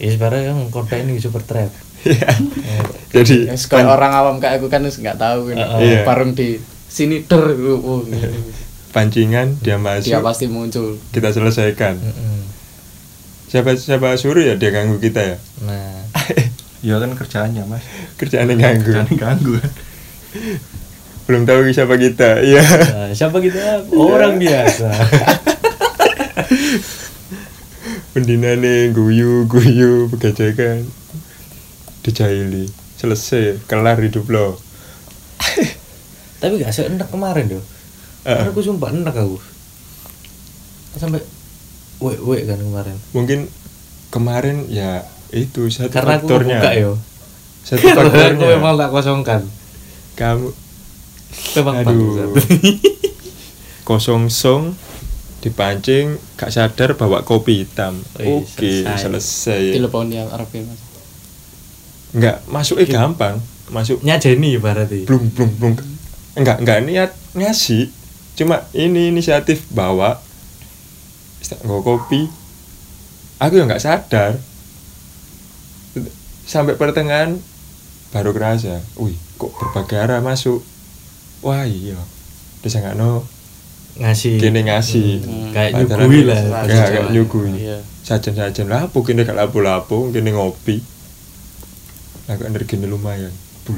Ya 0.00 0.08
sebenarnya 0.08 0.52
kan 0.52 0.68
kota 0.68 0.96
ini 0.96 1.16
super 1.16 1.40
trap. 1.40 1.68
Iya. 2.00 2.32
Eh, 2.32 2.84
jadi 3.20 3.52
Yang 3.52 3.68
kayak 3.68 3.88
orang 3.88 4.12
awam 4.12 4.36
kayak 4.36 4.56
aku 4.56 4.68
kan 4.68 4.84
nggak 4.84 5.16
tahu 5.16 5.52
kan. 5.52 5.56
Iya. 5.80 6.04
Bareng 6.04 6.32
di 6.32 6.56
sini 6.84 7.24
der 7.24 7.44
oh, 7.76 8.04
gitu. 8.08 8.28
pancingan 8.90 9.60
dia 9.60 9.76
masuk 9.76 10.08
Dia 10.08 10.20
pasti 10.20 10.48
muncul. 10.48 10.96
kita 11.12 11.28
selesaikan 11.28 11.96
mm-mm. 11.96 12.40
Siapa 13.48 13.74
siapa 13.74 14.14
suruh 14.20 14.44
ya 14.44 14.54
dia 14.60 14.70
ganggu 14.70 15.00
kita 15.00 15.20
ya 15.24 15.36
Nah, 15.64 16.04
Ya 16.86 16.94
kan 17.02 17.10
kerjaannya 17.10 17.66
mas 17.66 17.82
kerjaan 18.14 18.54
yang 18.54 18.60
ganggu 18.62 18.92
Kerjaan 18.94 19.08
ganggu 19.18 19.52
kan 19.58 19.72
belum 21.28 21.44
tahu 21.44 21.68
siapa 21.74 22.00
kita 22.00 22.40
iya 22.40 22.64
nah, 22.64 23.12
siapa 23.12 23.36
kita? 23.44 23.84
Orang 23.92 24.40
biasa. 24.40 24.88
pendina 28.16 28.56
nih 28.56 28.96
guyu 28.96 29.44
guyu 29.44 30.08
begajakan 30.08 30.88
dijaili 32.00 32.72
selesai 32.96 33.60
kelar 33.68 34.00
hidup 34.00 34.24
lo 34.32 34.56
Tapi 36.38 36.62
gak 36.62 36.70
seenak 36.70 37.10
kemarin 37.10 37.50
doh. 37.50 37.64
Heeh. 38.22 38.38
Karena 38.38 38.54
aku 38.54 38.62
sumpah 38.62 38.94
enak 38.94 39.10
aku. 39.10 39.42
Sampai 40.94 41.18
wek 41.98 42.18
wek 42.20 42.42
kan 42.44 42.58
kemarin. 42.58 42.96
mungkin 43.10 43.38
kemarin 44.08 44.56
ya 44.66 45.02
itu 45.30 45.68
satu 45.68 45.90
Karena 45.90 46.16
aku 46.16 46.24
faktornya 46.24 46.58
buka 46.58 46.70
yo. 46.74 46.92
satu 47.60 47.82
Karena 47.82 47.92
aku 48.00 48.10
faktornya 48.10 48.46
memang 48.50 48.74
tak 48.74 48.90
kosongkan. 48.90 49.40
kamu 50.14 50.48
Memang 51.54 51.74
aduh 51.78 52.34
kosong 53.84 54.28
song 54.28 54.72
dipancing 55.38 56.18
gak 56.34 56.50
sadar 56.50 56.92
bawa 56.92 57.22
kopi 57.22 57.62
hitam 57.62 57.94
oke 58.16 58.58
selesai. 58.58 58.98
selesai 58.98 59.62
Telepon 59.72 60.08
yang 60.08 60.26
Arab 60.28 60.50
ya, 60.50 60.62
Mas. 60.62 60.80
nggak 62.10 62.36
masuknya 62.48 62.86
gampang 62.88 63.36
masuk 63.68 64.00
Nyajeni 64.00 64.56
berarti. 64.56 65.04
belum 65.04 65.28
belum 65.30 65.50
belum 65.54 65.72
enggak 66.34 66.56
enggak 66.58 66.78
niat 66.82 67.10
ngasih 67.34 67.92
cuma 68.34 68.64
ini 68.72 69.08
inisiatif 69.08 69.68
bawa 69.68 70.18
nggak 71.42 71.82
kopi. 71.82 72.26
Aku 73.38 73.54
ya 73.54 73.64
nggak 73.64 73.82
sadar. 73.82 74.38
Sampai 76.48 76.74
pertengahan 76.80 77.36
baru 78.08 78.32
kerasa 78.32 78.80
wih 78.96 79.14
kok 79.36 79.52
berbagai 79.54 80.00
arah 80.00 80.20
masuk. 80.24 80.64
Wah 81.44 81.68
iya. 81.68 81.98
Bisa 82.64 82.80
nggak 82.82 82.96
no 82.96 83.22
ngasih. 83.98 84.38
kini 84.38 84.60
ngasih. 84.66 85.08
Hmm. 85.26 85.50
kayak 85.50 85.70
Padahal 85.74 86.06
nyugui 86.06 86.22
ini 86.22 86.28
lah. 86.30 86.40
ya, 86.40 86.58
kayak 86.70 86.90
Jawa. 86.94 87.10
nyugui 87.10 87.50
Iya. 87.58 87.78
sajen 88.06 88.34
sajen 88.38 88.68
lapo 88.70 89.02
kini 89.04 89.26
gak 89.26 89.36
lapo 89.36 89.58
lapo 89.60 90.08
kini 90.08 90.32
ngopi 90.32 90.80
aku 92.24 92.42
energinya 92.46 92.88
lumayan. 92.88 93.32
Bul. 93.68 93.76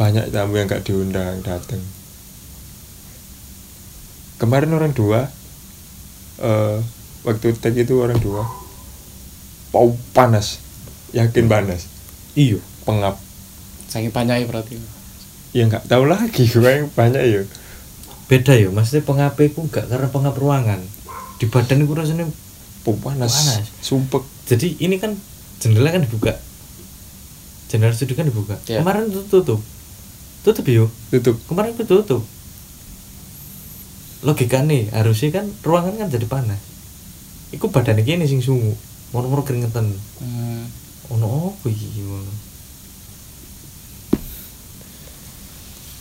banyak 0.00 0.32
tamu 0.32 0.56
yang 0.56 0.64
gak 0.64 0.80
diundang 0.88 1.44
datang 1.44 1.82
kemarin 4.40 4.72
orang 4.72 4.96
dua 4.96 5.28
eh 6.40 6.78
waktu 7.20 7.52
tag 7.56 7.76
itu 7.76 8.00
orang 8.00 8.16
dua 8.18 8.44
pau 9.70 9.92
panas. 10.10 10.58
Yakin 11.12 11.46
panas? 11.46 11.86
Iya. 12.34 12.58
Pengap. 12.82 13.18
Saking 13.90 14.10
banyaknya 14.10 14.46
berarti. 14.46 14.78
ya 15.50 15.66
nggak 15.66 15.90
tahu 15.90 16.06
lagi 16.06 16.46
gue 16.54 16.62
yang 16.62 16.88
banyak 16.94 17.22
ya. 17.22 17.42
Beda 18.30 18.54
ya 18.54 18.70
maksudnya 18.70 19.02
pengape 19.02 19.50
ku 19.50 19.66
gak 19.66 19.90
karena 19.90 20.06
pengap 20.08 20.34
ruangan. 20.38 20.78
Di 21.42 21.50
badan 21.50 21.82
ku 21.84 21.92
rasanya 21.92 22.24
pau 22.86 22.94
panas, 22.96 23.30
Panas. 23.34 23.66
sumpek. 23.82 24.22
Jadi 24.46 24.78
ini 24.80 24.96
kan 25.02 25.18
jendela 25.58 25.90
kan 25.90 26.06
dibuka. 26.06 26.38
Jendela 27.66 27.90
studio 27.92 28.14
kan 28.14 28.26
dibuka. 28.26 28.54
Iya. 28.66 28.80
kemarin 28.82 29.10
tuh 29.10 29.26
tutup. 29.26 29.60
Tutup 30.46 30.64
yo 30.66 30.86
tutup. 31.10 31.36
Kemarin 31.50 31.74
itu 31.74 31.84
tutup 31.84 32.22
logika 34.20 34.60
nih 34.60 34.92
harusnya 34.92 35.40
kan 35.40 35.46
ruangan 35.64 35.96
kan 35.96 36.08
jadi 36.12 36.26
panas. 36.28 36.60
Iku 37.50 37.72
badan 37.72 38.00
gini 38.04 38.28
sing 38.28 38.44
sungu 38.44 38.76
moro-moro 39.10 39.42
keringetan. 39.42 39.90
Hmm. 40.22 40.64
ono 41.10 41.50
apa 41.50 41.66
iki 41.66 42.06
ngono? 42.06 42.32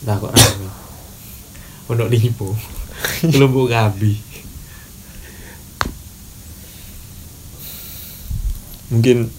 Lah 0.06 0.16
kok 0.22 0.30
rame? 0.30 0.70
Ono 1.90 2.04
lipo. 2.06 2.54
Kelompok 3.34 3.74
kabi. 3.74 4.14
Mungkin 8.94 9.30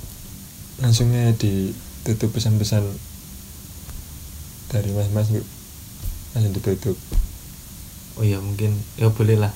langsungnya 0.83 1.31
ditutup 1.39 2.35
pesan-pesan 2.35 2.83
dari 4.71 4.91
mas-mas 4.95 5.29
yuk 5.35 5.45
langsung 6.33 6.55
ditutup 6.55 6.97
oh 8.21 8.25
ya 8.29 8.37
mungkin 8.37 8.77
ya 9.01 9.09
boleh 9.09 9.41
lah. 9.41 9.53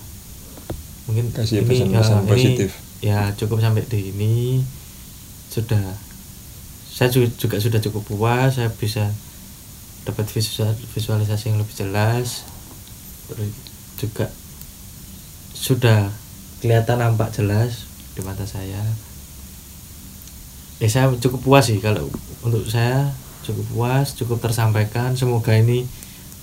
Mungkin 1.05 1.37
Kasih 1.37 1.61
ini, 1.61 1.69
pesan-pesan 1.69 2.17
ya, 2.17 2.25
ini 2.25 2.33
positif. 2.33 2.71
ya 3.05 3.19
cukup 3.37 3.61
sampai 3.61 3.85
di 3.85 4.09
ini. 4.09 4.65
Sudah 5.53 5.93
saya 6.89 7.13
juga, 7.13 7.29
juga 7.37 7.57
sudah 7.61 7.81
cukup 7.85 8.03
puas 8.09 8.57
saya 8.57 8.73
bisa 8.73 9.13
dapat 10.09 10.25
visual, 10.33 10.73
visualisasi 10.97 11.53
yang 11.53 11.61
lebih 11.61 11.77
jelas. 11.77 12.49
Juga 14.01 14.33
sudah 15.53 16.09
kelihatan 16.65 17.05
nampak 17.05 17.37
jelas 17.37 17.85
di 18.17 18.25
mata 18.25 18.49
saya. 18.49 18.81
Ya 20.81 20.89
saya 20.89 21.13
cukup 21.21 21.45
puas 21.45 21.69
sih 21.69 21.85
kalau 21.85 22.09
untuk 22.41 22.65
saya 22.65 23.13
cukup 23.45 23.65
puas 23.77 24.17
cukup 24.17 24.41
tersampaikan. 24.41 25.13
Semoga 25.13 25.53
ini 25.53 25.85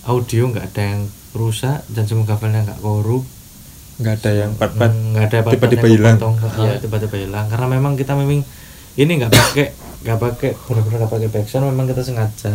audio 0.06 0.54
nggak 0.54 0.70
ada 0.70 0.84
yang 0.86 1.02
rusak 1.32 1.84
dan 1.92 2.04
semoga 2.08 2.36
filenya 2.36 2.68
nggak 2.68 2.80
korup. 2.84 3.24
Nggak 4.02 4.16
ada 4.24 4.32
yang 4.34 4.52
part-part 4.58 4.92
Hmm, 4.92 5.14
nggak 5.16 5.26
ada 5.30 5.38
tiba-tiba 5.54 5.86
yang 5.88 5.96
hilang. 5.96 6.18
ah, 6.20 6.78
tiba-tiba 6.82 7.18
hilang. 7.22 7.46
Karena 7.48 7.68
memang 7.70 7.94
kita 7.96 8.14
memang 8.18 8.44
ini 9.00 9.12
nggak 9.20 9.32
pakai 9.32 9.68
nggak 10.02 10.20
pakai 10.20 10.50
benar-benar 10.68 10.98
nggak 11.06 11.12
pakai 11.14 11.30
backsound 11.30 11.70
memang 11.70 11.86
kita 11.88 12.02
sengaja. 12.04 12.54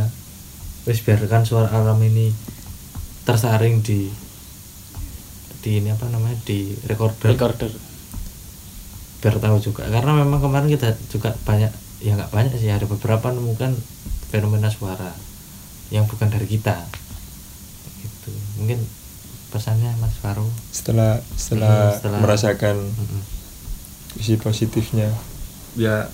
Wis 0.86 1.02
biarkan 1.02 1.42
suara 1.46 1.68
alam 1.72 1.98
ini 2.02 2.30
tersaring 3.26 3.82
di 3.82 4.10
di 5.62 5.70
ini 5.82 5.90
apa 5.90 6.06
namanya 6.06 6.38
di 6.46 6.74
recorder. 6.86 7.32
Recorder. 7.34 7.70
Biar 9.18 9.34
tahu 9.40 9.56
juga. 9.58 9.82
Karena 9.88 10.14
memang 10.14 10.38
kemarin 10.38 10.70
kita 10.70 10.94
juga 11.10 11.34
banyak 11.42 11.72
ya 12.04 12.12
nggak 12.14 12.30
banyak 12.30 12.52
sih 12.60 12.68
ada 12.68 12.84
beberapa 12.84 13.32
nemukan 13.32 13.72
fenomena 14.28 14.68
suara 14.68 15.10
yang 15.88 16.04
bukan 16.04 16.28
dari 16.28 16.44
kita 16.44 16.84
mungkin 18.56 18.80
pesannya 19.48 19.94
Mas 19.96 20.16
Faru. 20.16 20.48
Setelah 20.68 21.20
setelah, 21.32 21.88
Hmm, 21.88 21.96
setelah- 21.96 22.20
merasakan 22.20 22.76
Mm-mm. 22.82 23.22
sisi 24.14 24.36
positifnya. 24.36 25.12
Ya 25.74 26.08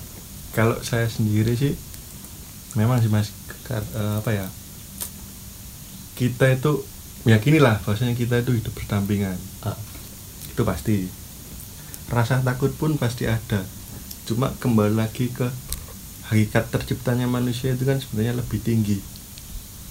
kalau 0.51 0.77
saya 0.79 1.07
sendiri 1.07 1.53
sih 1.53 1.73
memang 2.73 2.99
sih 2.99 3.07
mas 3.07 3.31
kar- 3.63 3.85
eh, 3.89 4.15
apa 4.17 4.31
ya 4.31 4.47
kita 6.13 6.45
itu 6.51 6.85
meyakinilah 7.23 7.81
bahwasanya 7.81 8.13
kita 8.13 8.37
itu 8.37 8.53
hidup 8.53 8.73
berdampingan. 8.73 9.37
Ah, 9.61 9.77
itu 10.45 10.61
pasti. 10.61 11.07
Rasa 12.05 12.43
takut 12.43 12.69
pun 12.71 12.95
pasti 12.95 13.25
ada. 13.25 13.63
Cuma 14.23 14.53
kembali 14.53 14.93
lagi 14.93 15.27
ke 15.27 15.47
hakikat 16.25 16.69
terciptanya 16.69 17.25
manusia 17.25 17.73
itu 17.73 17.83
kan 17.83 17.97
sebenarnya 17.97 18.37
lebih 18.37 18.59
tinggi 18.59 18.99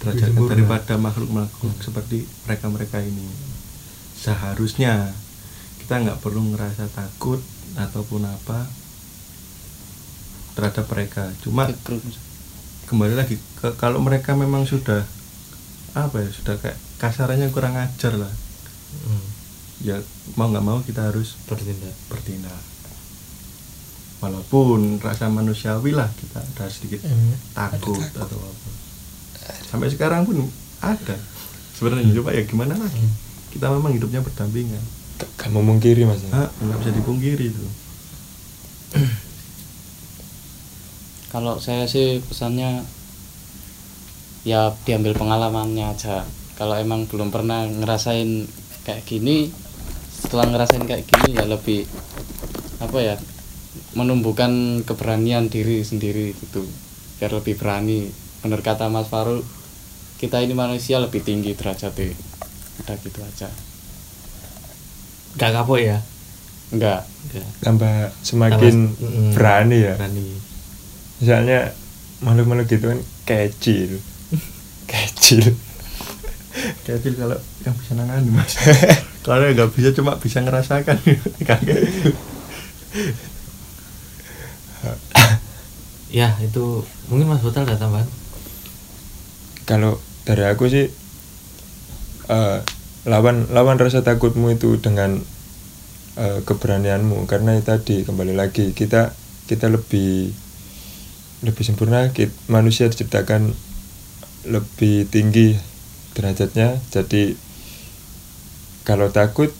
derajatnya 0.02 0.34
sempurna. 0.34 0.50
daripada 0.50 0.94
makhluk-makhluk 0.98 1.78
seperti 1.78 2.26
mereka-mereka 2.44 2.98
ini. 3.06 3.22
Seharusnya 4.18 5.14
kita 5.78 6.02
nggak 6.02 6.18
perlu 6.18 6.42
ngerasa 6.52 6.90
takut 6.90 7.38
ataupun 7.78 8.26
apa 8.26 8.66
terhadap 10.58 10.90
mereka. 10.90 11.30
Cuma 11.46 11.70
kembali 12.90 13.14
lagi 13.14 13.38
ke, 13.62 13.78
kalau 13.78 14.02
mereka 14.02 14.34
memang 14.34 14.66
sudah 14.66 15.06
apa 15.94 16.18
ya 16.18 16.30
sudah 16.34 16.58
kayak 16.58 16.78
kasarannya 16.98 17.48
kurang 17.54 17.78
ajar 17.78 18.18
lah. 18.18 18.32
Mm, 19.06 19.24
ya 19.86 19.96
mau 20.34 20.50
nggak 20.50 20.66
mau 20.66 20.82
kita 20.82 21.14
harus 21.14 21.38
bertindak. 21.46 21.94
bertindak. 22.10 22.62
Walaupun 24.22 25.02
rasa 25.02 25.26
manusiawi 25.26 25.94
lah 25.94 26.06
kita 26.14 26.38
ada 26.42 26.70
sedikit 26.70 27.02
Hmm, 27.02 27.34
takut, 27.58 27.98
ada 27.98 28.22
atau 28.22 28.38
apa 28.38 28.81
sampai 29.66 29.88
sekarang 29.88 30.22
pun 30.22 30.46
ada. 30.80 31.16
Sebenarnya 31.72 32.14
coba 32.14 32.30
ya 32.30 32.42
gimana 32.42 32.74
lagi? 32.74 33.02
Kita 33.50 33.68
memang 33.68 33.92
hidupnya 33.92 34.20
berdampingan. 34.20 34.82
Gak- 35.18 35.30
gak 35.36 35.50
memungkiri 35.50 36.02
mas. 36.02 36.22
Ah, 36.30 36.48
nggak 36.58 36.78
bisa 36.80 36.90
dipungkiri 36.92 37.46
itu. 37.48 37.66
Kalau 41.32 41.56
saya 41.56 41.88
sih 41.88 42.20
pesannya 42.20 42.84
ya 44.44 44.74
diambil 44.84 45.16
pengalamannya 45.16 45.86
aja. 45.88 46.26
Kalau 46.54 46.76
emang 46.76 47.08
belum 47.08 47.32
pernah 47.32 47.64
ngerasain 47.64 48.44
kayak 48.84 49.06
gini 49.08 49.48
setelah 50.12 50.46
ngerasain 50.52 50.84
kayak 50.84 51.08
gini 51.08 51.34
ya 51.34 51.48
lebih 51.48 51.88
apa 52.78 52.98
ya 53.00 53.14
menumbuhkan 53.96 54.84
keberanian 54.84 55.48
diri 55.48 55.80
sendiri 55.80 56.36
gitu. 56.36 56.68
Biar 57.16 57.32
lebih 57.32 57.56
berani 57.56 58.12
bener 58.42 58.60
kata 58.60 58.90
Mas 58.90 59.06
Faru 59.06 59.40
kita 60.18 60.38
ini 60.38 60.52
manusia 60.52 60.98
lebih 60.98 61.22
tinggi 61.22 61.54
derajatnya. 61.54 62.14
Udah 62.82 62.96
gitu 62.98 63.18
aja. 63.22 63.48
Nggak 65.34 65.50
kapok 65.54 65.78
ya? 65.78 65.98
Enggak 66.72 67.04
Nggak. 67.28 67.46
tambah 67.60 67.94
semakin 68.20 68.74
Tambah- 68.90 69.12
mm, 69.12 69.32
berani 69.32 69.78
ya? 69.78 69.94
Berani. 69.96 70.26
Misalnya 71.18 71.58
makhluk-makhluk 72.20 72.66
gitu 72.66 72.84
kan 72.90 73.00
kecil. 73.24 73.90
Kecil. 74.90 75.54
Kecil 76.84 77.12
kalau 77.16 77.38
yang 77.64 77.74
bisa 77.78 77.92
nangani 77.94 78.28
mas. 78.28 78.52
Kalau 79.22 79.46
nggak 79.46 79.70
bisa 79.70 79.94
cuma 79.94 80.18
bisa 80.18 80.42
ngerasakan. 80.42 80.98
Ya 86.12 86.36
itu 86.44 86.84
mungkin 87.08 87.24
Mas 87.24 87.40
Botal 87.40 87.64
ada 87.64 87.78
tambahan 87.78 88.04
kalau 89.66 89.98
dari 90.26 90.46
aku 90.46 90.66
sih 90.70 90.86
eh, 92.28 92.58
lawan 93.06 93.50
lawan 93.50 93.78
rasa 93.78 94.06
takutmu 94.06 94.54
itu 94.54 94.78
dengan 94.78 95.18
eh, 96.18 96.40
keberanianmu. 96.46 97.26
Karena 97.26 97.58
itu 97.58 97.66
tadi 97.66 97.96
kembali 98.06 98.34
lagi 98.38 98.74
kita 98.74 99.14
kita 99.50 99.66
lebih 99.70 100.30
lebih 101.42 101.64
sempurna. 101.66 102.14
Kit- 102.14 102.34
manusia 102.46 102.86
diciptakan 102.86 103.50
lebih 104.46 105.10
tinggi 105.10 105.58
derajatnya. 106.14 106.78
Jadi 106.90 107.34
kalau 108.86 109.10
takut 109.10 109.50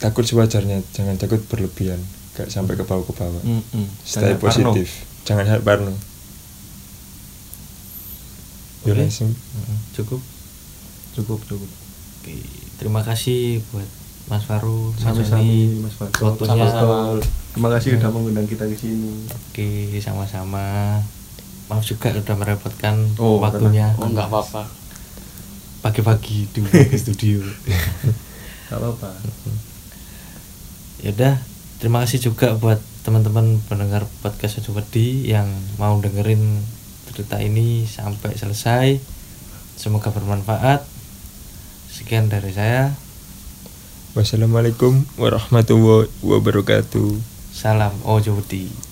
takut 0.00 0.24
sewajarnya. 0.24 0.80
Jangan 0.96 1.16
takut 1.20 1.40
berlebihan. 1.48 2.00
Gak 2.36 2.48
sampai 2.48 2.76
ke 2.76 2.84
bawah 2.88 3.04
ke 3.04 3.12
bawah. 3.16 3.42
Mm-mm. 3.44 3.84
stay 4.00 4.32
Jangan 4.32 4.40
parno. 4.40 4.72
positif. 4.72 4.88
Jangan 5.28 5.44
sampai 5.48 5.64
parno 5.64 5.92
Mm-mm. 8.82 9.76
cukup. 9.92 10.20
Cukup 11.12 11.38
cukup. 11.44 11.70
Oke, 12.16 12.34
terima 12.76 13.00
kasih 13.00 13.60
buat 13.68 13.88
Mas 14.26 14.42
Faru 14.42 14.92
Mas 14.92 15.02
sami-sami 15.02 15.80
mas 15.80 15.92
Fatul 15.92 16.22
Waktunya. 16.30 16.48
Sama-sama. 16.70 17.18
terima 17.50 17.68
kasih 17.70 17.88
udah 17.96 18.10
mengundang 18.10 18.46
kita 18.46 18.64
ke 18.64 18.74
sini. 18.74 19.26
Oke, 19.26 19.70
sama-sama. 19.98 21.00
Maaf 21.66 21.82
juga 21.82 22.10
udah 22.12 22.36
merepotkan 22.36 22.94
Oh, 23.16 23.38
waktunya. 23.38 23.90
oh 23.96 24.06
enggak 24.06 24.26
apa-apa. 24.26 24.66
Pagi-pagi 25.80 26.46
di 26.46 26.60
di 26.92 26.96
studio. 26.96 27.40
Gak 28.66 28.76
apa-apa. 28.76 29.10
Ya 31.00 31.10
udah, 31.10 31.34
terima 31.76 32.04
kasih 32.04 32.20
juga 32.22 32.52
buat 32.54 32.76
teman-teman 33.00 33.56
pendengar 33.64 34.04
podcast 34.20 34.60
Sejumedi 34.60 35.24
yang 35.26 35.48
mau 35.74 35.96
dengerin 35.96 36.60
cerita 37.20 37.36
ini 37.36 37.84
sampai 37.84 38.32
selesai. 38.32 38.96
Semoga 39.76 40.08
bermanfaat. 40.08 40.88
Sekian 41.92 42.32
dari 42.32 42.48
saya. 42.48 42.96
Wassalamualaikum 44.16 45.04
warahmatullahi 45.20 46.08
wabarakatuh. 46.24 47.20
Salam 47.52 47.92
Ojo 48.08 48.40
Budi. 48.40 48.89